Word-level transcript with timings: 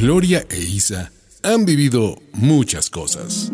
Gloria 0.00 0.46
e 0.48 0.58
Isa 0.58 1.12
han 1.42 1.66
vivido 1.66 2.16
muchas 2.32 2.88
cosas. 2.88 3.52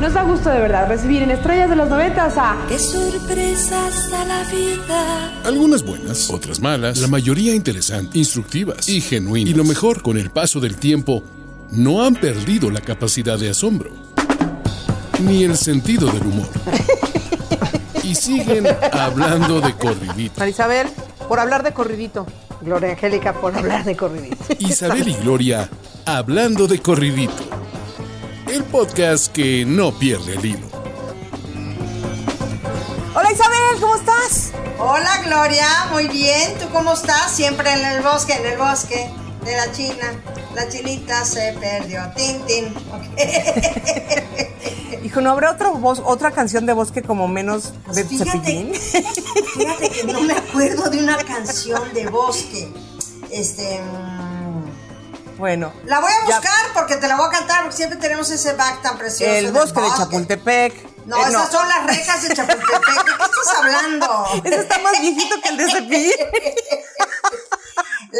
Nos 0.00 0.14
da 0.14 0.24
gusto 0.24 0.50
de 0.50 0.58
verdad 0.58 0.88
recibir 0.88 1.22
en 1.22 1.30
Estrellas 1.30 1.70
de 1.70 1.76
los 1.76 1.88
Noventas 1.88 2.34
a... 2.36 2.56
¡Qué 2.68 2.76
sorpresas 2.76 4.10
da 4.10 4.24
la 4.24 4.42
vida! 4.50 5.42
Algunas 5.44 5.84
buenas, 5.84 6.28
otras 6.28 6.58
malas, 6.58 6.98
la 6.98 7.06
mayoría 7.06 7.54
interesantes, 7.54 8.16
instructivas 8.16 8.88
y 8.88 9.00
genuinas. 9.00 9.48
Y 9.48 9.54
lo 9.54 9.62
mejor, 9.62 10.02
con 10.02 10.18
el 10.18 10.30
paso 10.30 10.58
del 10.58 10.76
tiempo, 10.76 11.22
no 11.70 12.04
han 12.04 12.16
perdido 12.16 12.68
la 12.68 12.80
capacidad 12.80 13.38
de 13.38 13.50
asombro, 13.50 13.92
ni 15.20 15.44
el 15.44 15.56
sentido 15.56 16.10
del 16.10 16.22
humor. 16.22 16.48
Y 18.02 18.16
siguen 18.16 18.66
hablando 18.92 19.60
de 19.60 19.72
corridito. 19.74 20.40
Marisabel, 20.40 20.88
por 21.28 21.38
hablar 21.38 21.62
de 21.62 21.72
corridito. 21.72 22.26
Gloria 22.62 22.90
Angélica, 22.90 23.32
por 23.32 23.56
hablar 23.56 23.84
de 23.84 23.96
corridito. 23.96 24.36
Isabel 24.58 25.08
y 25.08 25.14
Gloria 25.14 25.68
hablando 26.06 26.66
de 26.66 26.80
corridito. 26.80 27.42
El 28.48 28.64
podcast 28.64 29.32
que 29.32 29.64
no 29.64 29.92
pierde 29.98 30.34
el 30.34 30.44
hilo. 30.44 30.66
Hola 33.14 33.32
Isabel, 33.32 33.80
¿cómo 33.80 33.96
estás? 33.96 34.52
Hola 34.78 35.22
Gloria, 35.24 35.66
muy 35.90 36.08
bien. 36.08 36.54
¿Tú 36.60 36.68
cómo 36.72 36.92
estás? 36.92 37.32
Siempre 37.32 37.72
en 37.72 37.84
el 37.84 38.02
bosque, 38.02 38.34
en 38.34 38.46
el 38.46 38.58
bosque 38.58 39.10
de 39.44 39.56
la 39.56 39.72
China. 39.72 40.12
La 40.54 40.68
chinita 40.68 41.24
se 41.24 41.56
perdió. 41.58 42.02
Tin, 42.14 42.44
tin. 42.46 42.74
Hijo, 45.02 45.20
¿no 45.20 45.30
habrá 45.32 45.50
otra 45.52 45.70
voz, 45.70 46.00
otra 46.04 46.30
canción 46.30 46.64
de 46.66 46.72
bosque 46.72 47.02
como 47.02 47.26
menos 47.28 47.72
Pues 47.84 47.96
de 47.96 48.04
fíjate, 48.04 48.30
Cepillín? 48.30 48.74
fíjate 49.54 49.90
que 49.90 50.04
no 50.04 50.20
me 50.22 50.32
acuerdo 50.34 50.88
de 50.90 50.98
una 51.02 51.16
canción 51.18 51.92
de 51.92 52.06
bosque. 52.06 52.72
Este. 53.30 53.80
mm, 53.80 55.38
Bueno. 55.38 55.72
La 55.84 56.00
voy 56.00 56.10
a 56.12 56.28
Ya- 56.28 56.36
buscar 56.38 56.72
porque 56.74 56.96
te 56.96 57.08
la 57.08 57.16
voy 57.16 57.26
a 57.26 57.30
cantar 57.30 57.62
porque 57.62 57.76
siempre 57.76 57.98
tenemos 57.98 58.30
ese 58.30 58.52
back 58.52 58.82
tan 58.82 58.96
precioso. 58.98 59.32
El 59.32 59.50
bosque 59.52 59.80
de 59.80 59.88
Chapultepec. 59.96 60.92
No, 61.06 61.16
Eh, 61.16 61.28
esas 61.30 61.50
son 61.50 61.68
las 61.68 61.84
rejas 61.84 62.22
de 62.22 62.34
Chapultepec. 62.34 62.70
¿De 62.70 63.04
qué 63.04 63.10
estás 63.24 63.56
hablando? 63.58 64.24
Ese 64.44 64.54
está 64.60 64.78
más 64.78 65.00
viejito 65.00 65.34
que 65.42 65.48
el 65.48 65.56
de 65.56 65.70
Cepillín. 65.70 66.12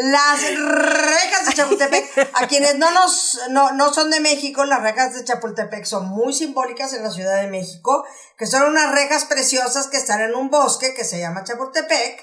Las 0.03 0.41
rejas 0.41 1.45
de 1.45 1.53
Chapultepec. 1.53 2.29
A 2.33 2.47
quienes 2.47 2.77
no 2.77 2.91
nos 2.91 3.39
no, 3.51 3.71
no 3.71 3.93
son 3.93 4.09
de 4.11 4.19
México, 4.19 4.65
las 4.65 4.81
rejas 4.81 5.13
de 5.13 5.23
Chapultepec 5.23 5.85
son 5.85 6.09
muy 6.09 6.33
simbólicas 6.33 6.91
en 6.91 7.03
la 7.03 7.09
Ciudad 7.09 7.39
de 7.39 7.47
México, 7.47 8.05
que 8.37 8.45
son 8.45 8.63
unas 8.63 8.91
rejas 8.91 9.23
preciosas 9.23 9.87
que 9.87 9.95
están 9.95 10.19
en 10.19 10.35
un 10.35 10.49
bosque 10.49 10.93
que 10.93 11.05
se 11.05 11.19
llama 11.19 11.45
Chapultepec. 11.45 12.21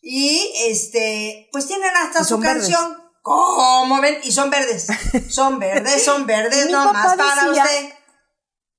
Y 0.00 0.54
este, 0.68 1.50
pues 1.52 1.66
tienen 1.66 1.94
hasta 1.96 2.24
su 2.24 2.38
verdes. 2.38 2.68
canción. 2.68 3.02
¿Cómo 3.20 4.00
ven? 4.00 4.18
Y 4.22 4.32
son 4.32 4.48
verdes. 4.48 4.86
Son 5.28 5.58
verdes, 5.58 6.02
son 6.02 6.26
verdes, 6.26 6.70
nomás 6.70 7.14
para 7.14 7.50
usted. 7.50 7.94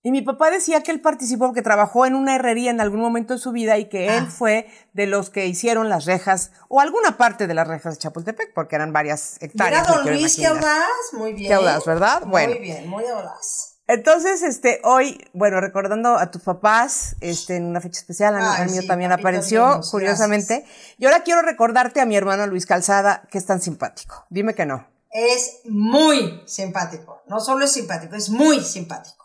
Y 0.05 0.11
mi 0.11 0.21
papá 0.21 0.51
decía 0.51 0.83
que 0.83 0.91
él 0.91 0.99
participó, 0.99 1.53
que 1.53 1.61
trabajó 1.61 2.05
en 2.05 2.15
una 2.15 2.35
herrería 2.35 2.69
en 2.71 2.81
algún 2.81 2.99
momento 2.99 3.33
de 3.35 3.39
su 3.39 3.53
vida 3.53 3.77
y 3.77 3.87
que 3.87 4.09
Ah. 4.09 4.17
él 4.17 4.27
fue 4.27 4.67
de 4.91 5.05
los 5.07 5.29
que 5.29 5.47
hicieron 5.47 5.87
las 5.87 6.03
rejas, 6.03 6.51
o 6.67 6.81
alguna 6.81 7.15
parte 7.17 7.47
de 7.47 7.53
las 7.53 7.67
rejas 7.67 7.95
de 7.95 7.99
Chapultepec, 8.01 8.53
porque 8.53 8.75
eran 8.75 8.91
varias 8.91 9.37
hectáreas. 9.41 9.87
Mira, 9.87 10.01
don 10.01 10.11
Luis, 10.13 10.35
qué 10.35 10.45
audaz. 10.47 10.87
Muy 11.13 11.31
bien. 11.33 11.47
Qué 11.47 11.53
audaz, 11.53 11.85
¿verdad? 11.85 12.23
Muy 12.25 12.59
bien, 12.59 12.89
muy 12.89 13.05
audaz. 13.05 13.77
Entonces, 13.87 14.43
este, 14.43 14.81
hoy, 14.83 15.19
bueno, 15.33 15.61
recordando 15.61 16.17
a 16.17 16.31
tus 16.31 16.41
papás, 16.41 17.15
este, 17.21 17.55
en 17.57 17.65
una 17.65 17.79
fecha 17.81 17.99
especial, 17.99 18.35
Ay, 18.35 18.61
al 18.63 18.69
mío 18.71 18.81
sí, 18.81 18.87
también 18.87 19.11
apareció, 19.13 19.79
curiosamente. 19.91 20.65
Y 20.97 21.05
ahora 21.05 21.23
quiero 21.23 21.41
recordarte 21.41 22.01
a 22.01 22.05
mi 22.05 22.15
hermano 22.17 22.45
Luis 22.47 22.65
Calzada, 22.65 23.23
que 23.29 23.37
es 23.37 23.45
tan 23.45 23.61
simpático. 23.61 24.25
Dime 24.29 24.53
que 24.53 24.65
no. 24.65 24.85
Es 25.11 25.59
muy 25.65 26.41
simpático. 26.45 27.21
No 27.27 27.39
solo 27.39 27.65
es 27.65 27.71
simpático, 27.71 28.15
es 28.15 28.29
muy 28.29 28.61
simpático. 28.61 29.22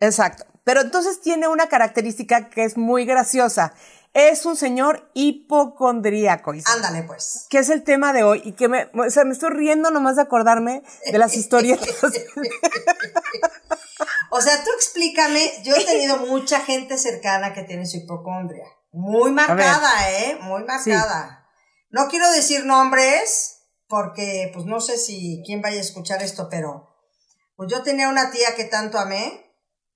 Exacto. 0.00 0.44
Pero 0.64 0.80
entonces 0.80 1.20
tiene 1.20 1.48
una 1.48 1.68
característica 1.68 2.48
que 2.48 2.64
es 2.64 2.76
muy 2.76 3.04
graciosa. 3.04 3.74
Es 4.14 4.46
un 4.46 4.56
señor 4.56 5.10
hipocondríaco, 5.14 6.52
Ándale, 6.74 7.02
pues. 7.02 7.46
que 7.50 7.58
es 7.58 7.68
el 7.68 7.84
tema 7.84 8.14
de 8.14 8.22
hoy 8.22 8.40
y 8.44 8.52
que 8.52 8.66
me, 8.66 8.90
o 8.94 9.10
sea, 9.10 9.24
me 9.24 9.32
estoy 9.32 9.50
riendo 9.50 9.90
nomás 9.90 10.16
de 10.16 10.22
acordarme 10.22 10.82
de 11.10 11.18
las 11.18 11.36
historietas. 11.36 11.88
O 14.30 14.40
sea, 14.40 14.62
tú 14.64 14.70
explícame, 14.76 15.50
yo 15.62 15.74
he 15.74 15.84
tenido 15.84 16.18
mucha 16.18 16.60
gente 16.60 16.98
cercana 16.98 17.54
que 17.54 17.62
tiene 17.62 17.86
su 17.86 17.98
hipocondria. 17.98 18.64
Muy 18.92 19.30
marcada, 19.30 20.10
¿eh? 20.10 20.38
Muy 20.42 20.64
marcada. 20.64 21.48
No 21.90 22.08
quiero 22.08 22.30
decir 22.32 22.66
nombres, 22.66 23.62
porque 23.88 24.50
pues 24.52 24.66
no 24.66 24.80
sé 24.80 24.98
si 24.98 25.42
quién 25.46 25.62
vaya 25.62 25.78
a 25.78 25.82
escuchar 25.82 26.22
esto, 26.22 26.48
pero 26.50 26.94
pues 27.56 27.70
yo 27.70 27.82
tenía 27.82 28.08
una 28.08 28.30
tía 28.30 28.54
que 28.56 28.64
tanto 28.64 28.98
amé, 28.98 29.45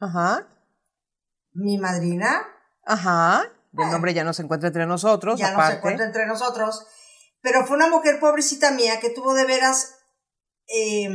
Ajá, 0.00 0.48
mi 1.52 1.78
madrina, 1.78 2.46
ajá. 2.84 3.44
El 3.72 3.90
nombre 3.90 4.12
ya 4.12 4.24
no 4.24 4.32
se 4.32 4.42
encuentra 4.42 4.68
entre 4.68 4.86
nosotros, 4.86 5.38
ya 5.38 5.52
no 5.52 5.64
se 5.64 5.74
encuentra 5.74 6.04
entre 6.04 6.26
nosotros, 6.26 6.86
pero 7.40 7.64
fue 7.66 7.76
una 7.76 7.88
mujer 7.88 8.18
pobrecita 8.18 8.72
mía 8.72 8.98
que 8.98 9.10
tuvo 9.10 9.34
de 9.34 9.44
veras, 9.44 9.94
eh, 10.66 11.08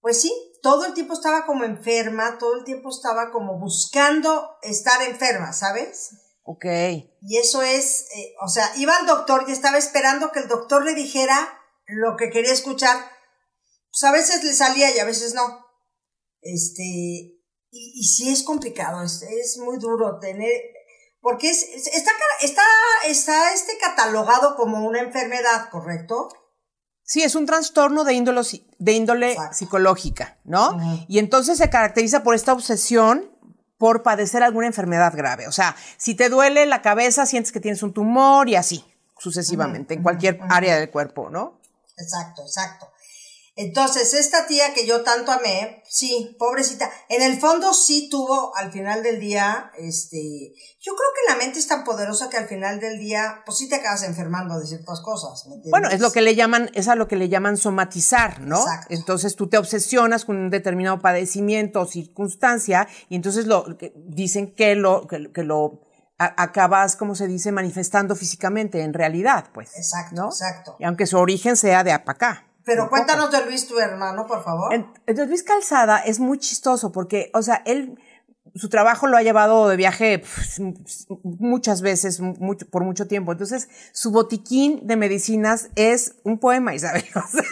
pues 0.00 0.20
sí, 0.20 0.32
todo 0.62 0.86
el 0.86 0.94
tiempo 0.94 1.14
estaba 1.14 1.44
como 1.44 1.64
enferma, 1.64 2.38
todo 2.38 2.56
el 2.56 2.64
tiempo 2.64 2.88
estaba 2.90 3.30
como 3.30 3.58
buscando 3.58 4.56
estar 4.62 5.02
enferma, 5.02 5.52
¿sabes? 5.52 6.10
Ok. 6.44 6.64
Y 7.20 7.38
eso 7.38 7.62
es, 7.62 8.06
eh, 8.16 8.34
o 8.40 8.48
sea, 8.48 8.72
iba 8.76 8.96
al 8.96 9.06
doctor 9.06 9.44
y 9.46 9.52
estaba 9.52 9.78
esperando 9.78 10.32
que 10.32 10.40
el 10.40 10.48
doctor 10.48 10.84
le 10.84 10.94
dijera 10.94 11.60
lo 11.86 12.16
que 12.16 12.30
quería 12.30 12.52
escuchar. 12.52 12.96
Pues 13.90 14.02
a 14.04 14.12
veces 14.12 14.42
le 14.42 14.52
salía 14.52 14.94
y 14.94 14.98
a 14.98 15.04
veces 15.04 15.34
no. 15.34 15.66
Este, 16.40 17.31
y, 17.72 17.92
y 18.00 18.04
sí 18.04 18.30
es 18.30 18.44
complicado, 18.44 19.02
es, 19.02 19.22
es 19.22 19.58
muy 19.58 19.78
duro 19.78 20.18
tener, 20.20 20.52
porque 21.20 21.50
es, 21.50 21.62
es- 21.64 21.88
está, 21.88 22.12
está, 22.42 22.62
está 23.06 23.52
este 23.52 23.72
catalogado 23.78 24.54
como 24.56 24.86
una 24.86 25.00
enfermedad, 25.00 25.68
¿correcto? 25.70 26.28
Sí, 27.02 27.22
es 27.22 27.34
un 27.34 27.46
trastorno 27.46 28.04
de 28.04 28.14
índole, 28.14 28.42
de 28.78 28.92
índole 28.92 29.36
psicológica, 29.52 30.38
¿no? 30.44 30.78
Y 31.08 31.18
entonces 31.18 31.58
se 31.58 31.68
caracteriza 31.68 32.22
por 32.22 32.34
esta 32.34 32.52
obsesión 32.52 33.30
por 33.76 34.02
padecer 34.04 34.42
alguna 34.44 34.68
enfermedad 34.68 35.12
grave. 35.16 35.48
O 35.48 35.52
sea, 35.52 35.74
si 35.96 36.14
te 36.14 36.28
duele 36.28 36.64
la 36.66 36.80
cabeza, 36.82 37.26
sientes 37.26 37.50
que 37.50 37.58
tienes 37.60 37.82
un 37.82 37.92
tumor 37.92 38.48
y 38.48 38.54
así, 38.54 38.84
sucesivamente, 39.18 39.94
en 39.94 40.02
cualquier 40.02 40.38
área 40.50 40.76
del 40.76 40.90
cuerpo, 40.90 41.28
¿no? 41.30 41.58
Exacto, 41.98 42.42
exacto. 42.42 42.91
Entonces, 43.54 44.14
esta 44.14 44.46
tía 44.46 44.72
que 44.72 44.86
yo 44.86 45.02
tanto 45.02 45.30
amé, 45.30 45.82
sí, 45.86 46.34
pobrecita, 46.38 46.90
en 47.10 47.20
el 47.20 47.38
fondo 47.38 47.74
sí 47.74 48.08
tuvo 48.10 48.56
al 48.56 48.72
final 48.72 49.02
del 49.02 49.20
día, 49.20 49.70
este, 49.76 50.54
yo 50.80 50.92
creo 50.94 51.08
que 51.14 51.32
la 51.32 51.36
mente 51.36 51.58
es 51.58 51.66
tan 51.66 51.84
poderosa 51.84 52.30
que 52.30 52.38
al 52.38 52.48
final 52.48 52.80
del 52.80 52.98
día, 52.98 53.42
pues 53.44 53.58
sí 53.58 53.68
te 53.68 53.74
acabas 53.76 54.04
enfermando 54.04 54.58
de 54.58 54.66
ciertas 54.66 55.02
cosas. 55.02 55.44
¿me 55.48 55.56
entiendes? 55.56 55.70
Bueno, 55.70 55.90
es 55.90 56.00
lo 56.00 56.12
que 56.12 56.22
le 56.22 56.34
llaman, 56.34 56.70
es 56.72 56.88
a 56.88 56.94
lo 56.94 57.08
que 57.08 57.16
le 57.16 57.28
llaman 57.28 57.58
somatizar, 57.58 58.40
¿no? 58.40 58.58
Exacto. 58.58 58.86
Entonces 58.94 59.36
tú 59.36 59.48
te 59.50 59.58
obsesionas 59.58 60.24
con 60.24 60.36
un 60.38 60.48
determinado 60.48 61.00
padecimiento 61.00 61.82
o 61.82 61.86
circunstancia 61.86 62.88
y 63.10 63.16
entonces 63.16 63.46
lo 63.46 63.76
que- 63.76 63.92
dicen 63.96 64.54
que 64.54 64.74
lo 64.76 65.06
que, 65.06 65.30
que 65.30 65.42
lo 65.42 65.82
acabas, 66.16 66.96
como 66.96 67.14
se 67.14 67.26
dice, 67.26 67.52
manifestando 67.52 68.14
físicamente 68.14 68.80
en 68.82 68.94
realidad, 68.94 69.46
pues. 69.52 69.76
Exacto, 69.76 70.14
¿no? 70.14 70.26
exacto. 70.28 70.76
Y 70.78 70.84
aunque 70.84 71.06
su 71.06 71.18
origen 71.18 71.56
sea 71.56 71.84
de 71.84 71.92
acá. 71.92 72.46
Pero 72.64 72.88
cuéntanos 72.88 73.30
de 73.30 73.44
Luis, 73.44 73.66
tu 73.66 73.78
hermano, 73.78 74.26
por 74.26 74.42
favor. 74.44 74.72
En- 74.72 74.86
Entonces 75.06 75.28
Luis 75.28 75.42
Calzada 75.42 75.98
es 75.98 76.20
muy 76.20 76.38
chistoso 76.38 76.92
porque, 76.92 77.30
o 77.34 77.42
sea, 77.42 77.62
él, 77.66 77.98
su 78.54 78.68
trabajo 78.68 79.06
lo 79.06 79.16
ha 79.16 79.22
llevado 79.22 79.68
de 79.68 79.76
viaje 79.76 80.22
muchas 81.22 81.80
veces, 81.82 82.20
mucho, 82.20 82.66
por 82.68 82.84
mucho 82.84 83.06
tiempo. 83.06 83.32
Entonces, 83.32 83.68
su 83.92 84.10
botiquín 84.10 84.86
de 84.86 84.96
medicinas 84.96 85.70
es 85.74 86.16
un 86.24 86.38
poema, 86.38 86.74
Isabel. 86.74 87.04
O 87.14 87.26
sea, 87.28 87.42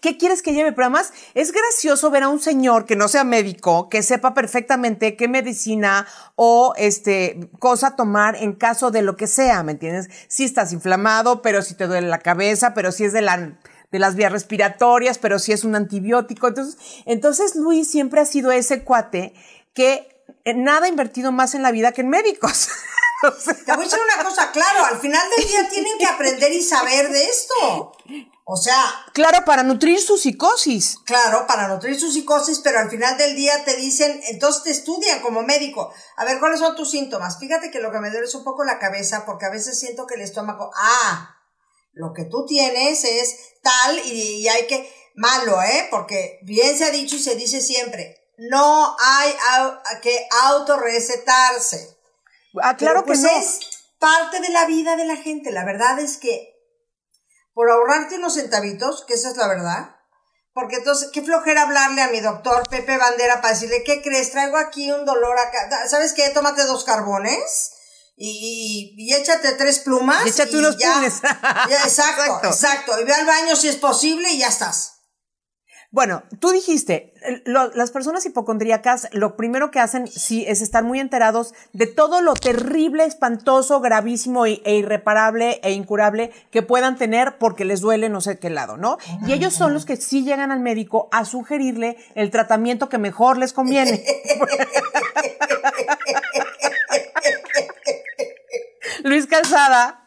¿Qué 0.00 0.16
quieres 0.18 0.42
que 0.42 0.52
lleve? 0.52 0.72
Pero 0.72 0.86
además 0.86 1.12
es 1.34 1.52
gracioso 1.52 2.10
ver 2.10 2.22
a 2.24 2.28
un 2.28 2.40
señor 2.40 2.86
que 2.86 2.96
no 2.96 3.08
sea 3.08 3.24
médico, 3.24 3.88
que 3.88 4.02
sepa 4.02 4.32
perfectamente 4.34 5.16
qué 5.16 5.28
medicina 5.28 6.06
o 6.34 6.72
este 6.76 7.50
cosa 7.58 7.94
tomar 7.96 8.36
en 8.36 8.52
caso 8.54 8.90
de 8.90 9.02
lo 9.02 9.16
que 9.16 9.26
sea, 9.26 9.62
¿me 9.62 9.72
entiendes? 9.72 10.08
Si 10.28 10.44
estás 10.44 10.72
inflamado, 10.72 11.42
pero 11.42 11.62
si 11.62 11.74
te 11.74 11.86
duele 11.86 12.08
la 12.08 12.18
cabeza, 12.18 12.74
pero 12.74 12.90
si 12.92 13.04
es 13.04 13.12
de 13.12 13.22
la 13.22 13.58
de 13.92 13.98
las 13.98 14.16
vías 14.16 14.32
respiratorias, 14.32 15.18
pero 15.18 15.38
si 15.38 15.52
es 15.52 15.62
un 15.64 15.76
antibiótico. 15.76 16.48
Entonces, 16.48 16.78
entonces 17.04 17.54
Luis 17.54 17.88
siempre 17.88 18.20
ha 18.20 18.24
sido 18.24 18.50
ese 18.50 18.82
cuate 18.82 19.34
que 19.74 20.24
eh, 20.44 20.54
nada 20.54 20.86
ha 20.86 20.88
invertido 20.88 21.30
más 21.30 21.54
en 21.54 21.62
la 21.62 21.70
vida 21.70 21.92
que 21.92 22.00
en 22.00 22.08
médicos. 22.08 22.68
O 23.24 23.30
sea, 23.30 23.54
Te 23.54 23.72
voy 23.76 23.82
a 23.82 23.84
decir 23.84 24.00
una 24.02 24.24
cosa, 24.24 24.50
claro, 24.50 24.84
al 24.84 24.98
final 24.98 25.22
del 25.36 25.46
día 25.46 25.68
tienen 25.68 25.96
que 25.96 26.06
aprender 26.06 26.52
y 26.52 26.60
saber 26.60 27.08
de 27.08 27.24
esto. 27.24 27.92
O 28.44 28.56
sea, 28.56 28.74
claro, 29.12 29.44
para 29.44 29.62
nutrir 29.62 30.00
su 30.00 30.18
psicosis. 30.18 30.98
Claro, 31.06 31.46
para 31.46 31.68
nutrir 31.68 32.00
su 32.00 32.10
psicosis, 32.10 32.58
pero 32.58 32.80
al 32.80 32.90
final 32.90 33.16
del 33.16 33.36
día 33.36 33.64
te 33.64 33.76
dicen, 33.76 34.20
entonces 34.24 34.64
te 34.64 34.70
estudian 34.72 35.20
como 35.20 35.44
médico. 35.44 35.92
A 36.16 36.24
ver, 36.24 36.40
¿cuáles 36.40 36.58
son 36.58 36.74
tus 36.74 36.90
síntomas? 36.90 37.38
Fíjate 37.38 37.70
que 37.70 37.78
lo 37.78 37.92
que 37.92 38.00
me 38.00 38.10
duele 38.10 38.26
es 38.26 38.34
un 38.34 38.42
poco 38.42 38.64
la 38.64 38.80
cabeza, 38.80 39.24
porque 39.24 39.46
a 39.46 39.50
veces 39.50 39.78
siento 39.78 40.08
que 40.08 40.16
el 40.16 40.22
estómago, 40.22 40.72
ah, 40.74 41.36
lo 41.92 42.12
que 42.12 42.24
tú 42.24 42.46
tienes 42.46 43.04
es 43.04 43.60
tal 43.62 43.98
y, 44.06 44.48
hay 44.48 44.66
que, 44.66 44.92
malo, 45.14 45.62
¿eh? 45.62 45.88
Porque 45.90 46.40
bien 46.42 46.76
se 46.76 46.84
ha 46.84 46.90
dicho 46.90 47.16
y 47.16 47.22
se 47.22 47.36
dice 47.36 47.60
siempre, 47.60 48.16
no 48.38 48.96
hay 48.98 49.34
que 50.02 50.26
autorrecetarse. 50.44 51.96
Ah, 52.62 52.76
claro 52.76 53.04
pues 53.04 53.20
que 53.20 53.26
no. 53.26 53.38
es 53.38 53.60
parte 53.98 54.40
de 54.40 54.50
la 54.50 54.66
vida 54.66 54.96
de 54.96 55.04
la 55.04 55.16
gente. 55.16 55.52
La 55.52 55.64
verdad 55.64 55.98
es 55.98 56.16
que 56.16 56.52
por 57.54 57.70
ahorrarte 57.70 58.16
unos 58.16 58.34
centavitos, 58.34 59.04
que 59.06 59.14
esa 59.14 59.30
es 59.30 59.36
la 59.36 59.48
verdad, 59.48 59.96
porque 60.54 60.76
entonces, 60.76 61.10
qué 61.12 61.22
flojera 61.22 61.62
hablarle 61.62 62.02
a 62.02 62.08
mi 62.08 62.20
doctor 62.20 62.68
Pepe 62.68 62.98
Bandera 62.98 63.40
para 63.40 63.54
decirle, 63.54 63.84
¿qué 63.84 64.02
crees? 64.02 64.32
Traigo 64.32 64.58
aquí 64.58 64.90
un 64.92 65.06
dolor 65.06 65.38
acá. 65.38 65.88
¿Sabes 65.88 66.12
qué? 66.12 66.28
Tómate 66.30 66.64
dos 66.64 66.84
carbones 66.84 67.71
y, 68.16 68.94
y, 68.96 69.14
échate 69.14 69.52
tres 69.52 69.80
plumas. 69.80 70.24
Y 70.26 70.28
échate 70.28 70.56
unos 70.56 70.76
ya, 70.76 71.04
exacto, 71.84 72.48
exacto, 72.48 73.00
Y 73.00 73.04
ve 73.04 73.12
al 73.12 73.26
baño 73.26 73.56
si 73.56 73.68
es 73.68 73.76
posible 73.76 74.30
y 74.32 74.38
ya 74.38 74.48
estás. 74.48 75.02
Bueno, 75.92 76.22
tú 76.40 76.52
dijiste, 76.52 77.12
las 77.44 77.90
personas 77.90 78.24
hipocondríacas 78.24 79.08
lo 79.12 79.36
primero 79.36 79.70
que 79.70 79.78
hacen 79.78 80.06
sí 80.06 80.42
es 80.48 80.62
estar 80.62 80.82
muy 80.84 80.98
enterados 81.00 81.52
de 81.74 81.86
todo 81.86 82.22
lo 82.22 82.32
terrible, 82.32 83.04
espantoso, 83.04 83.78
gravísimo 83.82 84.46
e, 84.46 84.62
irreparable 84.64 85.60
e 85.62 85.72
incurable 85.72 86.32
que 86.50 86.62
puedan 86.62 86.96
tener 86.96 87.36
porque 87.36 87.66
les 87.66 87.82
duele 87.82 88.08
no 88.08 88.22
sé 88.22 88.38
qué 88.38 88.48
lado, 88.48 88.78
¿no? 88.78 88.96
Y 89.26 89.34
ellos 89.34 89.52
son 89.52 89.74
los 89.74 89.84
que 89.84 89.96
sí 89.96 90.24
llegan 90.24 90.50
al 90.50 90.60
médico 90.60 91.10
a 91.12 91.26
sugerirle 91.26 91.98
el 92.14 92.30
tratamiento 92.30 92.88
que 92.88 92.96
mejor 92.96 93.36
les 93.36 93.52
conviene. 93.52 94.02
Luis 99.04 99.26
Calzada 99.26 100.02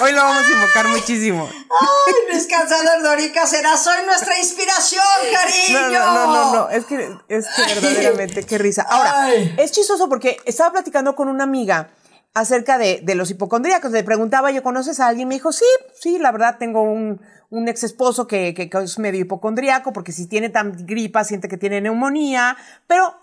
Hoy 0.00 0.12
lo 0.12 0.18
vamos 0.18 0.44
a 0.46 0.52
invocar 0.52 0.88
muchísimo. 0.88 1.48
Ay, 1.50 2.14
Luis 2.30 2.46
Calzada 2.46 3.00
Dorica 3.02 3.46
será 3.46 3.76
soy 3.76 4.04
nuestra 4.06 4.38
inspiración, 4.38 5.02
cariño. 5.32 5.98
No, 5.98 6.14
no, 6.14 6.26
no, 6.26 6.52
no, 6.54 6.68
es 6.70 6.84
que, 6.84 7.10
es 7.28 7.46
que 7.48 7.74
verdaderamente, 7.74 8.44
qué 8.44 8.58
risa. 8.58 8.82
Ahora, 8.82 9.34
es 9.34 9.72
chistoso 9.72 10.08
porque 10.08 10.36
estaba 10.44 10.72
platicando 10.72 11.16
con 11.16 11.28
una 11.28 11.44
amiga 11.44 11.90
acerca 12.34 12.78
de, 12.78 13.00
de 13.02 13.14
los 13.16 13.30
hipocondríacos. 13.30 13.90
Le 13.90 14.04
preguntaba, 14.04 14.52
¿yo 14.52 14.62
conoces 14.62 15.00
a 15.00 15.08
alguien? 15.08 15.26
Me 15.26 15.34
dijo, 15.34 15.50
sí, 15.50 15.66
sí, 15.98 16.18
la 16.18 16.30
verdad 16.30 16.58
tengo 16.58 16.82
un, 16.82 17.20
un 17.50 17.66
ex 17.66 17.82
esposo 17.82 18.28
que, 18.28 18.54
que, 18.54 18.70
que 18.70 18.78
es 18.78 18.98
medio 19.00 19.20
hipocondríaco 19.20 19.92
porque 19.92 20.12
si 20.12 20.28
tiene 20.28 20.48
tan 20.48 20.86
gripa 20.86 21.24
siente 21.24 21.48
que 21.48 21.56
tiene 21.56 21.80
neumonía, 21.80 22.56
pero, 22.86 23.16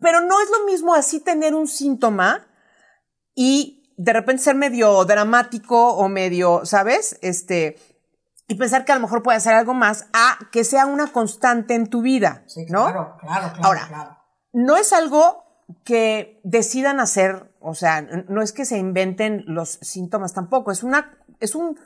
pero 0.00 0.22
no 0.22 0.40
es 0.40 0.48
lo 0.50 0.64
mismo 0.64 0.94
así 0.94 1.20
tener 1.20 1.54
un 1.54 1.68
síntoma 1.68 2.46
y 3.34 3.77
de 3.98 4.12
repente 4.12 4.44
ser 4.44 4.54
medio 4.54 5.04
dramático 5.04 5.94
o 5.94 6.08
medio, 6.08 6.64
¿sabes? 6.64 7.18
Este, 7.20 7.76
y 8.46 8.54
pensar 8.54 8.84
que 8.84 8.92
a 8.92 8.94
lo 8.94 9.00
mejor 9.02 9.24
puede 9.24 9.36
hacer 9.36 9.54
algo 9.54 9.74
más 9.74 10.06
a 10.12 10.38
que 10.52 10.62
sea 10.62 10.86
una 10.86 11.12
constante 11.12 11.74
en 11.74 11.88
tu 11.88 12.00
vida, 12.00 12.44
¿no? 12.68 12.84
Claro, 12.86 13.16
claro, 13.20 13.52
claro. 13.54 13.58
Ahora, 13.62 14.24
no 14.52 14.76
es 14.76 14.92
algo 14.92 15.44
que 15.84 16.40
decidan 16.44 17.00
hacer, 17.00 17.52
o 17.60 17.74
sea, 17.74 18.02
no 18.28 18.40
es 18.40 18.52
que 18.52 18.64
se 18.64 18.78
inventen 18.78 19.44
los 19.48 19.78
síntomas 19.82 20.32
tampoco, 20.32 20.70
es 20.70 20.84
una, 20.84 21.18
es 21.40 21.56
un, 21.56 21.76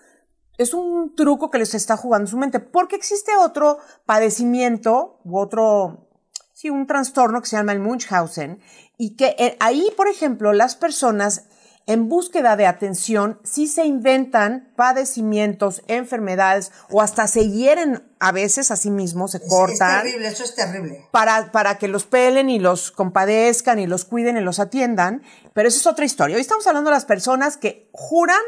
es 0.59 0.75
un 0.75 1.17
truco 1.17 1.51
que 1.51 1.59
les 1.59 1.75
está 1.75 1.97
jugando 1.97 2.31
su 2.31 2.37
mente, 2.37 2.61
porque 2.61 2.95
existe 2.95 3.33
otro 3.37 3.79
padecimiento 4.05 5.19
u 5.25 5.39
otro, 5.39 6.11
sí, 6.53 6.69
un 6.69 6.87
trastorno 6.87 7.41
que 7.41 7.49
se 7.49 7.57
llama 7.57 7.73
el 7.73 7.81
Munchausen, 7.81 8.61
y 8.99 9.17
que 9.17 9.35
eh, 9.39 9.57
ahí, 9.61 9.91
por 9.97 10.09
ejemplo, 10.09 10.53
las 10.53 10.77
personas 10.77 11.47
en 11.87 12.09
búsqueda 12.09 12.57
de 12.57 12.67
atención 12.67 13.41
sí 13.45 13.67
se 13.67 13.85
inventan 13.85 14.73
padecimientos, 14.77 15.83
enfermedades 15.89 16.71
o 16.91 17.03
hasta 17.03 17.27
se 17.27 17.49
hieren 17.51 18.09
a 18.21 18.33
veces 18.33 18.71
a 18.71 18.77
sí 18.77 18.91
mismos, 18.91 19.33
se 19.33 19.41
cortan. 19.41 19.99
Es 19.99 20.03
terrible, 20.05 20.29
eso 20.29 20.45
es 20.45 20.55
terrible. 20.55 21.09
Para, 21.11 21.51
para 21.51 21.79
que 21.79 21.89
los 21.89 22.05
pelen 22.05 22.51
y 22.51 22.59
los 22.59 22.93
compadezcan 22.93 23.79
y 23.79 23.87
los 23.87 24.05
cuiden 24.05 24.37
y 24.37 24.41
los 24.41 24.61
atiendan. 24.61 25.23
Pero 25.55 25.69
eso 25.69 25.79
es 25.79 25.87
otra 25.87 26.05
historia. 26.05 26.37
Hoy 26.37 26.43
estamos 26.43 26.67
hablando 26.67 26.91
de 26.91 26.97
las 26.97 27.05
personas 27.05 27.57
que 27.57 27.91
juran 27.93 28.41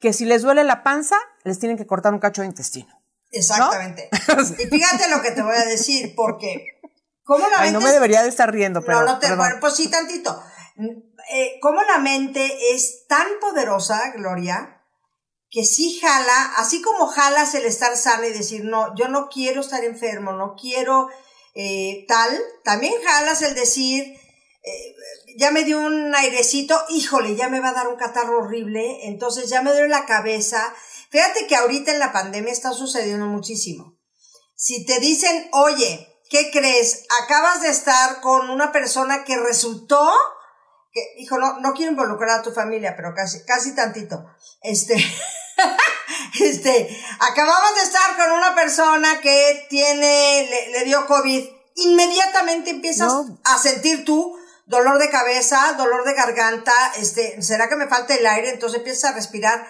que 0.00 0.12
si 0.12 0.24
les 0.24 0.42
duele 0.42 0.64
la 0.64 0.82
panza, 0.82 1.16
les 1.44 1.58
tienen 1.58 1.76
que 1.76 1.86
cortar 1.86 2.14
un 2.14 2.20
cacho 2.20 2.42
de 2.42 2.48
intestino. 2.48 3.02
Exactamente. 3.30 4.08
y 4.58 4.66
fíjate 4.66 5.10
lo 5.10 5.20
que 5.20 5.32
te 5.32 5.42
voy 5.42 5.56
a 5.56 5.64
decir, 5.64 6.14
porque... 6.16 6.80
¿Cómo 7.22 7.46
la 7.50 7.60
Ay, 7.60 7.72
no 7.72 7.82
me 7.82 7.92
debería 7.92 8.22
de 8.22 8.30
estar 8.30 8.50
riendo, 8.50 8.82
pero... 8.82 9.00
No, 9.00 9.06
no 9.06 9.18
te... 9.18 9.28
Pues 9.60 9.74
sí, 9.74 9.90
tantito 9.90 10.42
eh, 11.30 11.58
cómo 11.60 11.82
la 11.82 11.98
mente 11.98 12.74
es 12.74 13.06
tan 13.06 13.26
poderosa, 13.40 14.12
Gloria, 14.16 14.82
que 15.50 15.64
sí 15.64 15.98
jala, 16.00 16.54
así 16.56 16.82
como 16.82 17.06
jalas 17.06 17.54
el 17.54 17.64
estar 17.64 17.96
sana 17.96 18.26
y 18.26 18.32
decir, 18.32 18.64
no, 18.64 18.94
yo 18.96 19.08
no 19.08 19.28
quiero 19.28 19.60
estar 19.60 19.84
enfermo, 19.84 20.32
no 20.32 20.54
quiero 20.60 21.08
eh, 21.54 22.04
tal, 22.06 22.40
también 22.64 22.94
jalas 23.02 23.42
el 23.42 23.54
decir, 23.54 24.04
eh, 24.62 24.94
ya 25.36 25.50
me 25.50 25.64
dio 25.64 25.80
un 25.80 26.14
airecito, 26.14 26.78
híjole, 26.90 27.36
ya 27.36 27.48
me 27.48 27.60
va 27.60 27.70
a 27.70 27.74
dar 27.74 27.88
un 27.88 27.96
catarro 27.96 28.40
horrible, 28.40 29.06
entonces 29.06 29.48
ya 29.48 29.62
me 29.62 29.72
duele 29.72 29.88
la 29.88 30.06
cabeza. 30.06 30.74
Fíjate 31.10 31.46
que 31.46 31.56
ahorita 31.56 31.92
en 31.92 32.00
la 32.00 32.12
pandemia 32.12 32.52
está 32.52 32.72
sucediendo 32.72 33.26
muchísimo. 33.26 33.96
Si 34.54 34.84
te 34.84 34.98
dicen, 34.98 35.48
oye, 35.52 36.08
¿qué 36.28 36.50
crees? 36.50 37.04
Acabas 37.22 37.62
de 37.62 37.68
estar 37.68 38.20
con 38.20 38.50
una 38.50 38.72
persona 38.72 39.24
que 39.24 39.36
resultó 39.36 40.10
que, 40.92 41.00
hijo, 41.18 41.38
no, 41.38 41.60
no 41.60 41.72
quiero 41.72 41.92
involucrar 41.92 42.40
a 42.40 42.42
tu 42.42 42.52
familia, 42.52 42.94
pero 42.96 43.14
casi, 43.14 43.44
casi 43.44 43.74
tantito. 43.74 44.24
Este, 44.62 44.94
este, 46.40 47.02
acabamos 47.20 47.74
de 47.76 47.82
estar 47.82 48.16
con 48.16 48.32
una 48.32 48.54
persona 48.54 49.20
que 49.20 49.66
tiene, 49.68 50.48
le, 50.72 50.84
dio 50.84 51.06
COVID. 51.06 51.44
Inmediatamente 51.76 52.70
empiezas 52.70 53.12
a 53.44 53.58
sentir 53.58 54.04
tú 54.04 54.36
dolor 54.66 54.98
de 54.98 55.10
cabeza, 55.10 55.74
dolor 55.78 56.04
de 56.04 56.14
garganta, 56.14 56.74
este, 56.96 57.40
¿será 57.40 57.68
que 57.68 57.76
me 57.76 57.88
falta 57.88 58.14
el 58.14 58.26
aire? 58.26 58.50
Entonces 58.50 58.78
empiezas 58.78 59.12
a 59.12 59.14
respirar 59.14 59.66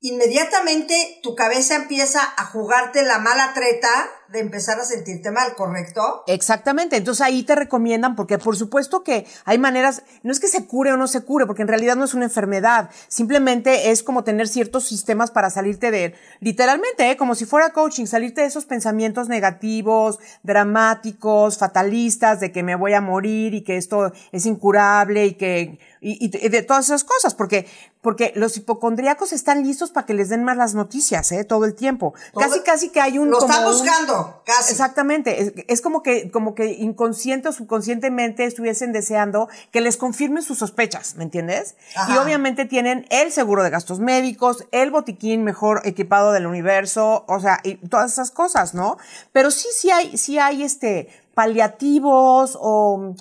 inmediatamente 0.00 1.20
tu 1.22 1.34
cabeza 1.34 1.74
empieza 1.74 2.22
a 2.36 2.44
jugarte 2.44 3.02
la 3.02 3.18
mala 3.18 3.52
treta 3.54 4.10
de 4.30 4.40
empezar 4.40 4.78
a 4.78 4.84
sentirte 4.84 5.30
mal, 5.30 5.54
¿correcto? 5.56 6.24
Exactamente, 6.26 6.96
entonces 6.96 7.24
ahí 7.24 7.42
te 7.42 7.54
recomiendan, 7.54 8.14
porque 8.14 8.38
por 8.38 8.56
supuesto 8.56 9.02
que 9.02 9.26
hay 9.44 9.58
maneras, 9.58 10.02
no 10.22 10.32
es 10.32 10.40
que 10.40 10.48
se 10.48 10.66
cure 10.66 10.92
o 10.92 10.96
no 10.96 11.08
se 11.08 11.22
cure, 11.22 11.46
porque 11.46 11.62
en 11.62 11.68
realidad 11.68 11.96
no 11.96 12.04
es 12.04 12.14
una 12.14 12.26
enfermedad, 12.26 12.90
simplemente 13.08 13.90
es 13.90 14.02
como 14.02 14.24
tener 14.24 14.48
ciertos 14.48 14.84
sistemas 14.84 15.30
para 15.30 15.50
salirte 15.50 15.90
de, 15.90 16.14
literalmente, 16.40 17.10
¿eh? 17.10 17.16
como 17.16 17.34
si 17.34 17.46
fuera 17.46 17.72
coaching, 17.72 18.06
salirte 18.06 18.42
de 18.42 18.48
esos 18.48 18.66
pensamientos 18.66 19.28
negativos, 19.28 20.18
dramáticos, 20.42 21.58
fatalistas, 21.58 22.40
de 22.40 22.52
que 22.52 22.62
me 22.62 22.76
voy 22.76 22.92
a 22.92 23.00
morir 23.00 23.54
y 23.54 23.62
que 23.62 23.76
esto 23.76 24.12
es 24.32 24.46
incurable 24.46 25.26
y 25.26 25.34
que 25.34 25.78
y, 26.00 26.28
de 26.28 26.62
todas 26.62 26.86
esas 26.86 27.04
cosas, 27.04 27.34
porque, 27.34 27.66
porque 28.00 28.32
los 28.36 28.56
hipocondríacos 28.56 29.32
están 29.32 29.62
listos 29.62 29.90
para 29.90 30.06
que 30.06 30.14
les 30.14 30.28
den 30.28 30.44
más 30.44 30.56
las 30.56 30.74
noticias, 30.74 31.32
¿eh? 31.32 31.44
Todo 31.44 31.64
el 31.64 31.74
tiempo. 31.74 32.14
casi, 32.38 32.60
casi 32.60 32.90
que 32.90 33.00
hay 33.00 33.18
un... 33.18 33.30
Lo 33.30 33.40
están 33.40 33.64
buscando, 33.64 34.17
casi. 34.44 34.72
Exactamente. 34.72 35.64
Es, 35.68 35.80
como 35.80 36.02
que, 36.02 36.30
como 36.30 36.54
que 36.54 36.72
inconsciente 36.72 37.48
o 37.48 37.52
subconscientemente 37.52 38.44
estuviesen 38.44 38.92
deseando 38.92 39.48
que 39.70 39.80
les 39.80 39.96
confirmen 39.96 40.42
sus 40.42 40.58
sospechas, 40.58 41.16
¿me 41.16 41.24
entiendes? 41.24 41.76
Y 42.08 42.16
obviamente 42.16 42.64
tienen 42.64 43.06
el 43.10 43.32
seguro 43.32 43.62
de 43.62 43.70
gastos 43.70 44.00
médicos, 44.00 44.64
el 44.72 44.90
botiquín 44.90 45.44
mejor 45.44 45.82
equipado 45.84 46.32
del 46.32 46.46
universo, 46.46 47.24
o 47.28 47.40
sea, 47.40 47.60
y 47.62 47.76
todas 47.76 48.12
esas 48.12 48.30
cosas, 48.30 48.74
¿no? 48.74 48.98
Pero 49.32 49.50
sí, 49.50 49.68
sí 49.72 49.90
hay, 49.90 50.16
sí 50.16 50.38
hay 50.38 50.62
este, 50.62 51.08
paliativos 51.34 52.58
o 52.60 53.14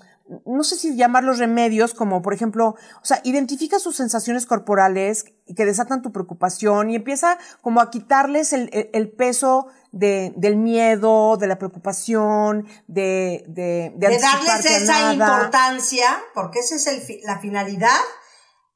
no 0.45 0.63
sé 0.63 0.75
si 0.75 0.95
llamarlos 0.95 1.39
remedios, 1.39 1.93
como 1.93 2.21
por 2.21 2.33
ejemplo, 2.33 2.75
o 3.01 3.05
sea, 3.05 3.21
identifica 3.23 3.79
sus 3.79 3.95
sensaciones 3.95 4.45
corporales 4.45 5.25
que 5.55 5.65
desatan 5.65 6.01
tu 6.01 6.11
preocupación 6.11 6.89
y 6.89 6.95
empieza 6.95 7.37
como 7.61 7.79
a 7.79 7.89
quitarles 7.89 8.53
el, 8.53 8.69
el, 8.93 9.11
peso 9.11 9.67
de, 9.91 10.33
del 10.35 10.57
miedo, 10.57 11.37
de 11.37 11.47
la 11.47 11.57
preocupación, 11.57 12.67
de, 12.87 13.45
de, 13.47 13.93
de, 13.95 14.09
de 14.09 14.19
darles 14.19 14.65
esa 14.65 15.13
importancia, 15.13 16.21
porque 16.33 16.59
esa 16.59 16.75
es 16.75 16.87
el, 16.87 17.21
la 17.23 17.39
finalidad 17.39 18.01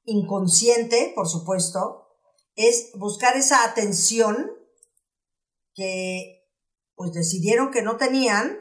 inconsciente, 0.05 1.11
por 1.15 1.27
supuesto, 1.27 2.07
es 2.55 2.91
buscar 2.95 3.35
esa 3.37 3.63
atención 3.63 4.51
que 5.73 6.41
pues 6.95 7.13
decidieron 7.13 7.71
que 7.71 7.81
no 7.81 7.97
tenían 7.97 8.59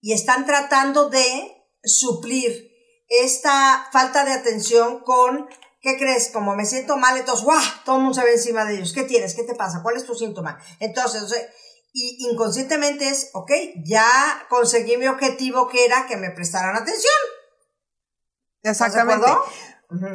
y 0.00 0.12
están 0.12 0.46
tratando 0.46 1.08
de 1.08 1.63
suplir 1.84 2.70
esta 3.08 3.88
falta 3.92 4.24
de 4.24 4.32
atención 4.32 5.00
con, 5.00 5.48
¿qué 5.80 5.96
crees? 5.98 6.30
Como 6.32 6.54
me 6.54 6.66
siento 6.66 6.96
mal, 6.96 7.16
entonces, 7.16 7.44
¡guau! 7.44 7.62
Todo 7.84 7.96
el 7.96 8.02
mundo 8.02 8.18
se 8.18 8.24
ve 8.24 8.32
encima 8.32 8.64
de 8.64 8.76
ellos. 8.76 8.92
¿Qué 8.92 9.04
tienes? 9.04 9.34
¿Qué 9.34 9.44
te 9.44 9.54
pasa? 9.54 9.82
¿Cuál 9.82 9.96
es 9.96 10.06
tu 10.06 10.14
síntoma? 10.14 10.58
Entonces, 10.80 11.22
y 11.92 12.28
inconscientemente 12.30 13.08
es, 13.08 13.30
ok, 13.34 13.52
ya 13.84 14.06
conseguí 14.48 14.96
mi 14.96 15.06
objetivo 15.06 15.68
que 15.68 15.84
era 15.84 16.06
que 16.06 16.16
me 16.16 16.30
prestaran 16.30 16.74
atención. 16.74 17.14
Exactamente. 18.62 19.26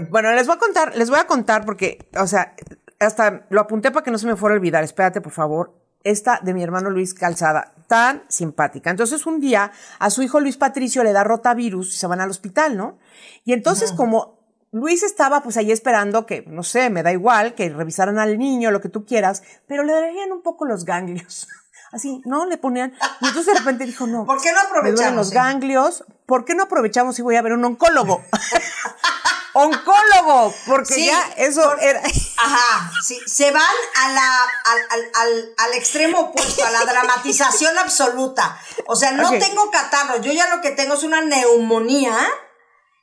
Bueno, 0.10 0.34
les 0.34 0.46
voy 0.46 0.58
a 0.58 0.60
contar, 0.60 0.96
les 0.98 1.10
voy 1.10 1.20
a 1.20 1.28
contar 1.28 1.66
porque, 1.66 2.10
o 2.20 2.28
sea, 2.28 2.56
hasta 3.00 3.48
lo 3.50 3.62
apunté 3.62 3.92
para 3.92 4.04
que 4.04 4.12
no 4.12 4.18
se 4.18 4.28
me 4.28 4.36
fuera 4.36 4.56
a 4.56 4.58
olvidar, 4.58 4.84
espérate 4.84 5.22
por 5.22 5.32
favor, 5.32 5.74
esta 6.04 6.40
de 6.44 6.54
mi 6.54 6.64
hermano 6.64 6.90
Luis 6.90 7.14
Calzada, 7.14 7.74
tan 7.90 8.24
simpática. 8.30 8.92
Entonces 8.92 9.26
un 9.26 9.42
día 9.42 9.72
a 9.98 10.10
su 10.12 10.22
hijo 10.22 10.40
Luis 10.40 10.58
Patricio 10.58 11.04
le 11.04 11.12
da 11.12 11.24
rotavirus 11.24 11.90
y 11.90 11.98
se 11.98 12.06
van 12.06 12.22
al 12.22 12.30
hospital, 12.30 12.78
¿no? 12.78 13.00
Y 13.44 13.54
entonces 13.54 13.92
como 13.92 14.40
Luis 14.72 15.02
estaba 15.02 15.42
pues 15.42 15.58
ahí 15.58 15.72
esperando 15.72 16.28
que, 16.28 16.44
no 16.48 16.62
sé, 16.62 16.92
me 16.92 17.02
da 17.02 17.12
igual, 17.12 17.56
que 17.56 17.68
revisaran 17.70 18.20
al 18.20 18.38
niño, 18.38 18.70
lo 18.70 18.80
que 18.80 18.90
tú 18.90 19.06
quieras, 19.06 19.42
pero 19.68 19.84
le 19.84 19.94
darían 19.94 20.32
un 20.32 20.44
poco 20.44 20.66
los 20.66 20.86
ganglios. 20.86 21.48
Así, 21.92 22.22
¿no? 22.26 22.46
Le 22.46 22.60
ponían. 22.60 22.94
Y 23.22 23.28
entonces 23.28 23.52
de 23.52 23.60
repente 23.60 23.86
dijo, 23.88 24.06
no. 24.06 24.26
¿Por 24.26 24.40
qué 24.40 24.52
no 24.52 24.60
Me 24.84 24.92
duelen 24.92 24.92
aprovechamos? 24.92 25.16
los 25.16 25.32
eh? 25.32 25.36
ganglios. 25.36 26.06
¿Por 26.28 26.46
qué 26.46 26.54
no 26.54 26.64
aprovechamos 26.64 27.18
y 27.18 27.24
voy 27.24 27.38
a 27.38 27.42
ver 27.42 27.54
un 27.54 27.66
oncólogo? 27.66 28.22
oncólogo, 29.54 30.54
porque 30.66 30.94
Sí, 30.94 31.06
ya 31.06 31.22
eso 31.38 31.62
por- 31.64 31.82
era. 31.84 32.02
Ajá, 32.38 32.92
sí, 33.06 33.20
se 33.28 33.52
van 33.52 33.62
a 33.96 34.10
la, 34.14 34.44
al, 34.66 34.80
al, 34.92 35.12
al, 35.16 35.54
al 35.58 35.74
extremo 35.74 36.20
opuesto, 36.20 36.66
a 36.66 36.72
la 36.72 36.86
dramatización 36.86 37.78
absoluta. 37.78 38.58
O 38.88 38.96
sea, 38.96 39.12
no 39.12 39.30
tengo 39.32 39.70
catarro, 39.72 40.22
yo 40.22 40.32
ya 40.32 40.48
lo 40.56 40.62
que 40.62 40.72
tengo 40.72 40.94
es 40.96 41.04
una 41.04 41.22
neumonía. 41.22 42.16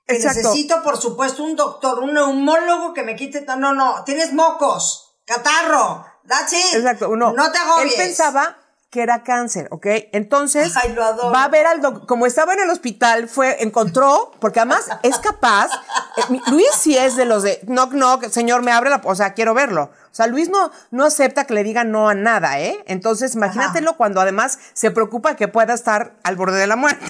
Que 0.06 0.18
necesito, 0.20 0.82
por 0.84 1.00
supuesto, 1.00 1.42
un 1.42 1.56
doctor, 1.56 1.98
un 1.98 2.14
neumólogo 2.14 2.94
que 2.94 3.02
me 3.02 3.16
quite. 3.16 3.44
No, 3.56 3.72
no, 3.72 4.04
tienes 4.04 4.32
mocos, 4.32 5.16
catarro, 5.26 6.06
that's 6.28 6.52
it. 6.52 6.74
Exacto, 6.74 7.08
uno. 7.10 7.32
No 7.32 7.50
te 7.50 7.58
Él 7.58 7.64
agobies. 7.64 7.94
pensaba 7.94 8.56
que 8.96 9.02
era 9.02 9.22
cáncer, 9.22 9.68
¿ok? 9.72 9.86
Entonces, 10.12 10.74
Ay, 10.74 10.94
lo 10.94 11.04
adoro. 11.04 11.30
va 11.30 11.44
a 11.44 11.48
ver 11.48 11.66
al 11.66 11.82
doctor, 11.82 12.06
como 12.06 12.24
estaba 12.24 12.54
en 12.54 12.60
el 12.60 12.70
hospital, 12.70 13.28
fue, 13.28 13.62
encontró, 13.62 14.30
porque 14.40 14.58
además 14.60 14.88
es 15.02 15.18
capaz, 15.18 15.68
eh, 16.16 16.40
Luis 16.50 16.66
sí 16.78 16.96
es 16.96 17.14
de 17.14 17.26
los 17.26 17.42
de, 17.42 17.60
knock, 17.66 17.90
knock, 17.90 18.24
señor, 18.30 18.62
me 18.62 18.72
abre 18.72 18.88
la, 18.88 19.02
o 19.04 19.14
sea, 19.14 19.34
quiero 19.34 19.52
verlo. 19.52 19.90
O 20.10 20.14
sea, 20.16 20.28
Luis 20.28 20.48
no, 20.48 20.70
no 20.90 21.04
acepta 21.04 21.44
que 21.44 21.52
le 21.52 21.62
digan 21.62 21.90
no 21.92 22.08
a 22.08 22.14
nada, 22.14 22.58
¿eh? 22.58 22.82
Entonces, 22.86 23.34
imagínatelo 23.34 23.98
cuando 23.98 24.18
además 24.22 24.58
se 24.72 24.90
preocupa 24.90 25.36
que 25.36 25.46
pueda 25.46 25.74
estar 25.74 26.14
al 26.24 26.36
borde 26.36 26.58
de 26.58 26.66
la 26.66 26.76
muerte. 26.76 27.04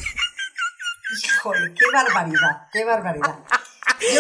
Híjole, 1.25 1.73
qué 1.73 1.85
barbaridad, 1.93 2.67
qué 2.73 2.85
barbaridad. 2.85 3.37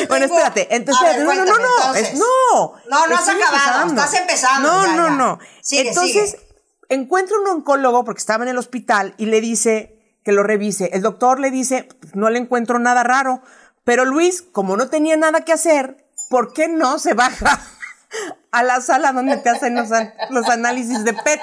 Bueno, 0.08 0.24
espérate, 0.26 0.68
entonces, 0.74 1.16
ver, 1.16 1.24
no, 1.24 1.34
no, 1.34 1.34
no, 1.34 1.44
cuéntame, 1.44 1.64
no, 1.64 1.76
entonces. 1.78 2.08
es- 2.12 2.18
no. 2.18 2.72
No, 2.88 3.06
no 3.08 3.14
has 3.16 3.28
estoy 3.28 3.42
acabado, 3.42 3.82
empezando. 3.82 4.02
estás 4.02 4.20
empezando, 4.20 4.68
No, 4.72 4.86
ya, 4.86 4.92
no, 4.94 5.04
ya. 5.08 5.10
no. 5.16 5.38
Sigue, 5.60 5.88
entonces, 5.88 6.30
sigue. 6.30 6.45
Encuentra 6.88 7.36
un 7.38 7.48
oncólogo 7.48 8.04
porque 8.04 8.20
estaba 8.20 8.44
en 8.44 8.50
el 8.50 8.58
hospital 8.58 9.14
y 9.18 9.26
le 9.26 9.40
dice 9.40 9.98
que 10.24 10.32
lo 10.32 10.42
revise. 10.42 10.90
El 10.92 11.02
doctor 11.02 11.40
le 11.40 11.50
dice, 11.50 11.88
no 12.14 12.30
le 12.30 12.38
encuentro 12.38 12.78
nada 12.78 13.02
raro. 13.02 13.42
Pero 13.84 14.04
Luis, 14.04 14.42
como 14.42 14.76
no 14.76 14.88
tenía 14.88 15.16
nada 15.16 15.44
que 15.44 15.52
hacer, 15.52 16.04
¿por 16.28 16.52
qué 16.52 16.66
no 16.68 16.98
se 16.98 17.14
baja 17.14 17.60
a 18.50 18.62
la 18.64 18.80
sala 18.80 19.12
donde 19.12 19.36
te 19.36 19.48
hacen 19.50 19.76
los, 19.76 19.92
an- 19.92 20.12
los 20.30 20.48
análisis 20.48 21.04
de 21.04 21.12
PET, 21.12 21.40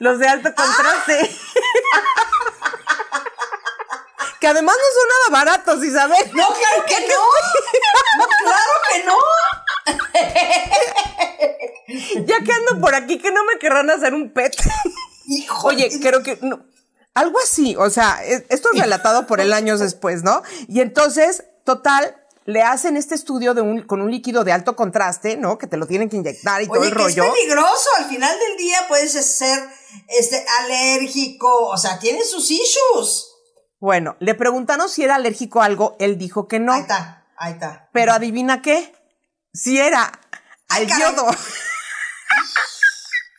los 0.00 0.18
de 0.18 0.26
alto 0.28 0.52
contraste? 0.54 1.30
que 4.40 4.48
además 4.48 4.74
no 4.76 5.00
son 5.00 5.08
nada 5.08 5.44
baratos, 5.44 5.84
Isabel. 5.84 6.24
No, 6.34 6.46
claro 6.48 6.84
que 6.86 7.00
no. 7.08 7.14
No, 8.18 8.26
claro 8.42 8.72
que 8.92 9.04
no. 9.04 9.16
Ya 12.26 12.40
que 12.40 12.52
ando 12.52 12.80
por 12.80 12.94
aquí, 12.94 13.18
que 13.18 13.30
no 13.30 13.44
me 13.44 13.58
querrán 13.58 13.90
hacer 13.90 14.14
un 14.14 14.32
PET. 14.32 14.54
Híjole. 15.26 15.76
Oye, 15.76 16.00
creo 16.00 16.22
que 16.22 16.38
no, 16.42 16.64
algo 17.14 17.38
así, 17.40 17.76
o 17.76 17.90
sea, 17.90 18.24
es- 18.24 18.44
esto 18.48 18.68
es 18.72 18.80
relatado 18.80 19.26
por 19.26 19.40
él 19.40 19.52
años 19.52 19.80
después, 19.80 20.22
¿no? 20.22 20.42
Y 20.68 20.80
entonces, 20.80 21.44
total, 21.64 22.16
le 22.46 22.62
hacen 22.62 22.96
este 22.96 23.14
estudio 23.14 23.54
de 23.54 23.60
un, 23.62 23.82
con 23.82 24.00
un 24.00 24.10
líquido 24.10 24.44
de 24.44 24.52
alto 24.52 24.76
contraste, 24.76 25.36
¿no? 25.36 25.58
Que 25.58 25.66
te 25.66 25.76
lo 25.76 25.86
tienen 25.86 26.08
que 26.08 26.16
inyectar 26.16 26.62
y 26.62 26.66
todo 26.66 26.82
el 26.84 26.90
que 26.90 26.94
rollo. 26.94 27.24
es 27.24 27.30
peligroso. 27.32 27.88
Al 27.98 28.04
final 28.06 28.34
del 28.38 28.56
día 28.58 28.78
puedes 28.88 29.12
ser 29.12 29.62
este, 30.08 30.44
alérgico. 30.62 31.68
O 31.68 31.76
sea, 31.76 31.98
tiene 31.98 32.22
sus 32.24 32.50
issues. 32.50 33.30
Bueno, 33.78 34.16
le 34.20 34.34
preguntaron 34.34 34.88
si 34.88 35.04
era 35.04 35.14
alérgico 35.16 35.60
a 35.62 35.66
algo, 35.66 35.96
él 36.00 36.16
dijo 36.18 36.48
que 36.48 36.58
no. 36.58 36.72
Ahí 36.72 36.80
está, 36.82 37.26
ahí 37.36 37.52
está. 37.52 37.88
Pero 37.92 38.12
adivina 38.12 38.60
qué, 38.62 38.93
si 39.54 39.78
era 39.78 40.12
al 40.68 40.86
yodo. 40.86 41.26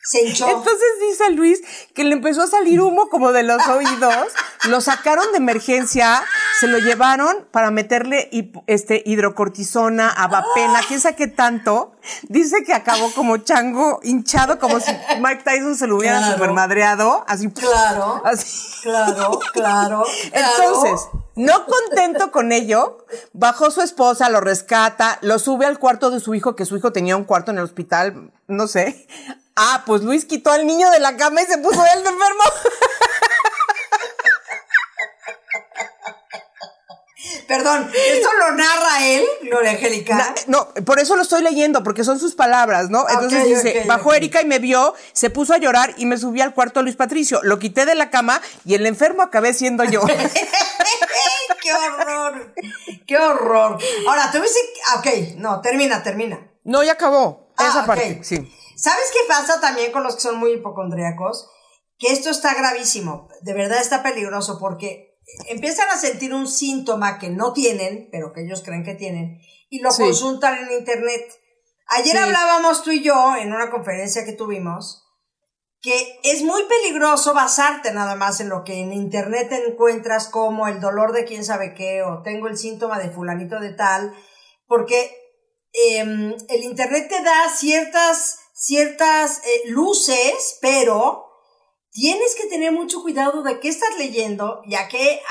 Se 0.08 0.22
hinchó. 0.24 0.48
Entonces 0.48 0.86
dice 1.10 1.30
Luis 1.32 1.60
que 1.92 2.04
le 2.04 2.12
empezó 2.12 2.42
a 2.42 2.46
salir 2.46 2.80
humo 2.80 3.08
como 3.08 3.32
de 3.32 3.42
los 3.42 3.66
oídos, 3.66 4.28
lo 4.68 4.80
sacaron 4.80 5.32
de 5.32 5.38
emergencia, 5.38 6.22
se 6.60 6.68
lo 6.68 6.78
llevaron 6.78 7.48
para 7.50 7.72
meterle 7.72 8.30
este, 8.68 9.02
hidrocortisona, 9.04 10.08
abapena, 10.10 10.80
quién 10.86 11.00
sabe 11.00 11.16
qué 11.16 11.26
tanto. 11.26 11.96
Dice 12.28 12.62
que 12.64 12.72
acabó 12.72 13.12
como 13.14 13.38
chango, 13.38 13.98
hinchado, 14.04 14.60
como 14.60 14.78
si 14.78 14.92
Mike 15.20 15.42
Tyson 15.42 15.74
se 15.76 15.88
lo 15.88 15.96
hubiera 15.96 16.18
Claro. 16.18 16.34
supermadreado, 16.34 17.24
así. 17.26 17.50
Claro. 17.50 18.22
Así. 18.24 18.62
Claro, 18.82 19.40
claro. 19.52 20.04
Entonces, 20.32 21.08
no 21.36 21.66
contento 21.66 22.32
con 22.32 22.50
ello, 22.50 23.06
bajó 23.32 23.70
su 23.70 23.82
esposa, 23.82 24.30
lo 24.30 24.40
rescata, 24.40 25.18
lo 25.20 25.38
sube 25.38 25.66
al 25.66 25.78
cuarto 25.78 26.10
de 26.10 26.18
su 26.18 26.34
hijo, 26.34 26.56
que 26.56 26.64
su 26.64 26.76
hijo 26.76 26.92
tenía 26.92 27.16
un 27.16 27.24
cuarto 27.24 27.50
en 27.50 27.58
el 27.58 27.64
hospital, 27.64 28.32
no 28.48 28.66
sé. 28.66 29.06
Ah, 29.54 29.84
pues 29.86 30.02
Luis 30.02 30.26
quitó 30.26 30.50
al 30.50 30.66
niño 30.66 30.90
de 30.90 31.00
la 31.00 31.16
cama 31.16 31.40
y 31.40 31.46
se 31.46 31.56
puso 31.56 31.82
él 31.94 32.02
de 32.02 32.10
enfermo. 32.10 32.42
Perdón, 37.48 37.90
¿esto 37.94 38.28
lo 38.38 38.52
narra 38.52 39.06
él, 39.06 39.24
Gloria 39.42 39.70
Angélica? 39.72 40.16
Na- 40.16 40.34
No, 40.46 40.68
por 40.84 40.98
eso 41.00 41.16
lo 41.16 41.22
estoy 41.22 41.42
leyendo, 41.42 41.82
porque 41.82 42.04
son 42.04 42.18
sus 42.18 42.34
palabras, 42.34 42.90
¿no? 42.90 43.06
Entonces 43.08 43.44
dice, 43.46 43.84
bajó. 43.86 44.14
Erika 44.14 44.40
y 44.42 44.46
me 44.46 44.58
vio, 44.58 44.94
se 45.12 45.30
puso 45.30 45.52
a 45.54 45.58
llorar 45.58 45.94
y 45.96 46.06
me 46.06 46.16
subí 46.18 46.40
al 46.40 46.54
cuarto 46.54 46.80
de 46.80 46.84
Luis 46.84 46.96
Patricio. 46.96 47.40
Lo 47.42 47.58
quité 47.58 47.84
de 47.86 47.94
la 47.94 48.10
cama 48.10 48.40
y 48.64 48.74
el 48.74 48.86
enfermo 48.86 49.22
acabé 49.22 49.52
siendo 49.54 49.84
yo. 49.84 50.02
¡Qué 51.62 51.72
horror! 51.72 52.54
¡Qué 53.06 53.16
horror! 53.18 53.78
Ahora, 54.08 54.30
tú 54.30 54.38
dices, 54.40 54.56
ok, 54.98 55.36
no, 55.36 55.60
termina, 55.60 56.02
termina. 56.02 56.50
no, 56.64 56.82
ya 56.82 56.92
acabó. 56.92 57.50
Ah, 57.56 57.68
Esa 57.68 57.86
parte, 57.86 58.20
sí. 58.22 58.36
¿Sabes 58.76 59.04
qué 59.12 59.20
pasa 59.28 59.60
también 59.60 59.90
con 59.92 60.02
los 60.02 60.14
que 60.16 60.20
son 60.20 60.36
muy 60.38 60.52
hipocondríacos? 60.52 61.48
Que 61.98 62.12
esto 62.12 62.28
está 62.30 62.52
gravísimo, 62.54 63.28
de 63.40 63.54
verdad 63.54 63.80
está 63.80 64.02
peligroso 64.02 64.58
porque 64.60 65.15
empiezan 65.48 65.88
a 65.90 65.98
sentir 65.98 66.34
un 66.34 66.48
síntoma 66.48 67.18
que 67.18 67.30
no 67.30 67.52
tienen, 67.52 68.08
pero 68.10 68.32
que 68.32 68.42
ellos 68.42 68.62
creen 68.64 68.84
que 68.84 68.94
tienen, 68.94 69.40
y 69.68 69.80
lo 69.80 69.90
Sí. 69.90 70.02
consultan 70.02 70.58
en 70.58 70.78
internet. 70.78 71.32
Ayer 71.88 72.12
Sí. 72.12 72.18
hablábamos 72.18 72.82
tú 72.82 72.90
y 72.90 73.02
yo 73.02 73.36
en 73.36 73.52
una 73.52 73.70
conferencia 73.70 74.24
que 74.24 74.32
tuvimos 74.32 75.02
que 75.82 76.18
es 76.24 76.42
muy 76.42 76.64
peligroso 76.64 77.32
basarte 77.32 77.92
nada 77.92 78.16
más 78.16 78.40
en 78.40 78.48
lo 78.48 78.64
que 78.64 78.80
en 78.80 78.92
internet 78.92 79.52
encuentras 79.52 80.26
como 80.26 80.66
el 80.66 80.80
dolor 80.80 81.12
de 81.12 81.24
quién 81.24 81.44
sabe 81.44 81.74
qué 81.74 82.02
o 82.02 82.22
tengo 82.22 82.48
el 82.48 82.58
síntoma 82.58 82.98
de 82.98 83.10
fulanito 83.10 83.60
de 83.60 83.72
tal, 83.72 84.12
porque 84.66 85.16
em, 85.72 86.34
el 86.48 86.62
internet 86.64 87.08
te 87.08 87.22
da 87.22 87.48
ciertas, 87.54 88.38
ciertas 88.54 89.38
eh, 89.44 89.68
luces, 89.68 90.58
pero 90.60 91.25
tienes 91.96 92.34
que 92.34 92.46
tener 92.46 92.72
mucho 92.72 93.00
cuidado 93.00 93.42
de 93.42 93.58
qué 93.58 93.68
estás 93.68 93.88
leyendo 93.98 94.60
y 94.66 94.74
a 94.74 94.86
qué, 94.86 95.22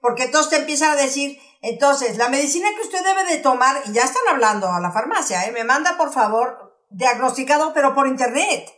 porque 0.00 0.26
todos 0.26 0.50
te 0.50 0.56
empiezan 0.56 0.90
a 0.90 1.00
decir, 1.00 1.38
entonces, 1.62 2.16
la 2.16 2.28
medicina 2.28 2.66
que 2.74 2.82
usted 2.82 2.98
debe 3.04 3.24
de 3.30 3.38
tomar, 3.38 3.80
y 3.86 3.92
ya 3.92 4.02
están 4.02 4.24
hablando 4.28 4.68
a 4.68 4.80
la 4.80 4.90
farmacia, 4.90 5.46
¿eh? 5.46 5.52
me 5.52 5.62
manda 5.62 5.96
por 5.96 6.12
favor 6.12 6.76
diagnosticado, 6.90 7.72
pero 7.74 7.94
por 7.94 8.08
internet. 8.08 8.68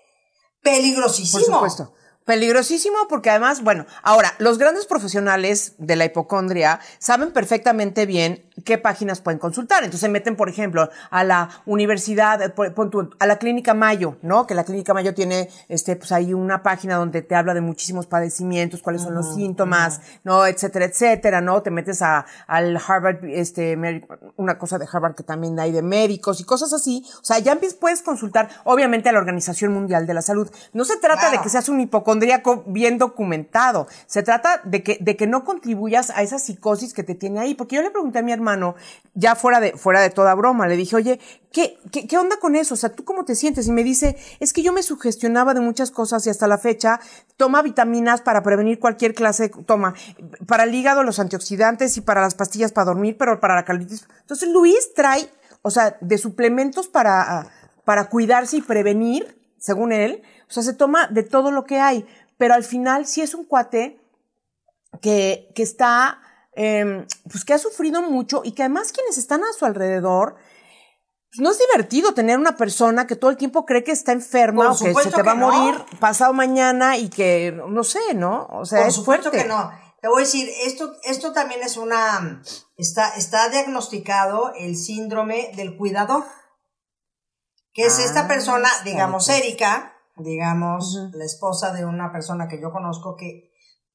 Peligrosísimo. 0.62 1.38
Por 1.38 1.70
supuesto. 1.70 1.94
Peligrosísimo 2.26 3.08
porque 3.08 3.30
además, 3.30 3.62
bueno, 3.62 3.86
ahora, 4.02 4.34
los 4.38 4.58
grandes 4.58 4.84
profesionales 4.84 5.72
de 5.78 5.96
la 5.96 6.04
hipocondria 6.04 6.80
saben 6.98 7.32
perfectamente 7.32 8.04
bien 8.04 8.49
qué 8.60 8.78
páginas 8.78 9.20
pueden 9.20 9.38
consultar. 9.38 9.78
Entonces 9.78 10.00
se 10.00 10.08
meten, 10.08 10.36
por 10.36 10.48
ejemplo, 10.48 10.88
a 11.10 11.24
la 11.24 11.48
universidad, 11.66 12.42
eh, 12.42 12.52
a 13.18 13.26
la 13.26 13.38
clínica 13.38 13.74
Mayo, 13.74 14.16
¿no? 14.22 14.46
Que 14.46 14.54
la 14.54 14.64
clínica 14.64 14.94
Mayo 14.94 15.14
tiene, 15.14 15.48
este, 15.68 15.96
pues 15.96 16.12
ahí 16.12 16.34
una 16.34 16.62
página 16.62 16.96
donde 16.96 17.22
te 17.22 17.34
habla 17.34 17.54
de 17.54 17.60
muchísimos 17.60 18.06
padecimientos, 18.06 18.82
cuáles 18.82 19.02
son 19.02 19.14
los 19.14 19.34
síntomas, 19.34 20.00
¿no? 20.24 20.46
Etcétera, 20.46 20.84
etcétera, 20.84 21.40
¿no? 21.40 21.62
Te 21.62 21.70
metes 21.70 22.02
a, 22.02 22.26
al 22.46 22.76
Harvard, 22.76 23.24
este, 23.24 23.78
una 24.36 24.58
cosa 24.58 24.78
de 24.78 24.86
Harvard 24.90 25.14
que 25.14 25.22
también 25.22 25.58
hay 25.58 25.72
de 25.72 25.82
médicos 25.82 26.40
y 26.40 26.44
cosas 26.44 26.72
así. 26.72 27.04
O 27.20 27.24
sea, 27.24 27.38
ya 27.38 27.58
puedes 27.78 28.02
consultar, 28.02 28.48
obviamente, 28.64 29.08
a 29.08 29.12
la 29.12 29.18
Organización 29.18 29.72
Mundial 29.72 30.06
de 30.06 30.14
la 30.14 30.22
Salud. 30.22 30.50
No 30.72 30.84
se 30.84 30.96
trata 30.96 31.30
de 31.30 31.40
que 31.40 31.48
seas 31.48 31.68
un 31.68 31.80
hipocondríaco 31.80 32.64
bien 32.66 32.98
documentado. 32.98 33.86
Se 34.06 34.22
trata 34.22 34.60
de 34.64 34.82
que, 34.82 34.98
de 35.00 35.16
que 35.16 35.26
no 35.26 35.44
contribuyas 35.44 36.10
a 36.10 36.22
esa 36.22 36.38
psicosis 36.38 36.94
que 36.94 37.02
te 37.02 37.14
tiene 37.14 37.40
ahí. 37.40 37.54
Porque 37.54 37.76
yo 37.76 37.82
le 37.82 37.90
pregunté 37.90 38.20
a 38.20 38.22
mi 38.22 38.32
hermano, 38.32 38.49
ya 39.14 39.34
fuera 39.34 39.60
de, 39.60 39.72
fuera 39.72 40.00
de 40.00 40.10
toda 40.10 40.34
broma, 40.34 40.66
le 40.66 40.76
dije, 40.76 40.96
oye, 40.96 41.20
¿qué, 41.52 41.78
qué, 41.90 42.06
qué 42.06 42.18
onda 42.18 42.38
con 42.38 42.56
eso? 42.56 42.74
O 42.74 42.76
sea, 42.76 42.90
¿tú 42.90 43.04
cómo 43.04 43.24
te 43.24 43.34
sientes? 43.34 43.66
Y 43.66 43.72
me 43.72 43.82
dice, 43.82 44.16
es 44.38 44.52
que 44.52 44.62
yo 44.62 44.72
me 44.72 44.82
sugestionaba 44.82 45.52
de 45.54 45.60
muchas 45.60 45.90
cosas 45.90 46.26
y 46.26 46.30
hasta 46.30 46.46
la 46.46 46.58
fecha 46.58 47.00
toma 47.36 47.62
vitaminas 47.62 48.20
para 48.20 48.42
prevenir 48.42 48.78
cualquier 48.78 49.14
clase, 49.14 49.50
toma 49.66 49.94
para 50.46 50.64
el 50.64 50.74
hígado 50.74 51.02
los 51.02 51.18
antioxidantes 51.18 51.96
y 51.96 52.00
para 52.00 52.20
las 52.20 52.34
pastillas 52.34 52.72
para 52.72 52.86
dormir, 52.86 53.16
pero 53.18 53.40
para 53.40 53.54
la 53.54 53.64
colitis. 53.64 54.06
Entonces 54.20 54.48
Luis 54.48 54.94
trae, 54.94 55.28
o 55.62 55.70
sea, 55.70 55.96
de 56.00 56.18
suplementos 56.18 56.88
para, 56.88 57.48
para 57.84 58.08
cuidarse 58.08 58.58
y 58.58 58.62
prevenir, 58.62 59.36
según 59.58 59.92
él. 59.92 60.22
O 60.48 60.52
sea, 60.52 60.62
se 60.62 60.72
toma 60.72 61.06
de 61.08 61.22
todo 61.22 61.50
lo 61.52 61.64
que 61.64 61.78
hay. 61.78 62.06
Pero 62.38 62.54
al 62.54 62.64
final 62.64 63.06
sí 63.06 63.20
es 63.20 63.34
un 63.34 63.44
cuate 63.44 64.00
que, 65.00 65.50
que 65.54 65.62
está, 65.62 66.20
em, 66.62 67.06
pues 67.30 67.44
que 67.44 67.54
ha 67.54 67.58
sufrido 67.58 68.02
mucho 68.02 68.42
y 68.44 68.52
que 68.52 68.62
además 68.62 68.92
quienes 68.92 69.16
están 69.18 69.42
a 69.44 69.52
su 69.58 69.64
alrededor, 69.64 70.34
pues 71.32 71.40
no 71.40 71.50
es 71.52 71.58
divertido 71.58 72.12
tener 72.12 72.36
una 72.38 72.56
persona 72.56 73.06
que 73.06 73.16
todo 73.16 73.30
el 73.30 73.36
tiempo 73.36 73.64
cree 73.64 73.82
que 73.84 73.92
está 73.92 74.12
enferma 74.12 74.70
o 74.72 74.78
que 74.78 74.92
se 74.94 75.10
te 75.10 75.22
va 75.22 75.32
a 75.32 75.34
que 75.34 75.40
no. 75.40 75.50
morir 75.52 75.84
pasado 76.00 76.32
mañana 76.34 76.96
y 76.98 77.08
que, 77.08 77.52
no 77.68 77.82
sé, 77.84 78.14
¿no? 78.14 78.46
O 78.50 78.64
sea, 78.66 78.80
Por 78.80 78.88
es 78.88 78.94
supuesto 78.94 79.30
fuerte. 79.30 79.42
que 79.42 79.48
no. 79.48 79.70
Te 80.02 80.08
voy 80.08 80.22
a 80.22 80.24
decir, 80.26 80.48
esto, 80.64 80.92
esto 81.04 81.32
también 81.32 81.62
es 81.62 81.76
una, 81.76 82.42
está, 82.76 83.10
está 83.16 83.48
diagnosticado 83.50 84.52
el 84.58 84.76
síndrome 84.76 85.52
del 85.56 85.76
cuidador, 85.76 86.24
que 87.72 87.84
es 87.86 87.98
Ah, 87.98 88.04
esta 88.04 88.28
persona, 88.28 88.68
digamos. 88.84 89.28
Erika, 89.28 89.94
digamos, 90.16 90.96
Ujú. 90.96 91.16
la 91.18 91.24
esposa 91.24 91.72
de 91.72 91.84
una 91.84 92.10
persona 92.12 92.48
que 92.48 92.60
yo 92.60 92.72
conozco 92.72 93.14
que 93.16 93.49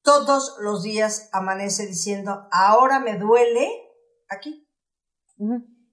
todos 0.06 0.56
los 0.60 0.84
días 0.84 1.28
amanece 1.32 1.84
diciendo, 1.84 2.46
ahora 2.52 3.00
me 3.00 3.18
duele 3.18 3.68
aquí, 4.28 4.70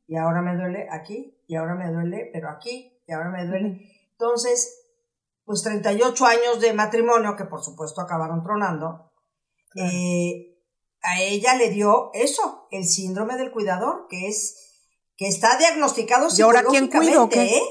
y 0.08 0.16
ahora 0.16 0.44
me 0.44 0.56
duele 0.56 0.88
aquí, 0.92 1.44
y 1.48 1.56
ahora 1.56 1.74
me 1.74 1.92
duele, 1.92 2.30
pero 2.32 2.52
aquí, 2.52 3.02
y 3.08 3.12
ahora 3.12 3.32
me 3.32 3.48
duele. 3.48 3.90
Entonces, 4.12 4.84
pues 5.44 5.64
38 5.64 6.26
años 6.28 6.62
de 6.62 6.74
matrimonio, 6.74 7.36
que 7.36 7.46
por 7.46 7.64
supuesto 7.64 8.02
acabaron 8.02 8.44
tronando, 8.44 9.12
eh, 9.76 10.60
a 11.02 11.20
ella 11.20 11.56
le 11.56 11.72
dio 11.72 12.12
eso, 12.14 12.68
el 12.70 12.86
síndrome 12.86 13.36
del 13.36 13.52
cuidador, 13.52 14.06
que 14.08 14.28
es, 14.28 14.86
que 15.18 15.28
está 15.28 15.58
diagnosticado 15.58 16.28
¿Y 16.38 16.42
ahora 16.44 16.64
quién 16.64 16.88
cuida 16.88 17.24
o 17.24 17.26
psicológicamente, 17.26 17.36
qué? 17.36 17.58
¿eh? 17.58 17.64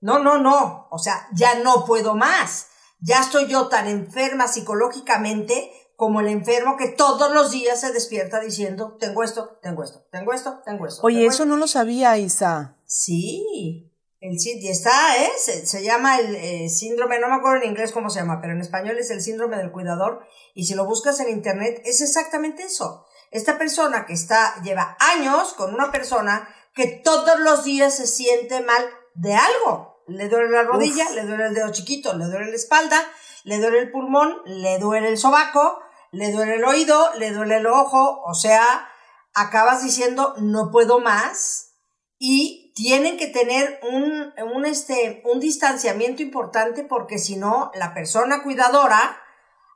No, 0.00 0.18
no, 0.18 0.38
no, 0.38 0.88
o 0.90 0.98
sea, 0.98 1.28
ya 1.34 1.56
no 1.62 1.84
puedo 1.84 2.16
más. 2.16 2.68
Ya 3.02 3.20
estoy 3.20 3.48
yo 3.48 3.68
tan 3.68 3.86
enferma 3.86 4.48
psicológicamente 4.48 5.70
como 6.00 6.20
el 6.20 6.28
enfermo 6.28 6.78
que 6.78 6.88
todos 6.88 7.30
los 7.34 7.50
días 7.50 7.78
se 7.78 7.92
despierta 7.92 8.40
diciendo, 8.40 8.96
tengo 8.98 9.22
esto, 9.22 9.58
tengo 9.60 9.84
esto, 9.84 10.06
tengo 10.10 10.32
esto, 10.32 10.62
tengo 10.64 10.86
esto. 10.86 11.02
Oye, 11.02 11.18
tengo 11.18 11.30
eso 11.30 11.44
no 11.44 11.58
lo 11.58 11.66
sabía, 11.66 12.16
Isa. 12.16 12.78
Sí, 12.86 13.92
el 14.18 14.38
y 14.42 14.68
está, 14.70 15.18
¿eh? 15.22 15.30
Se, 15.36 15.66
se 15.66 15.82
llama 15.82 16.18
el 16.18 16.36
eh, 16.36 16.70
síndrome, 16.70 17.20
no 17.20 17.28
me 17.28 17.34
acuerdo 17.34 17.62
en 17.62 17.68
inglés 17.68 17.92
cómo 17.92 18.08
se 18.08 18.20
llama, 18.20 18.40
pero 18.40 18.54
en 18.54 18.62
español 18.62 18.96
es 18.96 19.10
el 19.10 19.20
síndrome 19.20 19.58
del 19.58 19.72
cuidador. 19.72 20.24
Y 20.54 20.64
si 20.64 20.74
lo 20.74 20.86
buscas 20.86 21.20
en 21.20 21.28
internet, 21.28 21.82
es 21.84 22.00
exactamente 22.00 22.62
eso. 22.62 23.04
Esta 23.30 23.58
persona 23.58 24.06
que 24.06 24.14
está, 24.14 24.54
lleva 24.62 24.96
años 25.00 25.52
con 25.52 25.74
una 25.74 25.92
persona 25.92 26.48
que 26.74 26.86
todos 27.04 27.40
los 27.40 27.62
días 27.62 27.94
se 27.94 28.06
siente 28.06 28.62
mal 28.62 28.86
de 29.16 29.34
algo. 29.34 30.02
Le 30.08 30.30
duele 30.30 30.48
la 30.48 30.62
rodilla, 30.62 31.04
Uf. 31.10 31.14
le 31.14 31.26
duele 31.26 31.48
el 31.48 31.54
dedo 31.54 31.70
chiquito, 31.72 32.16
le 32.16 32.24
duele 32.24 32.46
la 32.46 32.56
espalda, 32.56 33.04
le 33.44 33.58
duele 33.58 33.80
el 33.80 33.90
pulmón, 33.90 34.38
le 34.46 34.78
duele 34.78 35.10
el 35.10 35.18
sobaco, 35.18 35.78
le 36.12 36.32
duele 36.32 36.56
el 36.56 36.64
oído, 36.64 37.12
le 37.14 37.32
duele 37.32 37.56
el 37.58 37.66
ojo, 37.66 38.22
o 38.24 38.34
sea, 38.34 38.88
acabas 39.34 39.82
diciendo 39.82 40.34
no 40.38 40.70
puedo 40.70 40.98
más 41.00 41.74
y 42.18 42.72
tienen 42.74 43.16
que 43.16 43.26
tener 43.28 43.80
un, 43.82 44.32
un, 44.54 44.66
este, 44.66 45.22
un 45.24 45.40
distanciamiento 45.40 46.22
importante 46.22 46.84
porque 46.84 47.18
si 47.18 47.36
no, 47.36 47.70
la 47.74 47.94
persona 47.94 48.42
cuidadora 48.42 49.20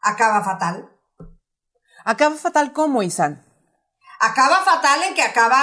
acaba 0.02 0.42
fatal. 0.44 0.90
Acaba 2.04 2.34
fatal 2.36 2.72
como, 2.72 3.02
Isan. 3.02 3.44
Acaba 4.20 4.56
fatal 4.64 5.02
en 5.04 5.14
que 5.14 5.22
acaba, 5.22 5.58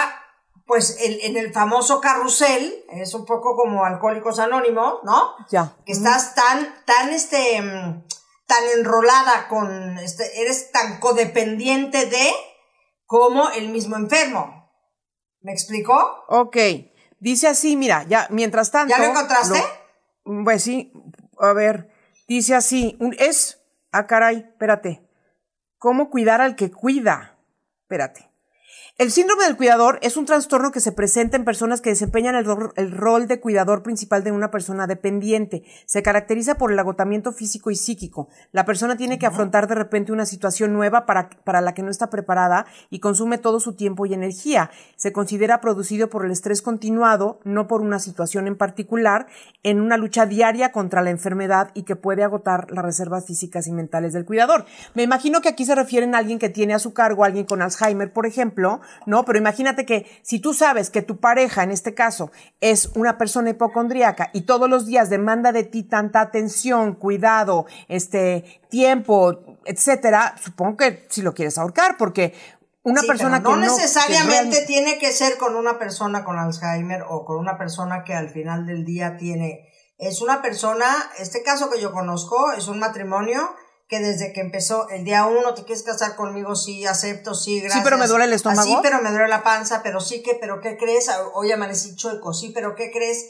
pues, 0.65 0.97
el- 1.01 1.19
en 1.21 1.37
el 1.37 1.53
famoso 1.53 2.01
carrusel, 2.01 2.83
es 2.89 3.13
un 3.13 3.25
poco 3.25 3.55
como 3.55 3.85
Alcohólicos 3.85 4.39
Anónimos, 4.39 4.99
¿no? 5.03 5.35
Ya. 5.49 5.73
que 5.85 5.91
estás 5.93 6.33
tan, 6.35 6.83
tan, 6.85 7.09
este, 7.09 7.61
mm, 7.61 8.03
tan 8.51 8.79
enrolada 8.79 9.47
con, 9.47 9.97
este, 9.99 10.41
eres 10.41 10.71
tan 10.73 10.99
codependiente 10.99 12.05
de 12.05 12.31
como 13.05 13.49
el 13.51 13.69
mismo 13.69 13.95
enfermo. 13.95 14.69
¿Me 15.39 15.53
explicó? 15.53 16.25
Ok. 16.27 16.57
Dice 17.19 17.47
así, 17.47 17.77
mira, 17.77 18.03
ya, 18.09 18.27
mientras 18.29 18.71
tanto. 18.71 18.89
¿Ya 18.93 18.97
lo 18.97 19.11
encontraste? 19.11 19.63
lo- 20.25 20.43
pues 20.43 20.63
sí, 20.63 20.91
a 21.39 21.53
ver. 21.53 21.89
Dice 22.27 22.55
así, 22.55 22.97
un- 22.99 23.15
es. 23.19 23.61
Ah, 23.91 24.05
caray, 24.07 24.37
espérate. 24.51 25.07
¿Cómo 25.77 26.09
cuidar 26.09 26.41
al 26.41 26.55
que 26.55 26.71
cuida? 26.71 27.37
Espérate. 27.83 28.30
El 29.01 29.09
síndrome 29.09 29.45
del 29.45 29.57
cuidador 29.57 29.97
es 30.03 30.15
un 30.15 30.27
trastorno 30.27 30.71
que 30.71 30.79
se 30.79 30.91
presenta 30.91 31.35
en 31.35 31.43
personas 31.43 31.81
que 31.81 31.89
desempeñan 31.89 32.35
el, 32.35 32.45
ro- 32.45 32.71
el 32.75 32.91
rol 32.91 33.25
de 33.25 33.39
cuidador 33.39 33.81
principal 33.81 34.23
de 34.23 34.31
una 34.31 34.51
persona 34.51 34.85
dependiente. 34.85 35.63
Se 35.87 36.03
caracteriza 36.03 36.59
por 36.59 36.71
el 36.71 36.77
agotamiento 36.77 37.31
físico 37.31 37.71
y 37.71 37.75
psíquico. 37.75 38.29
La 38.51 38.63
persona 38.63 38.97
tiene 38.97 39.17
que 39.17 39.25
afrontar 39.25 39.65
de 39.67 39.73
repente 39.73 40.11
una 40.11 40.27
situación 40.27 40.73
nueva 40.73 41.07
para, 41.07 41.31
para 41.43 41.61
la 41.61 41.73
que 41.73 41.81
no 41.81 41.89
está 41.89 42.11
preparada 42.11 42.67
y 42.91 42.99
consume 42.99 43.39
todo 43.39 43.59
su 43.59 43.73
tiempo 43.73 44.05
y 44.05 44.13
energía. 44.13 44.69
Se 44.97 45.11
considera 45.11 45.61
producido 45.61 46.11
por 46.11 46.23
el 46.23 46.29
estrés 46.29 46.61
continuado, 46.61 47.39
no 47.43 47.65
por 47.65 47.81
una 47.81 47.97
situación 47.97 48.45
en 48.45 48.55
particular, 48.55 49.25
en 49.63 49.81
una 49.81 49.97
lucha 49.97 50.27
diaria 50.27 50.71
contra 50.71 51.01
la 51.01 51.09
enfermedad 51.09 51.71
y 51.73 51.85
que 51.85 51.95
puede 51.95 52.23
agotar 52.23 52.69
las 52.69 52.85
reservas 52.85 53.25
físicas 53.25 53.65
y 53.65 53.71
mentales 53.71 54.13
del 54.13 54.25
cuidador. 54.25 54.65
Me 54.93 55.01
imagino 55.01 55.41
que 55.41 55.49
aquí 55.49 55.65
se 55.65 55.73
refieren 55.73 56.13
a 56.13 56.19
alguien 56.19 56.37
que 56.37 56.49
tiene 56.49 56.75
a 56.75 56.79
su 56.79 56.93
cargo, 56.93 57.23
a 57.23 57.25
alguien 57.25 57.45
con 57.45 57.63
Alzheimer, 57.63 58.13
por 58.13 58.27
ejemplo, 58.27 58.79
¿no? 59.05 59.25
Pero 59.25 59.37
imagínate 59.39 59.85
que 59.85 60.05
si 60.23 60.39
tú 60.39 60.53
sabes 60.53 60.89
que 60.89 61.01
tu 61.01 61.19
pareja, 61.19 61.63
en 61.63 61.71
este 61.71 61.93
caso, 61.93 62.31
es 62.59 62.91
una 62.95 63.17
persona 63.17 63.49
hipocondríaca 63.51 64.29
y 64.33 64.41
todos 64.41 64.69
los 64.69 64.85
días 64.85 65.09
demanda 65.09 65.51
de 65.51 65.63
ti 65.63 65.83
tanta 65.83 66.21
atención, 66.21 66.95
cuidado, 66.95 67.65
este, 67.87 68.61
tiempo, 68.69 69.57
etcétera, 69.65 70.35
supongo 70.41 70.77
que 70.77 71.05
si 71.09 71.21
lo 71.21 71.33
quieres 71.33 71.57
ahorcar, 71.57 71.97
porque 71.97 72.33
una 72.83 73.01
Sí, 73.01 73.07
persona 73.07 73.39
no 73.39 73.49
que 73.49 73.55
no 73.55 73.61
necesariamente 73.61 74.59
que 74.59 74.65
tiene 74.65 74.97
que 74.97 75.11
ser 75.11 75.37
con 75.37 75.55
una 75.55 75.77
persona 75.77 76.23
con 76.23 76.39
Alzheimer 76.39 77.03
o 77.07 77.25
con 77.25 77.37
una 77.37 77.57
persona 77.57 78.03
que 78.03 78.13
al 78.13 78.29
final 78.29 78.65
del 78.65 78.85
día 78.85 79.17
tiene. 79.17 79.69
Es 79.97 80.21
una 80.21 80.41
persona, 80.41 80.87
este 81.19 81.43
caso 81.43 81.69
que 81.69 81.79
yo 81.79 81.91
conozco, 81.91 82.51
es 82.53 82.67
un 82.67 82.79
matrimonio 82.79 83.53
que 83.91 83.99
desde 83.99 84.31
que 84.31 84.39
empezó 84.39 84.87
el 84.87 85.03
día 85.03 85.25
uno, 85.25 85.53
te 85.53 85.65
quieres 85.65 85.83
casar 85.83 86.15
conmigo, 86.15 86.55
sí, 86.55 86.85
acepto, 86.85 87.35
sí, 87.35 87.59
gracias. 87.59 87.83
pero 87.83 87.97
me 87.97 88.07
duele 88.07 88.23
el 88.23 88.31
estómago. 88.31 88.63
Sí, 88.63 88.77
pero 88.81 89.01
me 89.01 89.11
duele 89.11 89.27
la 89.27 89.43
panza, 89.43 89.83
pero 89.83 89.99
sí 89.99 90.23
que, 90.23 90.33
pero 90.35 90.61
¿qué 90.61 90.77
crees? 90.77 91.09
Hoy 91.33 91.51
amanecí 91.51 91.93
chueco, 91.97 92.33
sí, 92.33 92.51
pero 92.55 92.73
¿qué 92.75 92.89
crees? 92.89 93.29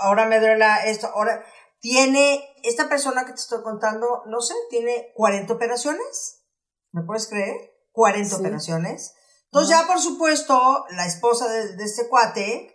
Ahora 0.00 0.24
me 0.24 0.40
duele 0.40 0.56
la- 0.56 0.84
esto, 0.86 1.08
ahora 1.14 1.44
tiene, 1.80 2.42
esta 2.62 2.88
persona 2.88 3.26
que 3.26 3.32
te 3.32 3.40
estoy 3.40 3.62
contando, 3.62 4.22
no 4.26 4.40
sé, 4.40 4.54
tiene 4.70 5.12
40 5.14 5.52
operaciones. 5.52 6.42
¿Me 6.90 7.02
puedes 7.02 7.28
creer? 7.28 7.54
40 7.92 8.36
Sí. 8.36 8.40
operaciones. 8.40 9.14
Entonces 9.44 9.68
ya, 9.76 9.86
por 9.86 10.00
supuesto, 10.00 10.86
la 10.90 11.04
esposa 11.04 11.48
de, 11.48 11.76
de 11.76 11.84
este 11.84 12.08
cuate, 12.08 12.74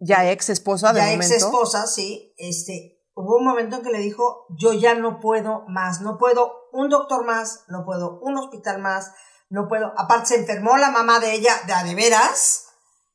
ya 0.00 0.30
ex 0.30 0.50
esposa 0.50 0.92
de 0.92 1.00
ya 1.00 1.12
ex 1.14 1.16
momento. 1.24 1.46
esposa, 1.46 1.86
sí, 1.86 2.34
este, 2.36 3.00
hubo 3.14 3.36
un 3.38 3.44
momento 3.46 3.76
en 3.76 3.82
que 3.84 3.90
le 3.90 3.98
dijo, 4.00 4.44
yo 4.58 4.74
ya 4.74 4.94
no 4.94 5.18
puedo 5.18 5.64
más, 5.68 6.02
no 6.02 6.18
puedo 6.18 6.63
un 6.74 6.88
doctor 6.90 7.24
más, 7.24 7.64
no 7.68 7.84
puedo 7.84 8.18
un 8.20 8.36
hospital 8.36 8.80
más, 8.82 9.12
no 9.48 9.68
puedo, 9.68 9.92
aparte 9.96 10.26
se 10.26 10.40
enfermó 10.40 10.76
la 10.76 10.90
mamá 10.90 11.20
de 11.20 11.32
ella, 11.34 11.52
de 11.66 11.72
a 11.72 11.84
de 11.84 11.94
veras, 11.94 12.66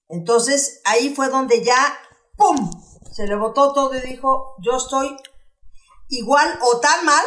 entonces 0.08 0.82
ahí 0.86 1.13
fue 1.13 1.30
donde 1.30 1.63
ya, 1.63 1.78
¡pum! 2.36 2.72
Se 3.12 3.28
le 3.28 3.36
botó 3.36 3.74
todo 3.74 3.93
y 3.95 4.02
dijo, 4.02 4.56
yo 4.60 4.78
estoy 4.78 5.15
igual 6.08 6.58
o 6.62 6.80
tan 6.80 7.06
mal 7.06 7.24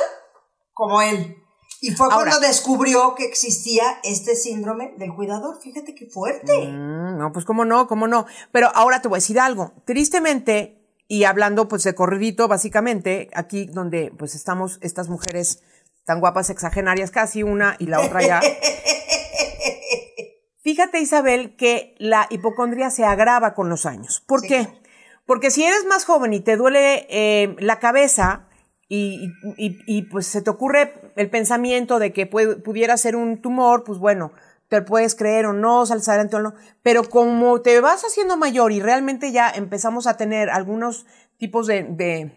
como 0.73 1.03
él. 1.03 1.37
Y 1.81 1.91
fue 1.91 2.07
Ahora- 2.07 2.31
cuando 2.31 2.47
descubrió 2.47 3.15
que 3.17 3.25
existía 3.25 3.83
este 4.05 4.37
síndrome 4.37 4.95
del 4.99 5.15
cuidador. 5.15 5.61
Fíjate 5.61 5.95
qué 5.97 6.07
fuerte. 6.07 6.69
Mm, 6.69 7.19
no, 7.19 7.33
pues 7.33 7.45
cómo 7.45 7.65
no, 7.65 7.89
cómo 7.89 8.07
no. 8.07 8.25
Pero 8.53 8.69
ahora 8.75 9.03
te 9.03 9.09
voy 9.09 9.17
a 9.17 9.19
decir 9.19 9.41
algo. 9.41 9.73
Tristemente, 9.85 10.79
y 11.09 11.25
hablando 11.25 11.67
pues 11.67 11.83
de 11.83 11.95
corridito, 11.95 12.47
básicamente, 12.47 13.31
aquí 13.35 13.67
donde 13.67 14.13
pues 14.17 14.37
estamos 14.37 14.79
estas 14.81 15.09
mujeres 15.09 15.63
tan 16.05 16.21
guapas, 16.21 16.51
exagenarias, 16.51 17.11
casi 17.11 17.43
una 17.43 17.77
y 17.79 17.87
la 17.87 18.01
otra 18.01 18.23
ya. 18.23 18.41
Fíjate, 20.63 21.01
Isabel, 21.01 21.57
que 21.57 21.95
la 21.99 22.27
hipocondria 22.31 22.91
se 22.91 23.05
agrava 23.05 23.55
con 23.55 23.69
los 23.69 23.85
años. 23.85 24.23
¿Por 24.27 24.41
Sí. 24.41 24.49
qué? 24.49 24.69
Porque 25.27 25.51
si 25.51 25.65
eres 25.65 25.85
más 25.87 26.05
joven 26.05 26.33
y 26.35 26.41
te 26.41 26.57
duele 26.57 27.07
eh, 27.11 27.57
la 27.59 27.79
cabeza 27.81 28.49
y, 28.89 29.29
y- 29.57 29.79
y, 29.87 30.03
pues 30.03 30.27
se 30.27 30.43
te 30.43 30.51
ocurre 30.51 30.93
el 31.17 31.31
pensamiento 31.31 31.99
de 31.99 32.13
que 32.13 32.27
puede- 32.27 32.57
pudiera 32.57 32.97
ser 32.97 33.17
un 33.17 33.41
tumor, 33.41 33.83
pues 33.85 33.99
bueno, 33.99 34.33
te 34.69 34.83
puedes 34.83 35.15
creer 35.15 35.47
o 35.47 35.53
no, 35.53 35.85
salzar 35.87 36.21
ante 36.21 36.37
o 36.37 36.41
no. 36.41 36.55
Pero 36.83 37.09
como 37.09 37.61
te 37.63 37.81
vas 37.81 38.05
haciendo 38.05 38.37
mayor 38.37 38.71
y 38.73 38.81
realmente 38.81 39.33
ya 39.33 39.51
empezamos 39.51 40.07
a 40.07 40.17
tener 40.17 40.49
algunos 40.51 41.07
tipos 41.39 41.67
de, 41.67 41.83
de, 41.85 42.33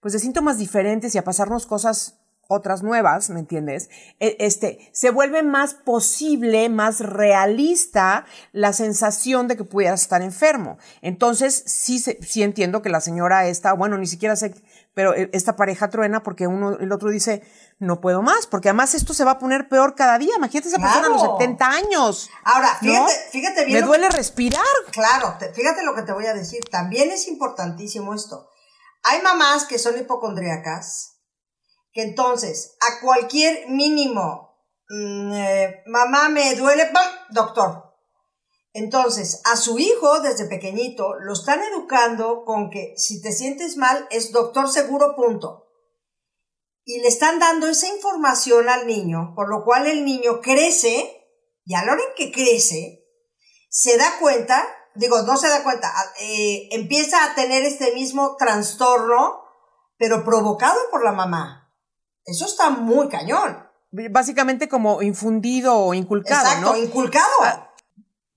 pues 0.00 0.12
de 0.12 0.18
síntomas 0.20 0.58
diferentes 0.58 1.14
y 1.14 1.18
a 1.18 1.24
pasarnos 1.24 1.66
cosas 1.66 2.20
otras 2.48 2.82
nuevas, 2.82 3.30
¿me 3.30 3.40
entiendes? 3.40 3.88
E- 4.20 4.36
Este, 4.40 4.90
se 4.92 5.10
vuelve 5.10 5.42
más 5.42 5.74
posible, 5.74 6.68
más 6.68 7.00
realista 7.00 8.24
la 8.52 8.72
sensación 8.72 9.48
de 9.48 9.56
que 9.56 9.64
pudieras 9.64 10.02
estar 10.02 10.22
enfermo. 10.22 10.78
Entonces, 11.02 11.62
sí, 11.66 11.98
sí 11.98 12.42
entiendo 12.42 12.82
que 12.82 12.88
la 12.90 13.00
señora 13.00 13.46
está, 13.46 13.72
bueno, 13.72 13.96
ni 13.98 14.06
siquiera 14.06 14.36
sé, 14.36 14.54
pero 14.94 15.14
eh, 15.14 15.28
esta 15.32 15.56
pareja 15.56 15.88
truena 15.90 16.22
porque 16.22 16.46
uno, 16.46 16.78
el 16.78 16.92
otro 16.92 17.10
dice, 17.10 17.42
no 17.80 18.00
puedo 18.00 18.22
más, 18.22 18.46
porque 18.46 18.68
además 18.68 18.94
esto 18.94 19.12
se 19.14 19.24
va 19.24 19.32
a 19.32 19.38
poner 19.38 19.68
peor 19.68 19.94
cada 19.94 20.18
día. 20.18 20.34
Imagínate 20.36 20.68
esa 20.68 20.78
persona 20.78 21.06
a 21.06 21.10
los 21.10 21.20
Claro. 21.22 21.38
70 21.38 21.66
años. 21.68 22.30
Ahora, 22.44 22.68
¿no? 22.80 22.88
fíjate, 22.92 23.12
fíjate 23.32 23.64
bien. 23.64 23.80
Me 23.80 23.86
duele 23.86 24.08
respirar. 24.10 24.62
Claro, 24.92 25.34
te- 25.38 25.52
fíjate 25.52 25.82
lo 25.82 25.94
que 25.94 26.02
te 26.02 26.12
voy 26.12 26.26
a 26.26 26.34
decir. 26.34 26.60
También 26.70 27.10
es 27.10 27.26
importantísimo 27.26 28.14
esto. 28.14 28.48
Hay 29.02 29.20
mamás 29.22 29.64
que 29.64 29.78
son 29.78 29.98
hipocondríacas, 29.98 31.13
que 31.94 32.02
entonces 32.02 32.76
a 32.80 33.00
cualquier 33.00 33.68
mínimo, 33.68 34.58
mm, 34.90 35.32
eh, 35.32 35.82
mamá 35.86 36.28
me 36.28 36.54
duele, 36.56 36.86
¡pam! 36.92 37.08
doctor. 37.30 37.94
Entonces, 38.72 39.40
a 39.44 39.56
su 39.56 39.78
hijo 39.78 40.20
desde 40.20 40.46
pequeñito 40.46 41.14
lo 41.20 41.32
están 41.32 41.62
educando 41.62 42.44
con 42.44 42.70
que 42.70 42.94
si 42.96 43.22
te 43.22 43.30
sientes 43.30 43.76
mal 43.76 44.08
es 44.10 44.32
doctor 44.32 44.68
seguro, 44.68 45.14
punto. 45.14 45.68
Y 46.84 47.00
le 47.00 47.08
están 47.08 47.38
dando 47.38 47.68
esa 47.68 47.86
información 47.86 48.68
al 48.68 48.88
niño, 48.88 49.32
por 49.36 49.48
lo 49.48 49.64
cual 49.64 49.86
el 49.86 50.04
niño 50.04 50.40
crece 50.42 51.24
y 51.64 51.74
a 51.74 51.84
la 51.84 51.92
hora 51.92 52.02
en 52.02 52.14
que 52.16 52.32
crece, 52.32 53.04
se 53.70 53.96
da 53.96 54.18
cuenta, 54.20 54.66
digo, 54.96 55.22
no 55.22 55.36
se 55.36 55.48
da 55.48 55.62
cuenta, 55.62 55.92
eh, 56.20 56.68
empieza 56.72 57.24
a 57.24 57.34
tener 57.36 57.62
este 57.62 57.94
mismo 57.94 58.36
trastorno, 58.36 59.44
pero 59.96 60.24
provocado 60.24 60.78
por 60.90 61.04
la 61.04 61.12
mamá. 61.12 61.63
Eso 62.24 62.46
está 62.46 62.70
muy 62.70 63.08
cañón. 63.08 63.58
Básicamente 64.10 64.68
como 64.68 65.02
infundido 65.02 65.76
o 65.76 65.94
inculcado, 65.94 66.46
Exacto, 66.46 66.72
¿no? 66.72 66.76
inculcado. 66.76 67.68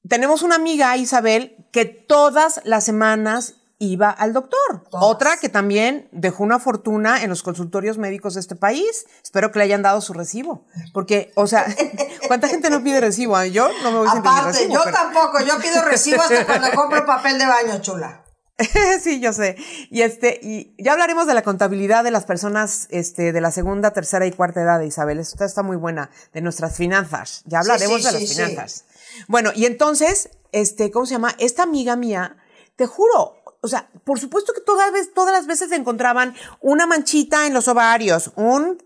tenemos 0.08 0.42
una 0.44 0.56
amiga, 0.56 0.96
Isabel, 0.98 1.68
que 1.72 1.86
todas 1.86 2.62
las 2.64 2.84
semanas 2.84 3.56
iba 3.80 4.10
al 4.10 4.34
doctor. 4.34 4.84
Todas. 4.90 5.06
Otra 5.06 5.38
que 5.38 5.50
también 5.50 6.10
dejó 6.12 6.44
una 6.44 6.60
fortuna 6.60 7.24
en 7.24 7.30
los 7.30 7.44
consultorios 7.44 7.98
médicos 7.98 8.34
de 8.36 8.40
este 8.40 8.56
país. 8.56 9.06
Espero 9.24 9.52
que 9.52 9.60
le 9.60 9.66
hayan 9.66 9.82
dado 9.84 10.02
su 10.02 10.14
recibo. 10.14 10.66
Porque, 10.94 11.32
o 11.36 11.46
sea, 11.48 11.66
¿cuánta 12.28 12.48
gente 12.48 12.70
no 12.70 12.84
pide 12.84 13.00
recibo? 13.02 13.36
Ah, 13.36 13.46
Yo 13.48 13.68
no 13.84 13.92
me 13.92 13.98
voy 14.00 14.10
sin 14.10 14.22
pedir 14.22 14.38
Aparte, 14.38 14.52
recibo. 14.60 14.74
yo 14.76 14.82
pero- 14.84 14.96
tampoco, 14.96 15.40
yo 15.42 15.58
pido 15.60 15.82
recibo 15.84 16.22
hasta 16.22 16.46
cuando 16.46 16.72
compro 16.76 17.06
papel 17.06 17.38
de 17.38 17.46
baño, 17.46 17.80
chula. 17.82 18.24
sí, 19.02 19.20
yo 19.20 19.34
sé. 19.34 19.56
Y 19.90 20.02
este, 20.02 20.40
y 20.42 20.74
ya 20.78 20.94
hablaremos 20.94 21.28
de 21.28 21.34
la 21.34 21.44
contabilidad 21.44 22.04
de 22.04 22.12
las 22.12 22.26
personas, 22.26 22.88
este, 22.90 23.32
de 23.32 23.42
la 23.42 23.52
segunda, 23.52 23.92
tercera 23.92 24.26
y 24.26 24.32
cuarta 24.32 24.62
edad, 24.62 24.82
Isabel. 24.82 25.20
Esta 25.20 25.46
está 25.46 25.64
muy 25.64 25.78
buena, 25.78 26.10
de 26.34 26.42
nuestras 26.42 26.76
finanzas. 26.76 27.44
Ya 27.46 27.60
hablaremos 27.60 28.04
sí, 28.04 28.04
de 28.04 28.20
sí, 28.20 28.26
las 28.26 28.34
finanzas. 28.34 28.86
Bueno, 29.28 29.52
y 29.56 29.66
entonces, 29.66 30.30
este, 30.52 30.92
¿cómo 30.92 31.06
se 31.06 31.14
llama? 31.14 31.36
Esta 31.40 31.64
amiga 31.64 31.96
mía, 31.96 32.38
te 32.76 32.88
juro, 32.88 33.36
o 33.62 33.68
sea, 33.68 33.90
por 34.06 34.20
supuesto 34.20 34.54
que 34.54 34.62
todas, 34.62 34.92
las 35.32 35.48
veces 35.48 35.72
encontraban 35.72 36.36
una 36.62 36.88
manchita 36.88 37.46
en 37.48 37.54
los 37.54 37.68
ovarios, 37.68 38.32
un 38.36 38.84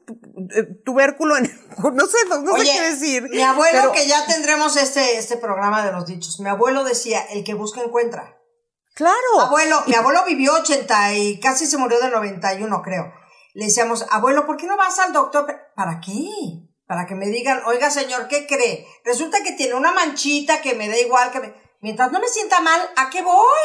tubérculo 0.84 1.38
en, 1.38 1.44
no 1.94 2.06
sé, 2.08 2.18
no, 2.30 2.42
no 2.42 2.58
sé 2.58 2.64
qué 2.66 2.82
decir. 2.82 3.30
mi 3.30 3.42
abuelo, 3.42 3.80
pero- 3.80 3.92
que 3.94 4.08
ya 4.08 4.26
tendremos 4.26 4.76
este, 4.78 5.18
este 5.18 5.38
programa 5.38 5.86
de 5.86 5.92
los 5.92 6.06
dichos, 6.06 6.40
mi 6.40 6.50
abuelo 6.50 6.84
decía, 6.84 7.22
el 7.32 7.44
que 7.44 7.54
busca 7.54 7.82
encuentra. 7.82 8.41
Claro. 8.94 9.42
Abuelo, 9.42 9.84
mi 9.88 9.96
abuelo 9.96 10.24
vivió 10.26 10.54
80 10.54 11.14
y 11.16 11.40
casi 11.40 11.66
se 11.66 11.78
murió 11.78 12.00
de 12.00 12.10
91, 12.10 12.82
creo. 12.82 13.14
Le 13.54 13.66
decíamos, 13.66 14.06
abuelo, 14.10 14.46
¿por 14.46 14.58
qué 14.58 14.66
no 14.66 14.78
vas 14.78 15.00
al 15.00 15.14
doctor? 15.14 15.48
¿Para 15.76 16.00
qué? 16.00 16.28
Para 16.86 17.06
que 17.06 17.16
me 17.16 17.28
digan, 17.28 17.62
oiga, 17.66 17.90
señor, 17.90 18.28
¿qué 18.28 18.48
cree? 18.48 18.86
Resulta 19.06 19.44
que 19.44 19.54
tiene 19.54 19.76
una 19.76 19.92
manchita 19.92 20.62
que 20.62 20.76
me 20.76 20.90
da 20.90 20.98
igual 20.98 21.32
que 21.32 21.40
me... 21.40 21.54
Mientras 21.82 22.12
no 22.12 22.20
me 22.20 22.28
sienta 22.28 22.60
mal, 22.60 22.82
¿a 22.96 23.10
qué 23.10 23.22
voy? 23.22 23.60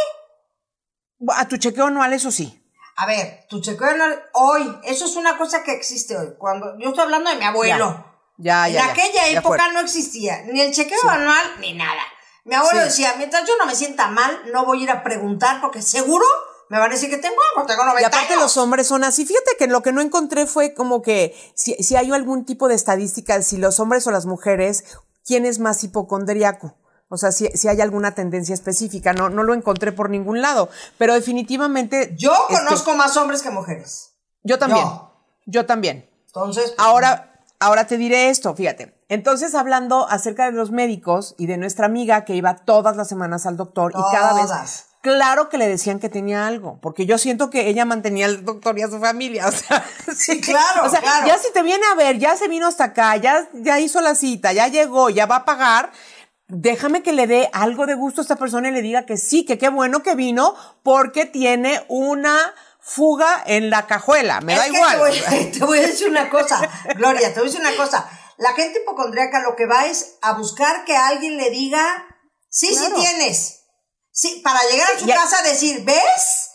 A 1.34 1.46
tu 1.48 1.56
chequeo 1.56 1.86
anual, 1.86 2.12
eso 2.12 2.30
sí. 2.30 2.62
A 2.96 3.06
ver, 3.06 3.46
tu 3.48 3.60
chequeo 3.60 3.88
anual, 3.88 4.30
hoy, 4.32 4.78
eso 4.84 5.04
es 5.04 5.16
una 5.16 5.36
cosa 5.36 5.62
que 5.62 5.72
existe 5.72 6.16
hoy. 6.16 6.34
Cuando 6.38 6.78
yo 6.78 6.88
estoy 6.88 7.04
hablando 7.04 7.30
de 7.30 7.36
mi 7.36 7.44
abuelo. 7.44 8.04
Ya, 8.38 8.68
ya, 8.68 8.84
en 8.84 8.90
aquella 8.90 9.28
época 9.28 9.72
no 9.72 9.80
existía 9.80 10.42
ni 10.44 10.60
el 10.60 10.72
chequeo 10.72 11.08
anual 11.08 11.58
ni 11.58 11.72
nada. 11.72 12.02
Mi 12.46 12.54
abuelo 12.54 12.80
Sí. 12.80 12.84
decía, 12.86 13.14
mientras 13.18 13.46
yo 13.46 13.54
no 13.58 13.66
me 13.66 13.74
sienta 13.74 14.08
mal, 14.08 14.40
no 14.52 14.64
voy 14.64 14.80
a 14.80 14.82
ir 14.84 14.90
a 14.90 15.02
preguntar 15.02 15.60
porque 15.60 15.82
seguro 15.82 16.24
me 16.68 16.78
van 16.78 16.90
a 16.90 16.94
decir 16.94 17.10
que 17.10 17.18
tengo 17.18 17.36
tengo 17.66 17.84
90 17.84 18.00
Y 18.00 18.04
aparte 18.04 18.32
años. 18.32 18.42
los 18.42 18.56
hombres 18.56 18.86
son 18.86 19.04
así. 19.04 19.26
Fíjate 19.26 19.56
que 19.58 19.66
lo 19.66 19.82
que 19.82 19.92
no 19.92 20.00
encontré 20.00 20.46
fue 20.46 20.72
como 20.74 21.02
que 21.02 21.36
si, 21.54 21.74
si 21.74 21.96
hay 21.96 22.10
algún 22.12 22.44
tipo 22.44 22.68
de 22.68 22.74
estadística, 22.74 23.40
si 23.42 23.56
los 23.56 23.78
hombres 23.80 24.06
o 24.06 24.10
las 24.10 24.26
mujeres, 24.26 24.84
¿quién 25.24 25.44
es 25.44 25.58
más 25.58 25.82
hipocondríaco? 25.84 26.74
O 27.08 27.16
sea, 27.16 27.30
si, 27.30 27.46
si 27.48 27.68
hay 27.68 27.80
alguna 27.80 28.14
tendencia 28.14 28.52
específica. 28.54 29.12
No, 29.12 29.28
no 29.28 29.44
lo 29.44 29.54
encontré 29.54 29.92
por 29.92 30.10
ningún 30.10 30.40
lado. 30.40 30.68
Pero 30.98 31.14
definitivamente. 31.14 32.14
Yo 32.16 32.32
este, 32.48 32.64
conozco 32.64 32.94
más 32.94 33.16
hombres 33.16 33.42
que 33.42 33.50
mujeres. 33.50 34.14
Yo 34.42 34.58
también. 34.58 34.84
yo. 34.84 35.12
Yo 35.46 35.66
también. 35.66 36.10
Entonces, 36.26 36.72
pues, 36.76 36.78
Ahora, 36.78 37.40
ahora 37.60 37.86
te 37.86 37.96
diré 37.96 38.28
esto, 38.30 38.54
fíjate. 38.56 38.95
Entonces, 39.08 39.54
hablando 39.54 40.08
acerca 40.08 40.46
de 40.46 40.52
los 40.52 40.72
médicos 40.72 41.34
y 41.38 41.46
de 41.46 41.58
nuestra 41.58 41.86
amiga 41.86 42.24
que 42.24 42.34
iba 42.34 42.56
todas 42.56 42.96
las 42.96 43.08
semanas 43.08 43.46
al 43.46 43.56
doctor 43.56 43.92
y 43.94 44.14
cada 44.14 44.34
vez, 44.34 44.86
claro 45.00 45.48
que 45.48 45.58
le 45.58 45.68
decían 45.68 46.00
que 46.00 46.08
tenía 46.08 46.48
algo, 46.48 46.80
porque 46.82 47.06
yo 47.06 47.16
siento 47.16 47.48
que 47.48 47.68
ella 47.68 47.84
mantenía 47.84 48.26
al 48.26 48.44
doctor 48.44 48.76
y 48.76 48.82
a 48.82 48.88
su 48.88 48.98
familia, 48.98 49.46
o 49.46 49.52
sea, 49.52 49.84
Sí, 50.16 50.40
claro, 50.40 50.86
o 50.86 50.90
sea, 50.90 51.00
claro. 51.00 51.26
ya 51.26 51.38
si 51.38 51.52
te 51.52 51.62
viene 51.62 51.84
a 51.92 51.94
ver, 51.94 52.18
ya 52.18 52.36
se 52.36 52.48
vino 52.48 52.66
hasta 52.66 52.84
acá, 52.84 53.16
ya, 53.16 53.48
ya 53.52 53.78
hizo 53.78 54.00
la 54.00 54.16
cita, 54.16 54.52
ya 54.52 54.66
llegó, 54.66 55.08
ya 55.08 55.26
va 55.26 55.36
a 55.36 55.44
pagar. 55.44 55.92
Déjame 56.48 57.02
que 57.02 57.12
le 57.12 57.26
dé 57.28 57.48
algo 57.52 57.86
de 57.86 57.94
gusto 57.94 58.20
a 58.20 58.22
esta 58.22 58.36
persona 58.36 58.68
y 58.68 58.72
le 58.72 58.82
diga 58.82 59.06
que 59.06 59.16
sí, 59.16 59.44
que 59.44 59.58
qué 59.58 59.68
bueno 59.68 60.02
que 60.02 60.14
vino 60.16 60.54
porque 60.82 61.26
tiene 61.26 61.84
una 61.88 62.38
fuga 62.80 63.42
en 63.46 63.68
la 63.68 63.86
cajuela. 63.86 64.40
Me 64.40 64.54
es 64.54 64.58
da 64.58 64.64
que 64.64 64.70
igual. 64.70 64.92
Te 64.92 64.98
voy, 64.98 65.44
te 65.58 65.64
voy 65.64 65.78
a 65.78 65.82
decir 65.82 66.08
una 66.08 66.28
cosa, 66.28 66.68
Gloria, 66.96 67.32
te 67.32 67.40
voy 67.40 67.48
a 67.48 67.52
decir 67.52 67.60
una 67.60 67.76
cosa. 67.76 68.08
La 68.38 68.52
gente 68.54 68.80
hipocondríaca 68.80 69.40
lo 69.40 69.56
que 69.56 69.66
va 69.66 69.86
es 69.86 70.16
a 70.22 70.32
buscar 70.34 70.84
que 70.84 70.96
alguien 70.96 71.36
le 71.36 71.50
diga, 71.50 72.06
sí, 72.48 72.68
Claro. 72.76 72.96
sí 72.96 73.02
tienes. 73.02 73.60
Sí, 74.10 74.40
para 74.44 74.60
llegar 74.70 74.88
a 74.94 74.98
su 74.98 75.06
casa 75.06 75.38
a 75.38 75.42
decir, 75.42 75.84
¿ves? 75.84 76.50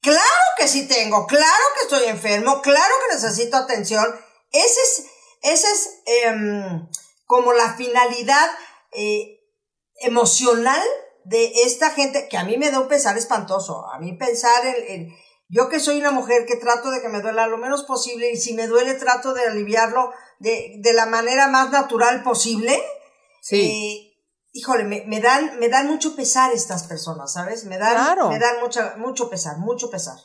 Claro 0.00 0.22
que 0.56 0.68
sí 0.68 0.86
tengo, 0.86 1.26
claro 1.26 1.64
que 1.74 1.82
estoy 1.82 2.04
enfermo, 2.08 2.62
claro 2.62 2.94
que 3.08 3.14
necesito 3.16 3.56
atención. 3.56 4.06
Ese 4.52 4.80
es, 4.80 5.04
ese 5.42 5.66
es 5.72 5.90
em, 6.06 6.88
como 7.24 7.52
la 7.52 7.74
finalidad 7.74 8.50
eh, 8.92 9.40
emocional 10.00 10.82
de 11.24 11.62
esta 11.64 11.90
gente, 11.90 12.28
que 12.28 12.38
a 12.38 12.44
mí 12.44 12.56
me 12.56 12.70
da 12.70 12.80
un 12.80 12.88
pesar 12.88 13.18
espantoso. 13.18 13.86
A 13.92 13.98
mí 13.98 14.12
pensar 14.16 14.64
en, 14.66 14.76
en- 14.88 15.16
yo 15.50 15.68
que 15.70 15.80
soy 15.80 15.98
una 15.98 16.10
mujer 16.10 16.44
que 16.46 16.56
trato 16.56 16.90
de 16.90 17.00
que 17.00 17.08
me 17.08 17.20
duela 17.22 17.46
lo 17.46 17.56
menos 17.58 17.84
posible 17.84 18.30
y 18.30 18.36
si 18.36 18.52
me 18.54 18.66
duele 18.66 18.94
trato 18.94 19.32
de 19.34 19.44
aliviarlo 19.46 20.12
de, 20.38 20.76
de 20.78 20.92
la 20.92 21.06
manera 21.06 21.48
más 21.48 21.70
natural 21.70 22.22
posible. 22.22 22.78
Sí. 23.42 23.60
Eh, 23.60 24.24
híjole, 24.52 24.84
me, 24.84 25.04
me 25.06 25.20
dan, 25.20 25.58
me 25.58 25.68
dan 25.68 25.86
mucho 25.86 26.14
pesar 26.16 26.52
estas 26.52 26.84
personas, 26.84 27.32
¿sabes? 27.32 27.64
Me 27.64 27.78
dan, 27.78 27.94
Claro. 27.94 28.28
me 28.30 28.38
dan 28.38 28.60
mucha, 28.60 28.94
mucho 28.96 29.28
pesar, 29.30 29.58
mucho 29.58 29.90
pesar. 29.90 30.16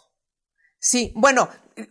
Sí, 0.80 1.14
bueno, 1.16 1.48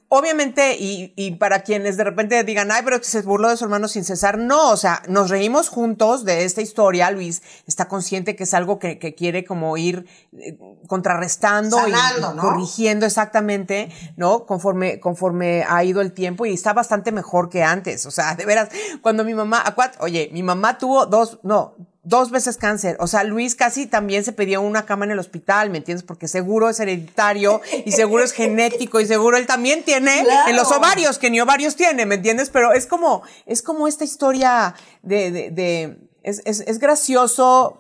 obviamente, 0.09 0.77
y, 0.79 1.13
y 1.17 1.33
para 1.33 1.63
quienes 1.63 1.97
de 1.97 2.05
repente 2.05 2.43
digan, 2.45 2.71
ay, 2.71 2.83
pero 2.85 2.99
que 2.99 3.05
se 3.07 3.23
burló 3.23 3.49
de 3.49 3.57
su 3.57 3.65
hermano 3.65 3.89
sin 3.89 4.05
cesar, 4.05 4.39
no, 4.39 4.71
o 4.71 4.77
sea, 4.77 5.03
nos 5.09 5.31
reímos 5.31 5.69
juntos 5.69 6.25
de 6.25 6.45
esta 6.45 6.61
historia, 6.61 7.11
Luis 7.11 7.43
está 7.67 7.89
consciente 7.89 8.37
que 8.37 8.45
es 8.45 8.55
algo 8.55 8.79
que, 8.79 8.99
que 8.99 9.15
quiere 9.15 9.45
como 9.45 9.77
ir 9.77 10.07
eh, 10.39 10.57
contrarrestando 10.87 11.79
Sanando, 11.79 12.33
y 12.33 12.37
¿no? 12.37 12.43
corrigiendo 12.43 13.07
exactamente, 13.07 13.91
¿no? 14.17 14.47
Conforme, 14.47 15.01
conforme 15.01 15.65
ha 15.69 15.83
ido 15.85 16.01
el 16.01 16.13
tiempo 16.13 16.47
y 16.47 16.53
está 16.53 16.73
bastante 16.73 17.11
mejor 17.13 17.49
que 17.49 17.63
antes, 17.63 18.07
o 18.07 18.11
sea, 18.11 18.35
de 18.35 18.45
veras, 18.47 18.69
cuando 19.01 19.25
mi 19.25 19.35
mamá, 19.35 19.63
¿a 19.65 19.75
cuat- 19.75 19.97
oye, 20.01 20.31
mi 20.33 20.43
mamá 20.43 20.79
tuvo 20.79 21.07
dos, 21.07 21.41
no, 21.43 21.75
dos 22.05 22.31
veces 22.33 22.57
cáncer. 22.57 22.97
O 22.99 23.07
sea, 23.07 23.23
Luis 23.25 23.55
casi 23.55 23.87
también 23.87 24.25
se 24.25 24.33
pedía 24.33 24.59
una 24.61 24.85
cama 24.87 25.05
en 25.05 25.13
el 25.13 25.19
hospital, 25.19 25.71
¿me 25.71 25.79
entiendes? 25.79 26.03
Porque 26.05 26.27
seguro 26.27 26.69
es 26.69 26.81
hereditario 26.81 27.61
y 27.85 27.93
seguro 27.93 28.25
es 28.25 28.33
genético 28.33 28.99
y 29.01 29.07
seguro 29.07 29.37
él 29.37 29.47
también 29.47 29.85
tiene 29.85 30.23
Claro. 30.25 30.51
en 30.51 30.57
los 30.57 30.73
ovarios, 30.73 31.19
que 31.19 31.31
ni 31.31 31.41
ovarios 31.41 31.77
tiene, 31.77 32.05
¿me 32.07 32.17
entiendes? 32.17 32.51
Pero 32.51 32.73
es 32.73 32.87
como, 32.87 33.23
es 33.47 33.63
como 33.63 33.87
esta 33.87 34.03
historia 34.05 34.75
de, 35.03 35.31
de, 35.31 35.51
de- 35.51 36.09
es, 36.25 36.43
es, 36.45 36.61
es 36.61 36.79
gracioso 36.79 37.79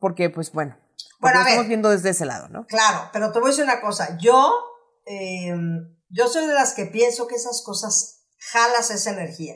porque, 0.00 0.30
pues 0.30 0.52
bueno, 0.52 0.76
porque 1.20 1.20
Bueno, 1.20 1.38
lo 1.38 1.44
ver. 1.44 1.50
estamos 1.52 1.68
viendo 1.68 1.90
desde 1.90 2.10
ese 2.10 2.26
lado, 2.26 2.48
¿no? 2.48 2.64
Claro, 2.66 3.10
pero 3.12 3.32
te 3.32 3.38
voy 3.40 3.48
a 3.48 3.50
decir 3.50 3.64
una 3.64 3.80
cosa. 3.80 4.16
Yo, 4.20 4.52
eh, 5.06 5.52
yo 6.10 6.28
soy 6.28 6.46
de 6.46 6.54
las 6.54 6.74
que 6.74 6.86
pienso 6.86 7.26
que 7.26 7.34
esas 7.34 7.62
cosas 7.62 8.20
jalas 8.52 8.90
esa 8.92 9.10
energía. 9.10 9.54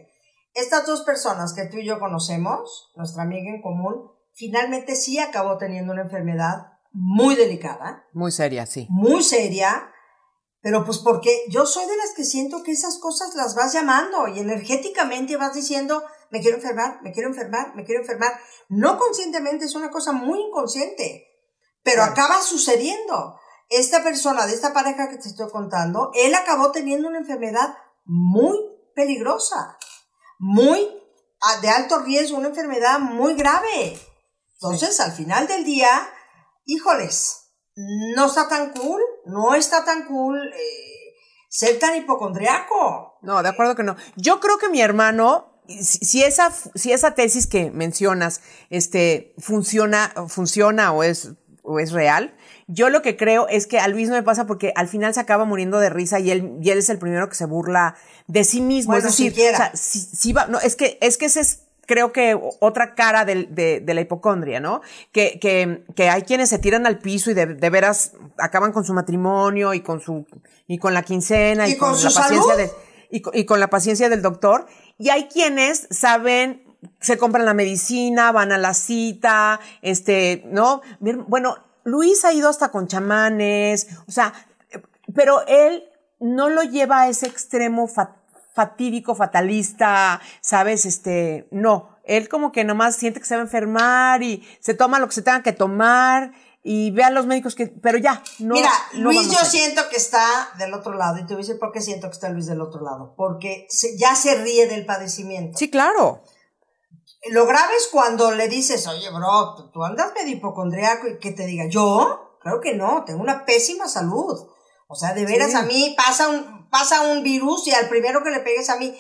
Estas 0.54 0.86
dos 0.86 1.02
personas 1.02 1.54
que 1.54 1.66
tú 1.66 1.78
y 1.78 1.86
yo 1.86 1.98
conocemos, 1.98 2.92
nuestra 2.94 3.22
amiga 3.22 3.50
en 3.50 3.62
común, 3.62 4.10
finalmente 4.32 4.96
sí 4.96 5.18
acabó 5.18 5.56
teniendo 5.58 5.92
una 5.92 6.02
enfermedad 6.02 6.72
muy 6.92 7.36
delicada, 7.36 8.06
Muy 8.12 8.30
seria, 8.32 8.66
sí. 8.66 8.86
muy 8.90 9.22
seria, 9.22 9.88
Pero 10.60 10.84
pues 10.84 10.98
porque 10.98 11.44
yo 11.48 11.66
soy 11.66 11.86
de 11.86 11.96
las 11.96 12.12
que 12.14 12.24
siento 12.24 12.62
que 12.62 12.70
esas 12.70 12.98
cosas 12.98 13.34
las 13.34 13.56
vas 13.56 13.72
llamando 13.72 14.28
y 14.28 14.38
energéticamente 14.38 15.36
vas 15.36 15.54
diciendo, 15.54 16.04
me 16.30 16.40
quiero 16.40 16.58
enfermar, 16.58 17.02
me 17.02 17.12
quiero 17.12 17.30
enfermar, 17.30 17.74
me 17.74 17.84
quiero 17.84 18.02
enfermar. 18.02 18.32
No 18.68 18.96
conscientemente, 18.96 19.64
es 19.64 19.74
una 19.74 19.90
cosa 19.90 20.12
muy 20.12 20.40
inconsciente, 20.40 21.26
pero 21.82 22.04
acaba 22.04 22.40
sucediendo. 22.40 23.38
Esta 23.70 24.04
persona 24.04 24.46
de 24.46 24.54
esta 24.54 24.72
pareja 24.72 25.08
que 25.08 25.16
te 25.16 25.28
estoy 25.28 25.50
contando, 25.50 26.10
él 26.14 26.34
acabó 26.34 26.70
teniendo 26.70 27.08
una 27.08 27.18
enfermedad 27.18 27.74
muy 28.04 28.56
peligrosa, 28.94 29.78
muy 30.42 30.88
de 31.62 31.68
alto 31.68 32.00
riesgo, 32.00 32.36
una 32.36 32.48
enfermedad 32.48 32.98
muy 32.98 33.34
grave. 33.34 33.98
Entonces, 34.54 34.98
al 35.00 35.12
final 35.12 35.46
del 35.46 35.64
día, 35.64 35.88
híjoles, 36.64 37.52
no 38.16 38.26
está 38.26 38.48
tan 38.48 38.72
cool, 38.72 39.00
no 39.24 39.54
está 39.54 39.84
tan 39.84 40.04
cool 40.06 40.36
eh, 40.52 41.14
ser 41.48 41.78
tan 41.78 41.96
hipocondriaco. 41.96 43.18
No, 43.22 43.42
de 43.42 43.48
acuerdo 43.48 43.76
que 43.76 43.84
no. 43.84 43.96
Yo 44.16 44.40
creo 44.40 44.58
que 44.58 44.68
mi 44.68 44.80
hermano, 44.80 45.62
si 45.68 46.24
esa, 46.24 46.52
si 46.74 46.92
esa 46.92 47.14
tesis 47.14 47.46
que 47.46 47.70
mencionas, 47.70 48.40
este, 48.68 49.34
funciona, 49.38 50.12
funciona 50.28 50.92
o 50.92 51.04
es, 51.04 51.30
o 51.62 51.78
es 51.78 51.92
real, 51.92 52.36
yo 52.66 52.90
lo 52.90 53.02
que 53.02 53.16
creo 53.16 53.48
es 53.48 53.66
que 53.66 53.78
a 53.78 53.88
Luis 53.88 54.08
no 54.08 54.14
me 54.14 54.22
pasa 54.22 54.46
porque 54.46 54.72
al 54.76 54.88
final 54.88 55.14
se 55.14 55.20
acaba 55.20 55.44
muriendo 55.44 55.78
de 55.78 55.90
risa 55.90 56.20
y 56.20 56.30
él, 56.30 56.58
y 56.60 56.70
él 56.70 56.78
es 56.78 56.88
el 56.88 56.98
primero 56.98 57.28
que 57.28 57.34
se 57.34 57.46
burla 57.46 57.96
de 58.26 58.44
sí 58.44 58.60
mismo. 58.60 58.94
es 58.94 59.04
decir, 59.04 59.32
o 59.32 59.56
sea, 59.56 59.72
si, 59.74 60.32
va, 60.32 60.46
no, 60.46 60.60
es 60.60 60.76
que, 60.76 60.98
es 61.00 61.18
que 61.18 61.26
ese 61.26 61.40
es 61.40 61.62
creo 61.86 62.12
que 62.12 62.38
otra 62.60 62.94
cara 62.94 63.24
de, 63.24 63.44
de, 63.44 63.94
la 63.94 64.00
hipocondria, 64.00 64.60
¿no? 64.60 64.80
Que, 65.10 65.38
que, 65.40 65.84
que, 65.94 66.08
hay 66.08 66.22
quienes 66.22 66.48
se 66.48 66.58
tiran 66.58 66.86
al 66.86 66.98
piso 66.98 67.30
y 67.30 67.34
de, 67.34 67.46
de, 67.46 67.70
veras 67.70 68.12
acaban 68.38 68.72
con 68.72 68.84
su 68.84 68.94
matrimonio 68.94 69.74
y 69.74 69.80
con 69.80 70.00
su, 70.00 70.24
y 70.66 70.78
con 70.78 70.94
la 70.94 71.02
quincena 71.02 71.68
y, 71.68 71.76
con, 71.76 71.92
la 71.92 72.10
paciencia 72.10 72.56
de, 72.56 72.70
y, 73.10 73.22
y 73.34 73.44
con 73.44 73.60
la 73.60 73.68
paciencia 73.68 74.08
del 74.08 74.22
doctor. 74.22 74.66
Y 74.96 75.10
hay 75.10 75.24
quienes 75.24 75.88
saben, 75.90 76.62
se 77.00 77.18
compran 77.18 77.44
la 77.44 77.54
medicina, 77.54 78.32
van 78.32 78.52
a 78.52 78.58
la 78.58 78.74
cita, 78.74 79.60
este, 79.82 80.44
¿no? 80.46 80.82
Bueno, 81.00 81.58
Luis 81.84 82.24
ha 82.24 82.32
ido 82.32 82.48
hasta 82.48 82.70
con 82.70 82.88
chamanes, 82.88 83.88
o 84.06 84.12
sea, 84.12 84.32
pero 85.14 85.46
él 85.46 85.84
no 86.20 86.48
lo 86.48 86.62
lleva 86.62 87.02
a 87.02 87.08
ese 87.08 87.26
extremo 87.26 87.88
fatídico, 88.54 89.14
fatalista, 89.14 90.20
¿sabes? 90.40 90.86
Este, 90.86 91.48
no, 91.50 91.98
él 92.04 92.28
como 92.28 92.52
que 92.52 92.64
nomás 92.64 92.96
siente 92.96 93.20
que 93.20 93.26
se 93.26 93.34
va 93.34 93.42
a 93.42 93.44
enfermar 93.44 94.22
y 94.22 94.46
se 94.60 94.74
toma 94.74 94.98
lo 94.98 95.08
que 95.08 95.14
se 95.14 95.22
tenga 95.22 95.42
que 95.42 95.52
tomar 95.52 96.32
y 96.64 96.92
ve 96.92 97.02
a 97.02 97.10
los 97.10 97.26
médicos 97.26 97.56
que, 97.56 97.66
pero 97.66 97.98
ya, 97.98 98.22
no. 98.38 98.54
Mira, 98.54 98.70
Luis 98.94 99.30
yo 99.30 99.44
siento 99.44 99.82
que 99.90 99.96
está 99.96 100.50
del 100.58 100.72
otro 100.74 100.94
lado 100.94 101.18
y 101.18 101.26
te 101.26 101.34
voy 101.34 101.42
a 101.42 101.44
decir 101.46 101.58
por 101.58 101.72
qué 101.72 101.80
siento 101.80 102.06
que 102.06 102.12
está 102.12 102.28
Luis 102.28 102.46
del 102.46 102.60
otro 102.60 102.82
lado, 102.82 103.14
porque 103.16 103.66
ya 103.96 104.14
se 104.14 104.36
ríe 104.36 104.68
del 104.68 104.86
padecimiento. 104.86 105.58
Sí, 105.58 105.70
claro. 105.70 106.22
Lo 107.30 107.46
grave 107.46 107.76
es 107.76 107.88
cuando 107.88 108.32
le 108.32 108.48
dices, 108.48 108.86
oye, 108.88 109.08
bro, 109.10 109.70
tú 109.72 109.84
andas 109.84 110.12
medio 110.14 110.36
hipocondriaco 110.36 111.06
y 111.06 111.18
que 111.18 111.30
te 111.30 111.46
diga, 111.46 111.66
¿yo? 111.68 112.38
Claro 112.40 112.60
que 112.60 112.74
no, 112.74 113.04
tengo 113.04 113.20
una 113.20 113.44
pésima 113.44 113.88
salud. 113.88 114.48
O 114.88 114.94
sea, 114.94 115.14
de 115.14 115.24
veras 115.24 115.54
a 115.54 115.62
mí 115.62 115.94
pasa 115.96 116.28
un, 116.28 116.68
pasa 116.68 117.02
un 117.02 117.22
virus 117.22 117.66
y 117.68 117.72
al 117.72 117.88
primero 117.88 118.24
que 118.24 118.30
le 118.30 118.40
pegues 118.40 118.68
a 118.68 118.76
mí. 118.76 118.98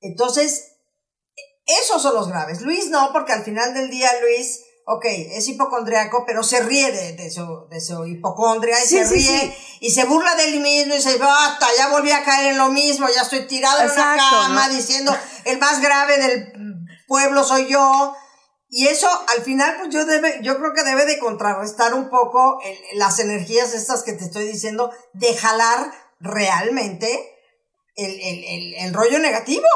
Entonces, 0.00 0.72
esos 1.64 2.02
son 2.02 2.14
los 2.14 2.28
graves. 2.28 2.60
Luis 2.62 2.90
no, 2.90 3.10
porque 3.12 3.32
al 3.32 3.44
final 3.44 3.72
del 3.72 3.88
día 3.88 4.10
Luis, 4.20 4.62
ok, 4.86 5.04
es 5.04 5.46
hipocondriaco, 5.48 6.24
pero 6.26 6.42
se 6.42 6.60
ríe 6.60 6.90
de, 6.90 7.12
de, 7.12 7.30
su, 7.30 7.68
de 7.70 7.80
su 7.80 8.04
hipocondria 8.04 8.82
y 8.82 8.86
se 8.88 9.04
ríe 9.04 9.56
y 9.78 9.90
se 9.90 10.04
burla 10.04 10.34
de 10.34 10.44
él 10.44 10.60
mismo 10.60 10.94
y 10.94 10.96
dice, 10.96 11.16
basta, 11.18 11.66
ya 11.76 11.88
volví 11.88 12.10
a 12.10 12.24
caer 12.24 12.48
en 12.52 12.58
lo 12.58 12.68
mismo, 12.68 13.06
ya 13.14 13.22
estoy 13.22 13.46
tirado 13.46 13.80
en 13.80 13.90
una 13.90 14.16
cama 14.16 14.68
diciendo 14.68 15.14
el 15.44 15.58
más 15.58 15.80
grave 15.80 16.18
del 16.18 16.69
pueblo 17.10 17.42
soy 17.42 17.66
yo. 17.66 18.16
Y 18.68 18.86
eso 18.86 19.08
al 19.36 19.42
final, 19.42 19.76
pues 19.78 19.92
yo 19.92 20.06
debe, 20.06 20.38
yo 20.42 20.56
creo 20.58 20.72
que 20.72 20.84
debe 20.84 21.04
de 21.04 21.18
contrarrestar 21.18 21.92
un 21.92 22.08
poco 22.08 22.60
las 22.94 23.18
energías 23.18 23.74
estas 23.74 24.04
que 24.04 24.12
te 24.12 24.24
estoy 24.24 24.46
diciendo, 24.46 24.92
de 25.12 25.36
jalar 25.36 25.92
realmente 26.20 27.08
el, 27.96 28.12
el, 28.12 28.74
el 28.74 28.94
rollo 28.94 29.18
negativo. 29.18 29.66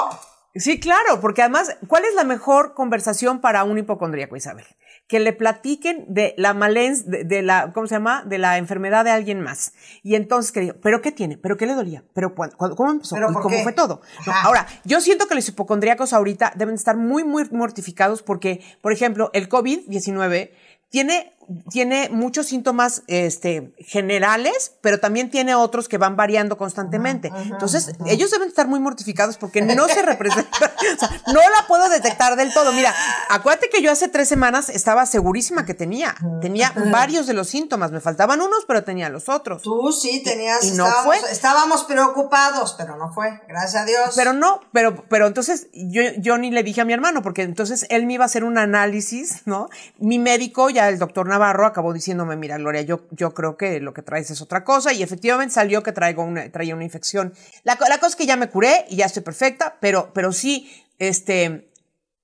Sí, 0.55 0.79
claro, 0.79 1.21
porque 1.21 1.43
además, 1.43 1.77
¿cuál 1.89 2.05
es 2.05 2.15
la 2.15 2.23
mejor 2.23 2.75
conversación 2.75 3.41
para 3.41 3.65
un 3.65 3.77
hipocondríaco, 3.79 4.37
Isabel? 4.37 4.67
Que 5.07 5.21
le 5.21 5.33
platiquen 5.33 6.07
de 6.09 6.35
la 6.39 6.55
malens, 6.55 7.05
de, 7.07 7.43
la, 7.43 7.73
¿cómo 7.73 7.87
se 7.87 7.97
llama? 7.97 8.23
De 8.25 8.39
la 8.39 8.57
enfermedad 8.57 9.05
de 9.05 9.11
alguien 9.11 9.41
más. 9.41 9.73
Y 10.03 10.15
entonces 10.15 10.51
que 10.51 10.61
digo, 10.61 10.75
¿pero 10.83 11.03
qué 11.03 11.13
tiene? 11.13 11.37
¿Pero 11.37 11.57
qué 11.57 11.67
le 11.67 11.75
dolía? 11.75 12.05
¿Pero 12.15 12.35
cómo 12.35 12.91
empezó? 12.91 13.17
¿Y 13.17 13.21
cómo 13.21 13.63
fue 13.63 13.73
todo? 13.73 14.01
ahora, 14.43 14.67
yo 14.85 15.01
siento 15.01 15.27
que 15.27 15.35
los 15.35 15.49
hipocondríacos 15.49 16.13
ahorita 16.13 16.53
deben 16.57 16.75
estar 16.75 16.97
muy, 16.97 17.23
muy 17.23 17.45
mortificados 17.51 18.23
porque, 18.23 18.63
por 18.81 18.93
ejemplo, 18.93 19.31
el 19.35 19.49
COVID-19 19.49 20.51
tiene 20.89 21.35
tiene 21.71 22.09
muchos 22.11 22.47
síntomas 22.47 23.03
este, 23.07 23.73
generales, 23.79 24.73
pero 24.81 25.01
también 25.01 25.31
tiene 25.31 25.55
otros 25.55 25.89
que 25.89 25.99
van 25.99 26.17
variando 26.17 26.57
constantemente. 26.57 27.33
Entonces, 27.51 27.93
ellos 28.07 28.31
deben 28.31 28.49
estar 28.49 28.67
muy 28.67 28.81
mortificados 28.81 29.37
porque 29.37 29.63
no 29.63 29.89
se 29.89 30.03
representa, 30.03 30.51
o 30.97 30.99
sea, 30.99 31.11
no 31.29 31.41
la 31.41 31.67
puedo 31.67 31.89
detectar 31.89 32.37
del 32.37 32.53
todo. 32.53 32.73
Mira, 32.73 32.95
acuérdate 33.29 33.69
que 33.71 33.83
yo 33.83 33.91
hace 33.91 34.09
tres 34.09 34.29
semanas 34.29 34.69
estaba 34.69 35.07
segurísima 35.07 35.65
que 35.65 35.75
tenía, 35.75 36.15
tenía 36.41 36.73
varios 36.91 37.27
de 37.27 37.35
los 37.35 37.49
síntomas, 37.49 37.91
me 37.91 38.01
faltaban 38.01 38.41
unos, 38.41 38.65
pero 38.67 38.85
tenía 38.85 39.09
los 39.09 39.29
otros. 39.29 39.63
Tú 39.63 39.93
sí 39.93 40.23
tenías, 40.23 40.65
y, 40.65 40.73
no 40.73 40.87
estábamos, 40.87 41.19
fue. 41.19 41.33
estábamos 41.33 41.85
preocupados, 41.85 42.75
pero 42.79 42.97
no 42.97 43.13
fue, 43.13 43.41
gracias 43.49 43.83
a 43.83 43.85
Dios. 43.85 44.15
Pero 44.17 44.33
no, 44.33 44.61
pero, 44.73 45.05
pero 45.09 45.27
entonces 45.27 45.69
yo, 45.73 46.03
yo 46.19 46.39
ni 46.39 46.51
le 46.51 46.63
dije 46.63 46.81
a 46.81 46.85
mi 46.85 46.93
hermano, 46.93 47.23
porque 47.23 47.43
entonces 47.43 47.87
él 47.91 48.07
me 48.07 48.15
iba 48.15 48.25
a 48.25 48.27
hacer 48.27 48.45
un 48.45 48.59
análisis, 48.59 49.43
¿no? 49.45 49.69
Mi 49.99 50.19
médico, 50.19 50.71
ya 50.71 50.89
el 50.89 50.99
doctor 50.99 51.29
Navarro 51.35 51.67
acabó 51.67 51.93
diciéndome, 51.93 52.37
mira, 52.37 52.57
Gloria, 52.59 52.83
yo, 52.83 53.01
yo 53.11 53.35
creo 53.35 53.57
que 53.57 53.81
lo 53.81 53.93
que 53.93 54.03
traes 54.03 54.31
es 54.31 54.41
otra 54.41 54.63
cosa 54.63 54.93
y 54.93 55.03
efectivamente 55.03 55.53
salió 55.53 55.83
que 55.83 55.91
traigo 55.91 56.23
una, 56.23 56.49
traía 56.53 56.77
una 56.77 56.85
infección. 56.85 57.35
La, 57.65 57.77
la 57.89 57.99
cosa 57.99 58.11
es 58.11 58.17
que 58.17 58.27
ya 58.27 58.37
me 58.37 58.49
curé 58.49 58.85
y 58.89 58.97
ya 58.97 59.07
estoy 59.07 59.25
perfecta, 59.25 59.77
pero, 59.81 60.13
pero 60.15 60.33
sí, 60.33 60.71
este, 61.01 61.73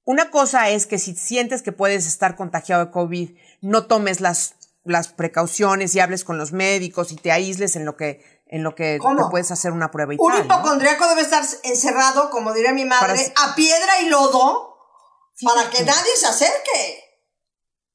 una 0.04 0.30
cosa 0.30 0.68
es 0.68 0.86
que 0.86 1.00
si 1.00 1.16
sientes 1.16 1.62
que 1.62 1.72
puedes 1.72 2.06
estar 2.06 2.36
contagiado 2.36 2.84
de 2.84 2.92
COVID, 2.92 3.30
no 3.62 3.86
tomes 3.86 4.20
las, 4.20 4.54
las 4.84 5.08
precauciones 5.08 5.92
y 5.96 6.00
hables 6.00 6.22
con 6.22 6.38
los 6.38 6.52
médicos 6.52 7.10
y 7.10 7.16
te 7.16 7.32
aísles 7.32 7.74
en 7.74 7.84
lo 7.84 7.96
que, 7.96 8.44
en 8.46 8.62
lo 8.62 8.76
que 8.76 9.00
te 9.00 9.24
puedes 9.28 9.50
hacer 9.50 9.72
una 9.72 9.90
prueba 9.90 10.14
y 10.14 10.18
Un 10.20 10.36
hipocondríaco 10.36 11.08
debe 11.08 11.22
estar 11.22 11.42
encerrado, 11.64 12.30
como 12.30 12.52
diría 12.52 12.72
mi 12.72 12.84
madre, 12.84 13.34
a 13.36 13.56
piedra 13.56 14.02
y 14.02 14.08
lodo 14.08 14.76
para 15.42 15.68
que 15.68 15.82
nadie 15.82 16.16
se 16.16 16.26
acerque. 16.26 17.04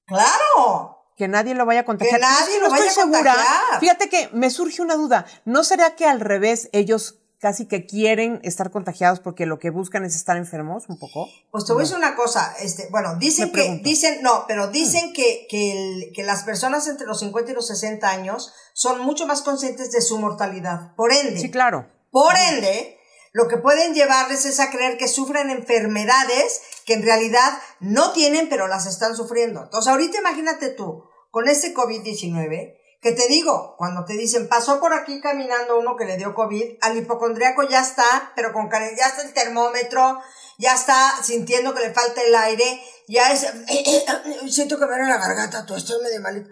Claro 0.07 0.94
que 1.15 1.27
nadie 1.27 1.55
lo 1.55 1.65
vaya 1.65 1.81
a 1.81 1.85
contagiar. 1.85 2.19
Que 2.19 2.21
nadie 2.21 2.59
lo 2.59 2.69
vaya 2.69 2.91
a 2.91 2.95
contagiar. 2.95 3.79
Fíjate 3.79 4.09
que 4.09 4.29
me 4.33 4.49
surge 4.49 4.81
una 4.81 4.95
duda. 4.95 5.25
¿No 5.45 5.63
será 5.63 5.95
que 5.95 6.05
al 6.05 6.19
revés 6.19 6.69
ellos 6.73 7.19
casi 7.39 7.67
que 7.67 7.85
quieren 7.85 8.39
estar 8.43 8.71
contagiados 8.71 9.19
porque 9.19 9.45
lo 9.45 9.59
que 9.59 9.69
buscan 9.69 10.03
es 10.03 10.15
estar 10.15 10.35
enfermos 10.35 10.85
un 10.89 10.97
poco? 10.97 11.27
Pues 11.51 11.65
te 11.65 11.73
voy 11.73 11.81
a 11.81 11.83
decir 11.83 11.97
una 11.97 12.15
cosa, 12.15 12.55
este, 12.59 12.87
bueno, 12.89 13.17
dicen 13.17 13.51
que, 13.51 13.81
dicen, 13.83 14.21
no, 14.23 14.45
pero 14.47 14.67
dicen 14.67 15.09
mm. 15.09 15.13
que, 15.13 15.47
que, 15.49 16.11
que 16.13 16.23
las 16.23 16.43
personas 16.43 16.87
entre 16.87 17.05
los 17.05 17.19
50 17.19 17.51
y 17.51 17.53
los 17.53 17.67
60 17.67 18.09
años 18.09 18.53
son 18.73 19.01
mucho 19.01 19.27
más 19.27 19.41
conscientes 19.41 19.91
de 19.91 20.01
su 20.01 20.17
mortalidad. 20.17 20.95
Por 20.95 21.13
ende. 21.13 21.39
Sí, 21.39 21.51
claro. 21.51 21.87
Por 22.09 22.33
ende, 22.35 22.97
lo 23.31 23.47
que 23.47 23.57
pueden 23.57 23.93
llevarles 23.93 24.45
es 24.45 24.59
a 24.59 24.69
creer 24.69 24.97
que 24.97 25.07
sufren 25.07 25.49
enfermedades 25.49 26.61
que 26.85 26.93
en 26.93 27.03
realidad 27.03 27.59
no 27.79 28.11
tienen, 28.13 28.47
pero 28.49 28.67
las 28.67 28.85
están 28.85 29.15
sufriendo. 29.15 29.63
Entonces, 29.63 29.91
ahorita 29.91 30.19
imagínate 30.19 30.69
tú, 30.69 31.05
con 31.31 31.47
este 31.47 31.73
COVID-19, 31.73 32.77
que 33.01 33.11
te 33.11 33.27
digo, 33.27 33.75
cuando 33.77 34.05
te 34.05 34.13
dicen, 34.13 34.47
pasó 34.47 34.79
por 34.79 34.93
aquí 34.93 35.19
caminando 35.21 35.77
uno 35.77 35.95
que 35.95 36.05
le 36.05 36.17
dio 36.17 36.33
COVID, 36.33 36.77
al 36.81 36.97
hipocondriaco 36.97 37.67
ya 37.67 37.81
está, 37.81 38.31
pero 38.35 38.53
con 38.53 38.69
ya 38.71 39.07
está 39.07 39.21
el 39.23 39.33
termómetro, 39.33 40.19
ya 40.57 40.73
está 40.73 41.11
sintiendo 41.21 41.73
que 41.73 41.81
le 41.81 41.93
falta 41.93 42.21
el 42.21 42.33
aire, 42.33 42.81
ya 43.07 43.31
es, 43.31 43.45
siento 44.49 44.79
que 44.79 44.85
me 44.85 44.91
duele 44.91 45.09
la 45.09 45.17
garganta, 45.17 45.65
tú 45.65 45.75
estoy 45.75 46.01
medio 46.01 46.21
malito 46.21 46.49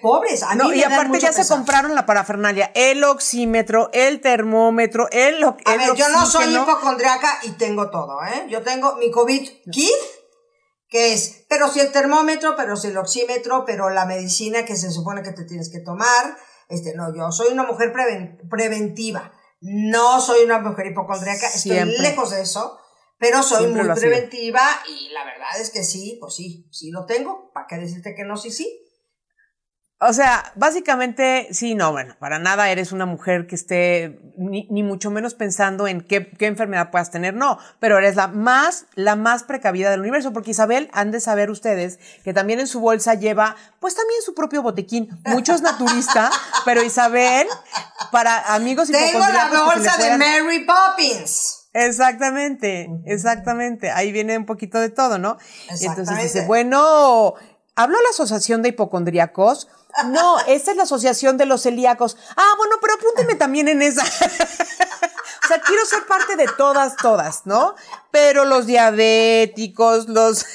pobres. 0.00 0.42
A 0.42 0.54
no, 0.54 0.72
y 0.72 0.82
aparte 0.82 1.20
ya 1.20 1.32
se 1.32 1.46
compraron 1.46 1.94
la 1.94 2.06
parafernalia, 2.06 2.72
el 2.74 3.04
oxímetro, 3.04 3.90
el 3.92 4.20
termómetro, 4.20 5.08
el, 5.10 5.44
A 5.44 5.76
ver, 5.76 5.94
yo 5.94 6.08
no 6.08 6.26
soy 6.26 6.54
hipocondriaca 6.54 7.40
y 7.42 7.52
tengo 7.52 7.90
todo, 7.90 8.18
¿eh? 8.24 8.46
Yo 8.48 8.62
tengo 8.62 8.96
mi 8.96 9.10
COVID 9.10 9.48
kit, 9.70 9.94
que 10.88 11.12
es, 11.12 11.44
pero 11.48 11.68
si 11.68 11.80
el 11.80 11.92
termómetro, 11.92 12.56
pero 12.56 12.76
si 12.76 12.88
el 12.88 12.96
oxímetro, 12.96 13.64
pero 13.66 13.90
la 13.90 14.06
medicina 14.06 14.64
que 14.64 14.76
se 14.76 14.90
supone 14.90 15.22
que 15.22 15.32
te 15.32 15.44
tienes 15.44 15.70
que 15.70 15.80
tomar. 15.80 16.36
Este, 16.68 16.94
no, 16.94 17.14
yo 17.14 17.30
soy 17.30 17.52
una 17.52 17.64
mujer 17.64 17.92
preventiva. 17.92 19.32
No 19.60 20.20
soy 20.20 20.44
una 20.44 20.60
mujer 20.60 20.86
hipocondriaca, 20.86 21.48
estoy 21.48 21.82
lejos 22.00 22.30
de 22.30 22.42
eso, 22.42 22.78
pero 23.18 23.42
soy 23.42 23.66
muy 23.66 23.88
preventiva 23.88 24.62
y 24.88 25.08
la 25.08 25.24
verdad 25.24 25.60
es 25.60 25.70
que 25.70 25.82
sí, 25.82 26.16
pues 26.20 26.34
sí, 26.34 26.68
sí 26.70 26.90
lo 26.90 27.06
tengo. 27.06 27.50
¿Para 27.52 27.66
qué 27.66 27.76
decirte 27.76 28.14
que 28.14 28.24
no? 28.24 28.36
Sí, 28.36 28.52
sí. 28.52 28.87
O 30.00 30.12
sea, 30.12 30.52
básicamente, 30.54 31.48
sí, 31.50 31.74
no, 31.74 31.90
bueno, 31.90 32.14
para 32.20 32.38
nada 32.38 32.70
eres 32.70 32.92
una 32.92 33.04
mujer 33.04 33.48
que 33.48 33.56
esté 33.56 34.20
ni, 34.36 34.68
ni 34.70 34.84
mucho 34.84 35.10
menos 35.10 35.34
pensando 35.34 35.88
en 35.88 36.02
qué, 36.02 36.30
qué, 36.30 36.46
enfermedad 36.46 36.92
puedas 36.92 37.10
tener, 37.10 37.34
no, 37.34 37.58
pero 37.80 37.98
eres 37.98 38.14
la 38.14 38.28
más, 38.28 38.86
la 38.94 39.16
más 39.16 39.42
precavida 39.42 39.90
del 39.90 39.98
universo, 39.98 40.32
porque 40.32 40.52
Isabel, 40.52 40.88
han 40.92 41.10
de 41.10 41.18
saber 41.18 41.50
ustedes 41.50 41.98
que 42.22 42.32
también 42.32 42.60
en 42.60 42.68
su 42.68 42.78
bolsa 42.78 43.14
lleva, 43.14 43.56
pues 43.80 43.96
también 43.96 44.22
su 44.22 44.34
propio 44.34 44.62
botequín. 44.62 45.08
Mucho 45.24 45.52
es 45.52 45.62
naturista, 45.62 46.30
pero 46.64 46.84
Isabel, 46.84 47.48
para 48.12 48.54
amigos 48.54 48.90
y 48.90 48.92
Tengo 48.92 49.18
la 49.18 49.64
bolsa 49.64 49.96
de 49.96 50.16
Mary 50.16 50.64
Poppins. 50.64 51.66
Exactamente, 51.72 52.88
exactamente. 53.04 53.90
Ahí 53.90 54.12
viene 54.12 54.38
un 54.38 54.46
poquito 54.46 54.78
de 54.78 54.90
todo, 54.90 55.18
¿no? 55.18 55.38
Entonces 55.80 56.22
dice, 56.22 56.46
bueno, 56.46 57.34
habló 57.74 58.00
la 58.00 58.10
Asociación 58.10 58.62
de 58.62 58.70
Hipocondríacos 58.70 59.68
no, 60.06 60.38
esta 60.46 60.70
es 60.70 60.76
la 60.76 60.82
asociación 60.84 61.36
de 61.38 61.46
los 61.46 61.62
celíacos. 61.62 62.16
Ah, 62.36 62.54
bueno, 62.56 62.76
pero 62.80 62.94
apúnteme 62.94 63.34
también 63.34 63.68
en 63.68 63.82
esa. 63.82 64.02
o 64.04 65.48
sea, 65.48 65.60
quiero 65.66 65.84
ser 65.86 66.06
parte 66.06 66.36
de 66.36 66.46
todas, 66.56 66.96
todas, 66.96 67.46
¿no? 67.46 67.74
Pero 68.10 68.44
los 68.44 68.66
diabéticos, 68.66 70.08
los... 70.08 70.46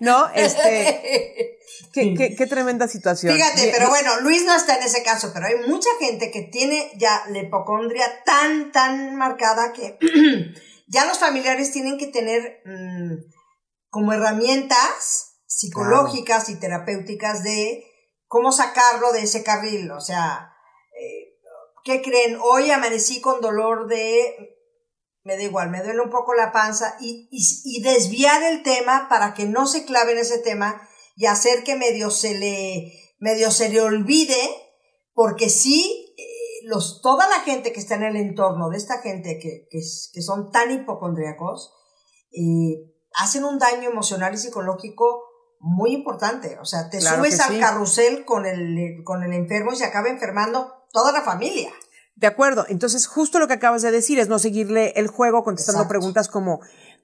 ¿No? 0.00 0.28
Este... 0.34 1.58
Qué, 1.92 2.14
qué, 2.14 2.46
tremenda 2.46 2.88
situación. 2.88 3.34
Fíjate, 3.34 3.70
pero 3.70 3.90
bueno, 3.90 4.20
Luis 4.22 4.46
no 4.46 4.54
está 4.54 4.76
en 4.76 4.82
ese 4.82 5.02
caso, 5.02 5.30
pero 5.34 5.46
hay 5.46 5.68
mucha 5.68 5.90
gente 6.00 6.30
que 6.30 6.40
tiene 6.42 6.90
ya 6.96 7.22
la 7.28 7.40
hipocondria 7.40 8.22
tan, 8.24 8.72
tan 8.72 9.14
marcada 9.16 9.74
que 9.74 9.98
ya 10.88 11.04
los 11.04 11.18
familiares 11.18 11.70
tienen 11.70 11.98
que 11.98 12.06
tener 12.06 12.62
mm, 12.64 13.30
como 13.90 14.14
herramientas 14.14 15.34
psicológicas 15.46 16.48
y 16.48 16.58
terapéuticas 16.58 17.42
de 17.42 17.84
cómo 18.32 18.50
sacarlo 18.50 19.12
de 19.12 19.24
ese 19.24 19.44
carril. 19.44 19.90
O 19.90 20.00
sea, 20.00 20.54
eh, 20.98 21.38
¿qué 21.84 22.00
creen? 22.00 22.38
Hoy 22.42 22.70
amanecí 22.70 23.20
con 23.20 23.42
dolor 23.42 23.88
de, 23.88 24.56
me 25.22 25.36
da 25.36 25.42
igual, 25.42 25.68
me 25.68 25.82
duele 25.82 26.00
un 26.00 26.08
poco 26.08 26.32
la 26.32 26.50
panza 26.50 26.96
y, 26.98 27.28
desviar 27.82 28.42
el 28.42 28.62
tema 28.62 29.06
para 29.10 29.34
que 29.34 29.44
no 29.44 29.66
se 29.66 29.84
clave 29.84 30.12
en 30.12 30.18
ese 30.18 30.38
tema 30.38 30.80
y 31.14 31.26
hacer 31.26 31.62
que 31.62 31.76
medio 31.76 32.10
se 32.10 32.38
le, 32.38 32.94
medio 33.18 33.50
se 33.50 33.68
le 33.68 33.82
olvide, 33.82 34.48
porque 35.12 35.50
sí, 35.50 36.14
eh, 36.16 36.64
los, 36.64 37.02
toda 37.02 37.28
la 37.28 37.40
gente 37.40 37.70
que 37.70 37.80
está 37.80 37.96
en 37.96 38.04
el 38.04 38.16
entorno 38.16 38.70
de 38.70 38.78
esta 38.78 39.02
gente 39.02 39.38
que, 39.38 39.68
que, 39.70 39.80
que 39.80 40.22
son 40.22 40.50
tan 40.50 40.70
hipocondríacos, 40.70 41.74
eh, 42.32 42.80
hacen 43.12 43.44
un 43.44 43.58
daño 43.58 43.90
emocional 43.90 44.32
y 44.32 44.38
psicológico 44.38 45.31
muy 45.62 45.92
importante. 45.92 46.58
O 46.60 46.64
sea, 46.64 46.90
te 46.90 47.00
subes 47.00 47.40
al 47.40 47.58
carrusel 47.58 48.24
con 48.24 48.44
el, 48.44 49.02
con 49.04 49.22
el 49.22 49.32
enfermo 49.32 49.72
y 49.72 49.76
se 49.76 49.84
acaba 49.84 50.08
enfermando 50.08 50.86
toda 50.92 51.12
la 51.12 51.22
familia. 51.22 51.70
De 52.16 52.26
acuerdo. 52.26 52.66
Entonces, 52.68 53.06
justo 53.06 53.38
lo 53.38 53.48
que 53.48 53.54
acabas 53.54 53.82
de 53.82 53.90
decir 53.90 54.18
es 54.18 54.28
no 54.28 54.38
seguirle 54.38 54.92
el 54.96 55.06
juego 55.06 55.44
contestando 55.44 55.88
preguntas 55.88 56.28
como, 56.28 56.60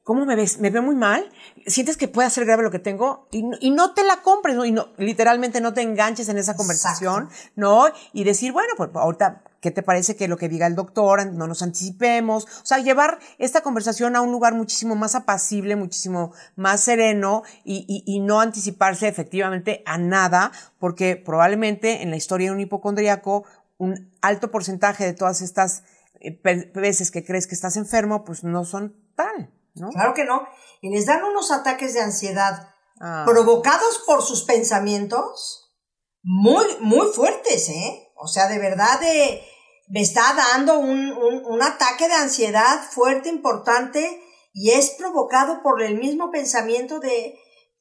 ¿cómo 0.09 0.25
me 0.25 0.37
ves? 0.37 0.59
¿Me 0.59 0.71
veo 0.71 0.83
muy 0.83 0.97
mal? 0.97 1.31
¿Sientes 1.67 1.99
que 1.99 2.09
puede 2.09 2.31
ser 2.31 2.47
grave 2.47 2.63
lo 2.63 2.71
que 2.71 2.79
tengo? 2.79 3.29
Y, 3.31 3.45
y 3.61 3.71
no 3.71 3.93
te 3.93 4.05
la 4.05 4.23
compres, 4.23 4.57
¿no? 4.57 4.65
Y 4.65 4.73
no, 4.73 4.89
literalmente 4.97 5.61
no 5.61 5.75
te 5.75 5.83
enganches 5.83 6.31
en 6.31 6.39
esa 6.39 6.57
conversación, 6.57 7.29
¿no? 7.57 7.85
Y 8.15 8.25
decir, 8.25 8.53
bueno, 8.53 8.73
pues 8.79 8.89
ahorita 8.95 9.43
¿Qué 9.61 9.73
te 9.73 9.83
parece 9.83 10.15
que 10.15 10.29
lo 10.29 10.37
que 10.37 10.49
diga 10.49 10.69
el 10.69 10.77
doctor, 10.77 11.27
no 11.33 11.49
nos 11.49 11.63
anticipemos? 11.63 12.45
O 12.45 12.65
sea, 12.65 12.79
llevar 12.79 13.19
esta 13.39 13.61
conversación 13.61 14.15
a 14.15 14.21
un 14.21 14.31
lugar 14.31 14.55
muchísimo 14.55 14.95
más 14.95 15.17
apacible, 15.17 15.75
muchísimo 15.75 16.33
más 16.55 16.81
sereno 16.81 17.43
y, 17.65 17.85
y, 17.89 18.05
y 18.07 18.21
no 18.21 18.41
anticiparse 18.41 19.09
efectivamente 19.09 19.83
a 19.85 19.99
nada, 19.99 20.53
porque 20.79 21.17
probablemente 21.17 22.03
en 22.03 22.11
la 22.11 22.17
historia 22.17 22.51
de 22.51 22.55
un 22.55 22.61
hipocondríaco, 22.61 23.45
un 23.79 24.13
alto 24.23 24.53
porcentaje 24.53 25.05
de 25.05 25.13
todas 25.13 25.43
estas 25.43 25.83
eh, 26.21 26.41
veces 26.73 27.11
que 27.11 27.25
crees 27.25 27.49
que 27.49 27.57
estás 27.57 27.77
enfermo, 27.77 28.25
pues 28.25 28.45
no 28.45 28.65
son 28.65 28.95
tal, 29.17 29.51
¿no? 29.81 29.91
Claro 29.91 30.15
que 30.15 30.25
no. 30.25 30.47
Y 30.81 30.91
les 30.91 31.07
dan 31.07 31.25
unos 31.25 31.51
ataques 31.51 31.95
de 31.95 32.01
ansiedad 32.01 32.75
ah. 33.01 33.25
provocados 33.27 34.03
por 34.07 34.23
sus 34.23 34.45
pensamientos 34.45 35.75
muy, 36.23 36.67
muy 36.81 37.07
fuertes, 37.09 37.69
¿eh? 37.69 38.13
O 38.17 38.27
sea, 38.27 38.49
de 38.49 38.59
verdad 38.59 39.01
de, 39.01 39.43
me 39.89 40.01
está 40.01 40.35
dando 40.35 40.79
un, 40.79 41.13
un, 41.13 41.45
un 41.45 41.63
ataque 41.63 42.09
de 42.09 42.15
ansiedad 42.15 42.83
fuerte, 42.91 43.29
importante, 43.29 44.23
y 44.53 44.71
es 44.71 44.91
provocado 44.91 45.63
por 45.63 45.83
el 45.83 45.99
mismo 45.99 46.31
pensamiento 46.31 47.01
de 47.01 47.39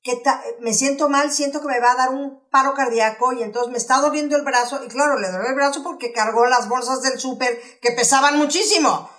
que 0.07 0.23
me 0.62 0.73
siento 0.73 1.10
mal, 1.10 1.31
siento 1.31 1.60
que 1.60 1.67
me 1.67 1.79
va 1.79 1.91
a 1.91 1.95
dar 1.95 2.10
un 2.12 2.47
paro 2.49 2.73
cardíaco 2.73 3.33
y 3.33 3.43
entonces 3.43 3.71
me 3.71 3.77
está 3.77 3.99
doliendo 3.99 4.38
el 4.38 4.43
brazo 4.43 4.83
y 4.83 4.88
claro, 4.88 5.19
le 5.19 5.29
duele 5.29 5.49
el 5.49 5.55
brazo 5.55 5.83
porque 5.83 6.13
cargó 6.13 6.45
las 6.45 6.69
bolsas 6.69 7.01
del 7.01 7.19
súper 7.19 7.60
que 7.81 7.91
pesaban 7.91 8.38
muchísimo. 8.38 9.10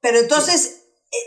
Pero 0.00 0.18
entonces 0.18 0.81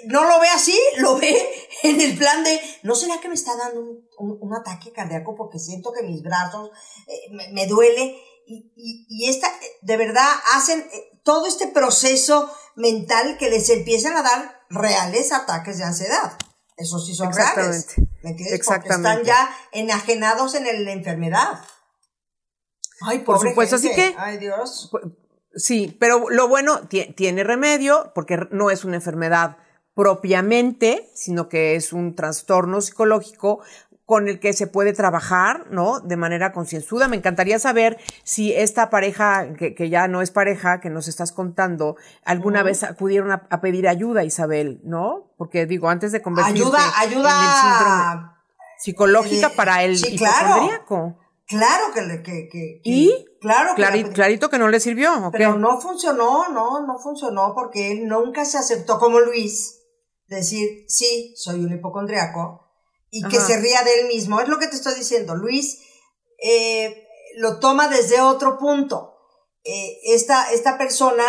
no 0.08 0.26
lo 0.26 0.39
ve 0.39 0.48
así, 0.48 0.78
lo 0.98 1.17
ve 1.17 1.38
en 1.84 2.02
el 2.02 2.17
plan 2.17 2.43
de, 2.43 2.60
¿no 2.84 2.95
será 2.95 3.19
que 3.19 3.28
me 3.28 3.36
está 3.36 3.56
dando 3.56 3.82
un, 3.82 4.38
un, 4.41 4.54
ataque 4.56 4.91
cardíaco 4.91 5.36
porque 5.36 5.60
siento 5.60 5.91
que 5.91 6.04
mis 6.04 6.21
brazos 6.21 6.71
eh, 7.08 7.32
me, 7.32 7.50
me 7.50 7.67
duele? 7.67 8.19
y, 8.48 9.06
y, 9.08 9.30
esta, 9.30 9.48
de 9.82 9.98
verdad, 9.98 10.28
hacen 10.54 10.80
eh, 10.80 11.19
todo 11.24 11.48
este 11.48 11.67
proceso 11.67 12.52
mental 12.76 13.38
que 13.38 13.50
les 13.50 13.69
empiezan 13.69 14.15
a 14.15 14.21
dar 14.21 14.65
reales 14.69 15.32
ataques 15.32 15.78
de 15.78 15.84
ansiedad. 15.84 16.38
Eso 16.78 17.00
sí 17.00 17.15
son 17.15 17.34
reales. 17.34 17.88
¿Me 18.21 18.32
entiendes? 18.32 18.54
Exactamente. 18.54 18.95
Porque 18.95 19.21
están 19.21 19.24
ya 19.24 19.58
enajenados 19.71 20.56
en 20.56 20.86
la 20.86 20.91
enfermedad. 20.91 21.63
Ay, 23.02 23.19
por 23.19 23.39
supuesto, 23.39 23.78
así 23.78 23.89
que. 23.93 24.13
Ay, 24.17 24.38
Dios. 24.38 24.91
Sí, 25.56 25.95
pero 26.00 26.30
lo 26.30 26.48
bueno, 26.48 26.88
tiene 26.88 27.43
remedio, 27.43 28.12
porque 28.13 28.38
no 28.52 28.71
es 28.71 28.84
una 28.84 28.98
enfermedad 28.98 29.58
propiamente, 29.96 31.10
sino 31.16 31.50
que 31.50 31.76
es 31.76 31.94
un 31.94 32.16
trastorno 32.16 32.82
psicológico 32.82 33.62
con 34.06 34.28
el 34.28 34.40
que 34.40 34.54
se 34.54 34.68
puede 34.68 34.94
trabajar, 34.94 35.66
¿no? 35.72 36.00
De 36.00 36.16
manera 36.16 36.52
concienzuda. 36.52 37.08
Me 37.08 37.18
encantaría 37.18 37.58
saber 37.58 37.98
si 38.24 38.54
esta 38.54 38.92
pareja, 38.92 39.54
que, 39.58 39.74
que, 39.74 39.90
ya 39.90 40.08
no 40.08 40.22
es 40.22 40.30
pareja, 40.30 40.80
que 40.80 40.92
nos 40.92 41.08
estás 41.08 41.32
contando, 41.32 41.96
alguna 42.24 42.62
vez 42.62 42.84
acudieron 42.84 43.32
a, 43.32 43.48
a, 43.50 43.62
pedir 43.62 43.88
ayuda, 43.88 44.24
Isabel, 44.24 44.80
¿no? 44.84 45.34
Porque 45.38 45.66
digo, 45.66 45.90
antes 45.90 46.12
de 46.12 46.22
convertirse 46.22 46.62
ayuda, 46.62 47.00
ayuda 47.00 47.30
en 47.32 47.46
el 47.46 47.56
síndrome 47.56 48.36
psicológica 48.78 49.48
eh, 49.48 49.54
para 49.56 49.84
el 49.84 49.98
sí, 49.98 50.18
claro. 50.18 51.18
Claro 51.48 51.94
que, 51.94 52.24
que, 52.24 52.50
que, 52.50 52.82
¿Y? 52.84 53.26
Claro 53.40 53.76
que 53.76 54.10
clarito 54.12 54.50
que 54.50 54.58
no 54.58 54.68
le 54.68 54.80
sirvió. 54.80 55.30
Pero 55.32 55.58
no 55.58 55.80
funcionó, 55.80 56.50
no, 56.50 56.86
no 56.86 56.98
funcionó 56.98 57.54
porque 57.54 57.92
él 57.92 58.08
nunca 58.08 58.46
se 58.46 58.58
aceptó 58.58 58.98
como 58.98 59.20
Luis. 59.20 59.85
Decir, 60.28 60.86
sí, 60.88 61.34
soy 61.38 61.64
un 61.64 61.74
hipocondriaco, 61.74 62.66
y 63.16 63.24
que 63.30 63.40
se 63.40 63.58
ría 63.58 63.82
de 63.84 64.02
él 64.02 64.08
mismo. 64.08 64.42
Es 64.42 64.50
lo 64.50 64.60
que 64.60 64.68
te 64.68 64.76
estoy 64.76 64.94
diciendo. 64.96 65.36
Luis 65.36 65.80
eh, 66.38 67.08
lo 67.38 67.60
toma 67.60 67.88
desde 67.88 68.20
otro 68.20 68.58
punto. 68.58 69.16
Eh, 69.64 70.00
esta, 70.04 70.52
esta 70.52 70.78
persona, 70.78 71.24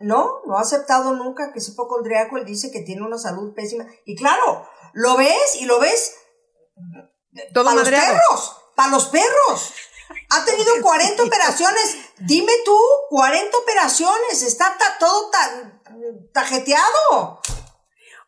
¿no? 0.00 0.40
No 0.46 0.58
ha 0.58 0.62
aceptado 0.62 1.14
nunca 1.14 1.52
que 1.52 1.60
es 1.60 1.68
hipocondriaco. 1.68 2.38
Él 2.38 2.44
dice 2.44 2.72
que 2.72 2.80
tiene 2.80 3.02
una 3.02 3.18
salud 3.18 3.54
pésima. 3.54 3.86
Y 4.04 4.16
claro, 4.16 4.68
lo 4.94 5.16
ves 5.16 5.56
y 5.60 5.66
lo 5.66 5.78
ves 5.78 6.14
Todo 7.54 7.66
para 7.66 7.76
los 7.76 7.88
perros. 7.88 8.56
Para 8.74 8.90
los 8.90 9.06
perros. 9.06 9.72
Ha 10.30 10.44
tenido 10.44 10.72
40 10.82 11.22
operaciones. 11.22 11.96
Dime 12.18 12.52
tú, 12.64 12.76
40 13.10 13.56
operaciones. 13.58 14.42
Está 14.42 14.76
todo 14.98 15.30
tan 15.30 15.82
tajeteado. 16.32 17.40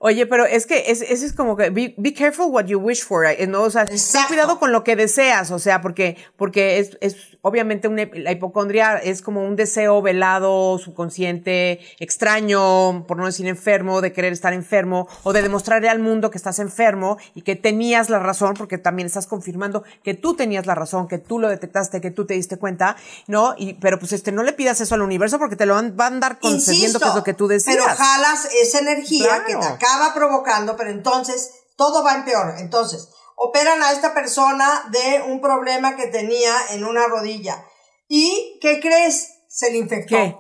Oye, 0.03 0.25
pero 0.25 0.47
es 0.47 0.65
que 0.65 0.85
ese 0.87 1.13
es, 1.13 1.23
es 1.23 1.35
como 1.35 1.59
que 1.59 1.69
be, 1.69 1.95
be, 1.99 2.15
careful 2.15 2.47
what 2.47 2.65
you 2.65 2.79
wish 2.79 3.05
for, 3.05 3.27
eh, 3.27 3.47
¿no? 3.47 3.65
O 3.65 3.71
sea, 3.71 3.85
ten 3.85 3.99
cuidado 4.29 4.59
con 4.59 4.73
lo 4.73 4.83
que 4.83 4.97
deseas, 4.97 5.51
o 5.51 5.59
sea, 5.59 5.83
porque, 5.83 6.17
porque 6.39 6.79
es, 6.79 6.97
es 7.03 7.17
obviamente 7.43 7.87
una, 7.87 8.09
la 8.15 8.33
hipocondria 8.33 8.97
es 8.97 9.21
como 9.21 9.45
un 9.47 9.57
deseo 9.57 10.01
velado, 10.01 10.79
subconsciente, 10.79 11.81
extraño, 11.99 13.05
por 13.07 13.19
no 13.19 13.27
decir 13.27 13.47
enfermo, 13.47 14.01
de 14.01 14.15
querer 14.15 14.33
estar 14.33 14.55
enfermo, 14.55 15.07
o 15.23 15.35
de 15.35 15.43
demostrarle 15.43 15.91
al 15.91 15.99
mundo 15.99 16.31
que 16.31 16.39
estás 16.39 16.61
enfermo 16.61 17.19
y 17.35 17.43
que 17.43 17.55
tenías 17.55 18.09
la 18.09 18.21
razón, 18.21 18.55
porque 18.55 18.79
también 18.79 19.05
estás 19.05 19.27
confirmando 19.27 19.85
que 20.03 20.15
tú 20.15 20.35
tenías 20.35 20.65
la 20.65 20.75
razón, 20.75 21.09
que 21.09 21.19
tú 21.19 21.39
lo 21.39 21.51
detectaste, 21.51 22.01
que 22.01 22.11
tú 22.11 22.25
te 22.25 22.33
diste 22.33 22.57
cuenta, 22.57 22.97
¿no? 23.27 23.55
Y, 23.59 23.75
pero 23.75 23.99
pues 23.99 24.15
este, 24.15 24.33
no 24.33 24.45
le 24.45 24.55
pidas 24.55 24.81
eso 24.81 24.95
al 24.95 25.03
universo 25.03 25.39
porque 25.39 25.57
te 25.57 25.67
lo 25.67 25.75
van, 25.75 25.95
van 25.95 26.15
a 26.15 26.15
andar 26.15 26.39
concediendo 26.39 26.87
Insisto, 26.87 27.01
que 27.01 27.09
es 27.11 27.15
lo 27.15 27.25
que 27.25 27.35
tú 27.35 27.49
deseas. 27.49 27.77
Pero 27.77 27.97
jalas 27.97 28.49
esa 28.63 28.79
energía 28.79 29.27
claro. 29.27 29.45
que 29.47 29.57
te 29.57 29.67
acaba 29.67 29.90
acaba 29.91 30.15
provocando, 30.15 30.77
pero 30.77 30.91
entonces 30.91 31.51
todo 31.77 32.05
va 32.05 32.15
en 32.15 32.25
peor. 32.25 32.55
Entonces, 32.59 33.09
operan 33.37 33.83
a 33.83 33.93
esta 33.93 34.15
persona 34.15 34.85
de 34.91 35.23
un 35.27 35.41
problema 35.41 35.97
que 35.97 36.07
tenía 36.07 36.55
en 36.71 36.85
una 36.85 37.07
rodilla. 37.07 37.65
¿Y 38.09 38.59
qué 38.61 38.81
crees? 38.81 39.31
Se 39.49 39.71
le 39.71 39.79
infectó. 39.79 40.17
¿Qué? 40.17 40.37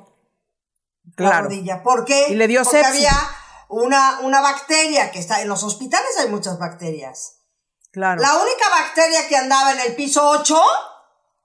Claro. 1.16 1.34
La 1.34 1.42
rodilla. 1.42 1.82
¿Por 1.82 2.04
qué? 2.04 2.26
Y 2.28 2.34
le 2.34 2.46
dio 2.46 2.62
Porque 2.62 2.82
sepsis. 2.82 3.06
había 3.06 3.30
una, 3.68 4.20
una 4.20 4.40
bacteria 4.40 5.10
que 5.10 5.18
está 5.18 5.42
en 5.42 5.48
los 5.48 5.62
hospitales 5.62 6.10
hay 6.18 6.28
muchas 6.28 6.58
bacterias. 6.58 7.36
Claro. 7.92 8.20
La 8.22 8.34
única 8.34 8.68
bacteria 8.68 9.26
que 9.28 9.36
andaba 9.36 9.72
en 9.72 9.80
el 9.80 9.96
piso 9.96 10.28
8 10.28 10.56
oh, 10.56 10.64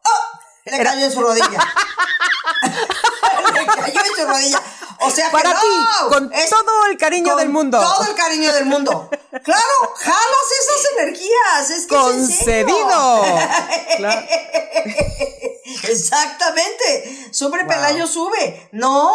Le 0.66 0.84
cayó 0.84 1.06
en 1.06 1.12
su 1.12 1.22
rodilla. 1.22 1.60
Le 3.54 3.66
cayó 3.66 4.00
en 4.02 4.16
su 4.16 4.28
rodilla. 4.28 4.62
O 5.06 5.12
sea 5.12 5.32
Para 5.32 5.54
que 5.54 5.60
ti, 5.60 5.68
no, 6.02 6.10
con 6.10 6.34
es- 6.34 6.50
todo 6.50 6.86
el 6.90 6.98
cariño 6.98 7.30
con 7.30 7.38
del 7.40 7.50
mundo. 7.50 7.80
Todo 7.80 8.04
el 8.10 8.16
cariño 8.16 8.52
del 8.54 8.66
mundo. 8.66 9.10
Claro, 9.44 9.94
jalas 9.98 10.48
esas 10.62 10.92
energías. 10.98 11.70
Es 11.70 11.86
que 11.88 11.96
es 11.96 12.06
en 12.16 12.28
serio. 12.28 12.76
Concedido. 12.78 13.24
Claro. 13.98 14.28
Exactamente. 15.84 17.30
Sobre 17.32 17.66
Pelayo 17.66 18.08
sube. 18.08 18.70
No, 18.72 19.12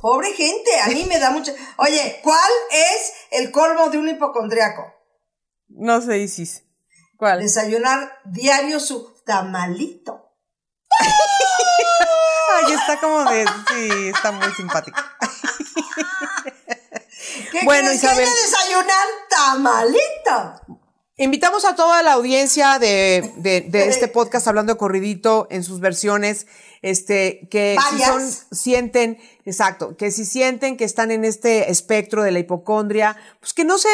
pobre 0.00 0.32
gente. 0.32 0.80
A 0.80 0.88
mí 0.88 1.04
me 1.08 1.18
da 1.18 1.30
mucho. 1.30 1.52
Oye, 1.76 2.20
¿cuál 2.22 2.50
es 2.70 3.12
el 3.30 3.50
colmo 3.52 3.88
de 3.90 3.98
un 3.98 4.08
hipocondriaco? 4.08 4.92
No 5.68 6.00
sé, 6.02 6.18
Isis. 6.18 6.64
¿Cuál? 7.16 7.40
Desayunar 7.40 8.18
diario 8.24 8.80
su 8.80 9.14
tamalito. 9.24 10.26
Ay, 11.00 12.72
está 12.74 12.98
como 13.00 13.24
de. 13.30 13.46
Sí, 13.68 14.08
está 14.14 14.32
muy 14.32 14.52
simpático. 14.54 14.98
¿Qué 17.50 17.60
Bueno, 17.64 17.88
crees 17.88 18.02
Isabel. 18.02 18.24
que 18.24 18.30
desayunar 18.30 19.06
tamalito? 19.28 20.78
Invitamos 21.16 21.66
a 21.66 21.74
toda 21.74 22.02
la 22.02 22.14
audiencia 22.14 22.78
de, 22.78 23.32
de, 23.36 23.60
de 23.60 23.88
este 23.88 24.08
podcast 24.08 24.48
hablando 24.48 24.72
de 24.72 24.78
corridito 24.78 25.46
en 25.50 25.62
sus 25.64 25.80
versiones, 25.80 26.46
este, 26.82 27.46
que 27.50 27.76
si 27.90 28.02
son, 28.02 28.22
sienten, 28.52 29.18
exacto, 29.44 29.98
que 29.98 30.10
si 30.10 30.24
sienten 30.24 30.78
que 30.78 30.84
están 30.84 31.10
en 31.10 31.26
este 31.26 31.70
espectro 31.70 32.22
de 32.22 32.30
la 32.30 32.38
hipocondria, 32.38 33.18
pues 33.38 33.52
que 33.52 33.64
no 33.64 33.76
se, 33.76 33.88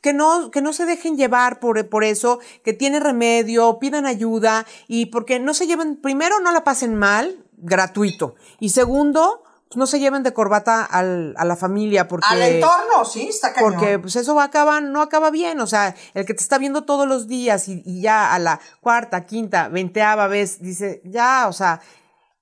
que 0.00 0.12
no, 0.12 0.50
que 0.50 0.60
no 0.60 0.72
se 0.72 0.84
dejen 0.84 1.16
llevar 1.16 1.60
por, 1.60 1.88
por 1.88 2.02
eso, 2.02 2.40
que 2.64 2.72
tiene 2.72 2.98
remedio, 2.98 3.78
pidan 3.78 4.06
ayuda 4.06 4.66
y 4.88 5.06
porque 5.06 5.38
no 5.38 5.54
se 5.54 5.68
lleven, 5.68 5.94
primero 5.96 6.40
no 6.40 6.50
la 6.50 6.64
pasen 6.64 6.96
mal, 6.96 7.44
gratuito, 7.58 8.34
y 8.58 8.70
segundo, 8.70 9.41
no 9.76 9.86
se 9.86 9.98
lleven 10.00 10.22
de 10.22 10.32
corbata 10.32 10.84
al, 10.84 11.34
a 11.36 11.44
la 11.44 11.56
familia 11.56 12.08
porque 12.08 12.26
Al 12.28 12.42
entorno, 12.42 13.04
sí, 13.04 13.28
está 13.28 13.52
cañón. 13.52 13.74
porque 13.74 13.98
pues 13.98 14.16
eso 14.16 14.34
va 14.34 14.42
a 14.42 14.46
acabar, 14.46 14.82
no 14.82 15.02
acaba 15.02 15.30
bien, 15.30 15.60
o 15.60 15.66
sea, 15.66 15.94
el 16.14 16.24
que 16.26 16.34
te 16.34 16.42
está 16.42 16.58
viendo 16.58 16.84
todos 16.84 17.06
los 17.08 17.26
días 17.28 17.68
y, 17.68 17.82
y 17.84 18.02
ya 18.02 18.34
a 18.34 18.38
la 18.38 18.60
cuarta, 18.80 19.26
quinta, 19.26 19.68
veinteava 19.68 20.26
vez 20.28 20.60
dice, 20.60 21.00
ya, 21.04 21.46
o 21.48 21.52
sea, 21.52 21.80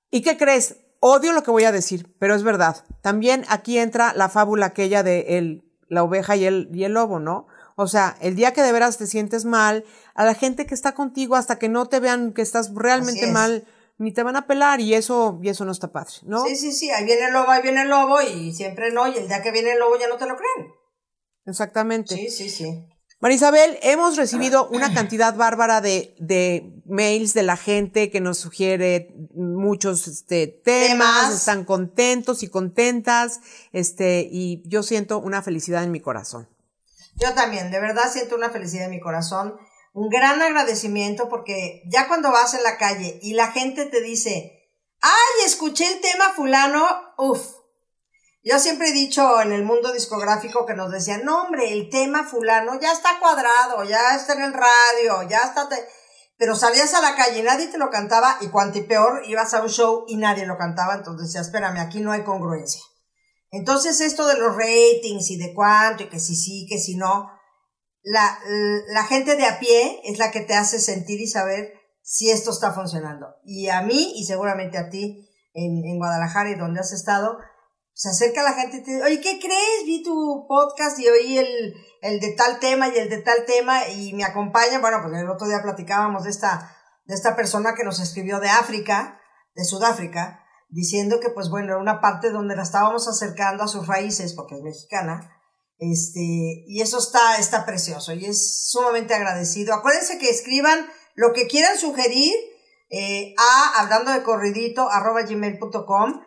¿y 0.09 0.21
qué 0.21 0.37
crees? 0.37 0.77
Odio 0.99 1.31
lo 1.33 1.41
que 1.43 1.51
voy 1.51 1.63
a 1.63 1.71
decir, 1.71 2.13
pero 2.19 2.35
es 2.35 2.43
verdad. 2.43 2.83
También 3.01 3.43
aquí 3.49 3.79
entra 3.79 4.13
la 4.13 4.29
fábula 4.29 4.67
aquella 4.67 5.01
de 5.01 5.37
el, 5.37 5.63
la 5.87 6.03
oveja 6.03 6.35
y 6.35 6.45
el, 6.45 6.69
y 6.73 6.83
el 6.83 6.93
lobo, 6.93 7.19
¿no? 7.19 7.47
O 7.75 7.87
sea, 7.87 8.15
el 8.21 8.35
día 8.35 8.53
que 8.53 8.61
de 8.61 8.71
veras 8.71 8.97
te 8.97 9.07
sientes 9.07 9.45
mal, 9.45 9.83
a 10.13 10.25
la 10.25 10.35
gente 10.35 10.67
que 10.67 10.75
está 10.75 10.93
contigo 10.93 11.35
hasta 11.35 11.57
que 11.57 11.69
no 11.69 11.87
te 11.87 11.99
vean 11.99 12.33
que 12.33 12.43
estás 12.43 12.71
realmente 12.75 13.25
es. 13.25 13.31
mal, 13.31 13.65
ni 14.01 14.11
te 14.11 14.23
van 14.23 14.35
a 14.35 14.47
pelar 14.47 14.81
y 14.81 14.95
eso, 14.95 15.39
y 15.43 15.49
eso 15.49 15.63
no 15.63 15.71
está 15.71 15.91
padre, 15.91 16.13
¿no? 16.23 16.43
Sí, 16.43 16.55
sí, 16.55 16.71
sí, 16.71 16.89
ahí 16.89 17.05
viene 17.05 17.25
el 17.27 17.33
lobo, 17.33 17.51
ahí 17.51 17.61
viene 17.61 17.83
el 17.83 17.89
lobo 17.89 18.19
y 18.19 18.51
siempre 18.51 18.91
no, 18.91 19.07
y 19.07 19.15
el 19.15 19.27
día 19.27 19.43
que 19.43 19.51
viene 19.51 19.73
el 19.73 19.79
lobo 19.79 19.95
ya 19.99 20.07
no 20.07 20.17
te 20.17 20.25
lo 20.25 20.35
creen. 20.35 20.73
Exactamente. 21.45 22.15
Sí, 22.15 22.31
sí, 22.31 22.49
sí. 22.49 22.83
Marisabel, 23.19 23.77
hemos 23.83 24.17
recibido 24.17 24.67
una 24.69 24.91
cantidad 24.91 25.35
bárbara 25.35 25.81
de, 25.81 26.15
de 26.17 26.81
mails 26.85 27.35
de 27.35 27.43
la 27.43 27.57
gente 27.57 28.09
que 28.09 28.21
nos 28.21 28.39
sugiere 28.39 29.13
muchos 29.35 30.07
este, 30.07 30.47
temas, 30.47 31.21
Temas. 31.21 31.35
están 31.35 31.63
contentos 31.63 32.41
y 32.41 32.47
contentas, 32.47 33.39
este, 33.71 34.27
y 34.31 34.63
yo 34.67 34.81
siento 34.81 35.19
una 35.19 35.43
felicidad 35.43 35.83
en 35.83 35.91
mi 35.91 35.99
corazón. 35.99 36.49
Yo 37.17 37.35
también, 37.35 37.69
de 37.69 37.79
verdad 37.79 38.11
siento 38.11 38.35
una 38.35 38.49
felicidad 38.49 38.85
en 38.85 38.91
mi 38.91 38.99
corazón, 38.99 39.57
un 39.93 40.09
gran 40.09 40.41
agradecimiento 40.41 41.27
porque 41.29 41.83
ya 41.91 42.07
cuando 42.07 42.31
vas 42.31 42.53
en 42.53 42.63
la 42.63 42.77
calle 42.77 43.19
y 43.21 43.33
la 43.33 43.51
gente 43.51 43.85
te 43.85 44.01
dice, 44.01 44.69
ay, 45.01 45.45
escuché 45.45 45.91
el 45.91 46.01
tema 46.01 46.33
fulano, 46.33 46.87
uff. 47.17 47.61
Yo 48.43 48.57
siempre 48.57 48.89
he 48.89 48.93
dicho 48.93 49.39
en 49.41 49.51
el 49.51 49.63
mundo 49.63 49.91
discográfico 49.91 50.65
que 50.65 50.73
nos 50.73 50.91
decían, 50.91 51.23
no 51.23 51.43
hombre, 51.43 51.73
el 51.73 51.89
tema 51.89 52.23
fulano 52.23 52.79
ya 52.79 52.91
está 52.91 53.19
cuadrado, 53.19 53.83
ya 53.83 54.15
está 54.15 54.33
en 54.33 54.41
el 54.41 54.53
radio, 54.53 55.27
ya 55.29 55.43
está... 55.43 55.69
te-". 55.69 55.87
Pero 56.37 56.55
salías 56.55 56.95
a 56.95 57.01
la 57.01 57.15
calle 57.15 57.39
y 57.39 57.43
nadie 57.43 57.67
te 57.67 57.77
lo 57.77 57.91
cantaba 57.91 58.37
y 58.41 58.47
cuanto 58.47 58.79
y 58.79 58.83
peor, 58.83 59.21
ibas 59.27 59.53
a 59.53 59.61
un 59.61 59.69
show 59.69 60.05
y 60.07 60.17
nadie 60.17 60.47
lo 60.47 60.57
cantaba, 60.57 60.95
entonces 60.95 61.27
decía, 61.27 61.41
espérame, 61.41 61.77
aquí 61.77 61.99
no 61.99 62.11
hay 62.11 62.23
congruencia. 62.23 62.81
Entonces 63.51 64.01
esto 64.01 64.25
de 64.25 64.37
los 64.37 64.55
ratings 64.55 65.29
y 65.29 65.37
de 65.37 65.53
cuánto 65.53 66.03
y 66.03 66.09
que 66.09 66.19
si 66.19 66.35
sí, 66.35 66.65
que 66.67 66.79
si 66.79 66.95
no, 66.95 67.29
la, 68.03 68.39
la 68.87 69.03
gente 69.03 69.35
de 69.35 69.45
a 69.45 69.59
pie 69.59 70.01
es 70.03 70.17
la 70.17 70.31
que 70.31 70.41
te 70.41 70.55
hace 70.55 70.79
sentir 70.79 71.21
y 71.21 71.27
saber 71.27 71.73
si 72.01 72.29
esto 72.29 72.51
está 72.51 72.73
funcionando. 72.73 73.27
Y 73.43 73.69
a 73.69 73.81
mí 73.81 74.13
y 74.15 74.25
seguramente 74.25 74.77
a 74.77 74.89
ti 74.89 75.29
en, 75.53 75.85
en 75.85 75.97
Guadalajara 75.97 76.49
y 76.49 76.55
donde 76.55 76.79
has 76.79 76.91
estado, 76.91 77.37
se 77.93 78.09
acerca 78.09 78.43
la 78.43 78.53
gente 78.53 78.77
y 78.77 78.83
te 78.83 78.91
dice, 78.91 79.03
oye, 79.03 79.21
¿qué 79.21 79.39
crees? 79.39 79.85
Vi 79.85 80.03
tu 80.03 80.45
podcast 80.47 80.97
y 80.99 81.07
oí 81.07 81.37
el, 81.37 81.73
el 82.01 82.19
de 82.19 82.31
tal 82.33 82.59
tema 82.59 82.87
y 82.87 82.97
el 82.97 83.09
de 83.09 83.19
tal 83.19 83.45
tema 83.45 83.87
y 83.89 84.13
me 84.13 84.23
acompaña. 84.23 84.79
Bueno, 84.79 84.99
pues 85.03 85.13
el 85.21 85.29
otro 85.29 85.47
día 85.47 85.61
platicábamos 85.61 86.23
de 86.23 86.31
esta, 86.31 86.75
de 87.05 87.13
esta 87.13 87.35
persona 87.35 87.75
que 87.75 87.83
nos 87.83 87.99
escribió 87.99 88.39
de 88.39 88.49
África, 88.49 89.19
de 89.55 89.63
Sudáfrica, 89.65 90.39
diciendo 90.69 91.19
que 91.19 91.29
pues 91.29 91.49
bueno, 91.49 91.73
era 91.73 91.77
una 91.77 92.01
parte 92.01 92.31
donde 92.31 92.55
la 92.55 92.63
estábamos 92.63 93.07
acercando 93.07 93.63
a 93.63 93.67
sus 93.67 93.85
raíces, 93.87 94.33
porque 94.33 94.55
es 94.55 94.61
mexicana, 94.61 95.29
este, 95.81 96.19
y 96.67 96.79
eso 96.81 96.99
está, 96.99 97.37
está 97.37 97.65
precioso 97.65 98.13
y 98.13 98.25
es 98.25 98.69
sumamente 98.69 99.15
agradecido. 99.15 99.73
Acuérdense 99.73 100.19
que 100.19 100.29
escriban 100.29 100.87
lo 101.15 101.33
que 101.33 101.47
quieran 101.47 101.75
sugerir 101.77 102.31
eh, 102.91 103.33
a 103.37 103.81
hablando 103.81 104.11
de 104.11 104.21
corridito 104.21 104.87
arroba 104.89 105.23
gmail.com. 105.23 106.21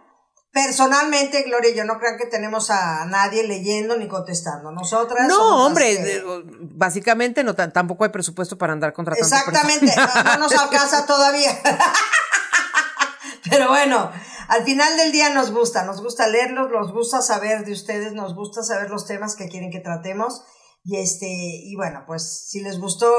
Personalmente, 0.52 1.42
Gloria, 1.42 1.70
y 1.70 1.74
yo 1.76 1.84
no 1.84 1.98
crean 1.98 2.16
que 2.18 2.26
tenemos 2.26 2.70
a 2.70 3.04
nadie 3.06 3.42
leyendo 3.44 3.96
ni 3.96 4.06
contestando. 4.08 4.70
Nosotras. 4.72 5.26
No, 5.28 5.66
hombre, 5.66 5.96
que- 5.96 6.22
básicamente 6.60 7.42
no, 7.44 7.54
ta- 7.54 7.72
tampoco 7.72 8.04
hay 8.04 8.10
presupuesto 8.10 8.58
para 8.58 8.72
andar 8.72 8.92
contratando 8.92 9.36
Exactamente, 9.36 9.94
no, 9.96 10.22
no 10.24 10.36
nos 10.38 10.52
alcanza 10.54 11.06
todavía. 11.06 11.50
Pero 13.50 13.68
bueno, 13.68 14.10
al 14.48 14.64
final 14.64 14.96
del 14.96 15.12
día 15.12 15.30
nos 15.34 15.50
gusta, 15.52 15.84
nos 15.84 16.02
gusta 16.02 16.28
leerlos, 16.28 16.70
nos 16.70 16.92
gusta 16.92 17.22
saber 17.22 17.64
de 17.64 17.72
ustedes, 17.72 18.12
nos 18.12 18.34
gusta 18.34 18.62
saber 18.62 18.90
los 18.90 19.06
temas 19.06 19.36
que 19.36 19.48
quieren 19.48 19.70
que 19.70 19.80
tratemos. 19.80 20.42
Y 20.82 20.98
este, 20.98 21.26
y 21.28 21.74
bueno, 21.76 22.04
pues 22.06 22.46
si 22.48 22.60
les 22.60 22.78
gustó 22.78 23.10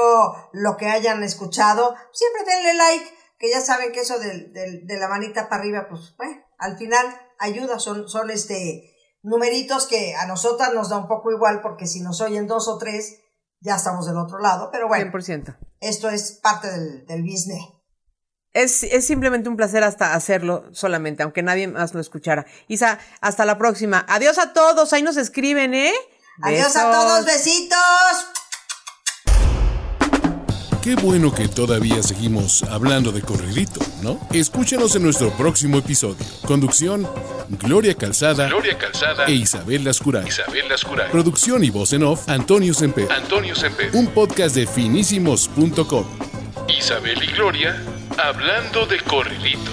lo 0.52 0.76
que 0.76 0.86
hayan 0.86 1.22
escuchado, 1.24 1.94
siempre 2.12 2.44
denle 2.44 2.74
like, 2.74 3.04
que 3.38 3.50
ya 3.50 3.60
saben 3.60 3.92
que 3.92 4.00
eso 4.00 4.18
del- 4.20 4.52
del- 4.52 4.86
de, 4.86 4.98
la 4.98 5.08
manita 5.08 5.48
para 5.48 5.62
arriba, 5.62 5.86
pues 5.88 6.14
bueno, 6.16 6.36
al 6.58 6.78
final 6.78 7.04
ayuda, 7.40 7.78
son, 7.80 8.08
son 8.08 8.30
este 8.30 8.92
numeritos 9.22 9.86
que 9.86 10.14
a 10.14 10.26
nosotras 10.26 10.72
nos 10.74 10.90
da 10.90 10.98
un 10.98 11.08
poco 11.08 11.32
igual, 11.32 11.60
porque 11.60 11.86
si 11.88 12.00
nos 12.00 12.20
oyen 12.20 12.46
dos 12.46 12.68
o 12.68 12.78
tres, 12.78 13.16
ya 13.60 13.74
estamos 13.74 14.06
del 14.06 14.16
otro 14.18 14.38
lado, 14.38 14.68
pero 14.70 14.86
bueno. 14.86 15.10
100%. 15.10 15.58
Esto 15.80 16.08
es 16.08 16.38
parte 16.42 16.70
del, 16.70 17.04
del 17.06 17.22
business. 17.22 17.62
Es, 18.56 18.84
es 18.84 19.06
simplemente 19.06 19.50
un 19.50 19.56
placer 19.56 19.84
hasta 19.84 20.14
hacerlo 20.14 20.64
solamente, 20.72 21.22
aunque 21.22 21.42
nadie 21.42 21.68
más 21.68 21.92
lo 21.92 22.00
escuchara. 22.00 22.46
Isa, 22.68 22.98
hasta 23.20 23.44
la 23.44 23.58
próxima. 23.58 24.06
Adiós 24.08 24.38
a 24.38 24.54
todos, 24.54 24.94
ahí 24.94 25.02
nos 25.02 25.18
escriben, 25.18 25.74
¿eh? 25.74 25.92
Adiós 26.40 26.74
a 26.74 26.90
todos, 26.90 27.26
besitos. 27.26 27.78
Qué 30.80 30.94
bueno 30.94 31.34
que 31.34 31.48
todavía 31.48 32.02
seguimos 32.02 32.62
hablando 32.62 33.12
de 33.12 33.20
corridito, 33.20 33.80
¿no? 34.02 34.26
Escúchenos 34.32 34.96
en 34.96 35.02
nuestro 35.02 35.30
próximo 35.36 35.76
episodio. 35.76 36.24
Conducción, 36.46 37.06
Gloria 37.50 37.94
Calzada, 37.94 38.46
Gloria 38.46 38.78
Calzada 38.78 39.26
e 39.26 39.32
Isabel 39.32 39.84
Lascuray. 39.84 40.28
Isabel 40.28 40.66
Lascuray. 40.70 41.10
Producción 41.10 41.62
y 41.62 41.68
voz 41.68 41.92
en 41.92 42.04
off, 42.04 42.26
Antonio 42.26 42.72
Semper. 42.72 43.12
Antonio 43.12 43.54
Semper. 43.54 43.90
Un 43.92 44.06
podcast 44.06 44.54
de 44.54 44.66
finísimos.com. 44.66 46.06
Isabel 46.68 47.22
y 47.22 47.26
Gloria 47.32 47.82
Hablando 48.18 48.86
de 48.86 48.98
corridito. 49.00 49.72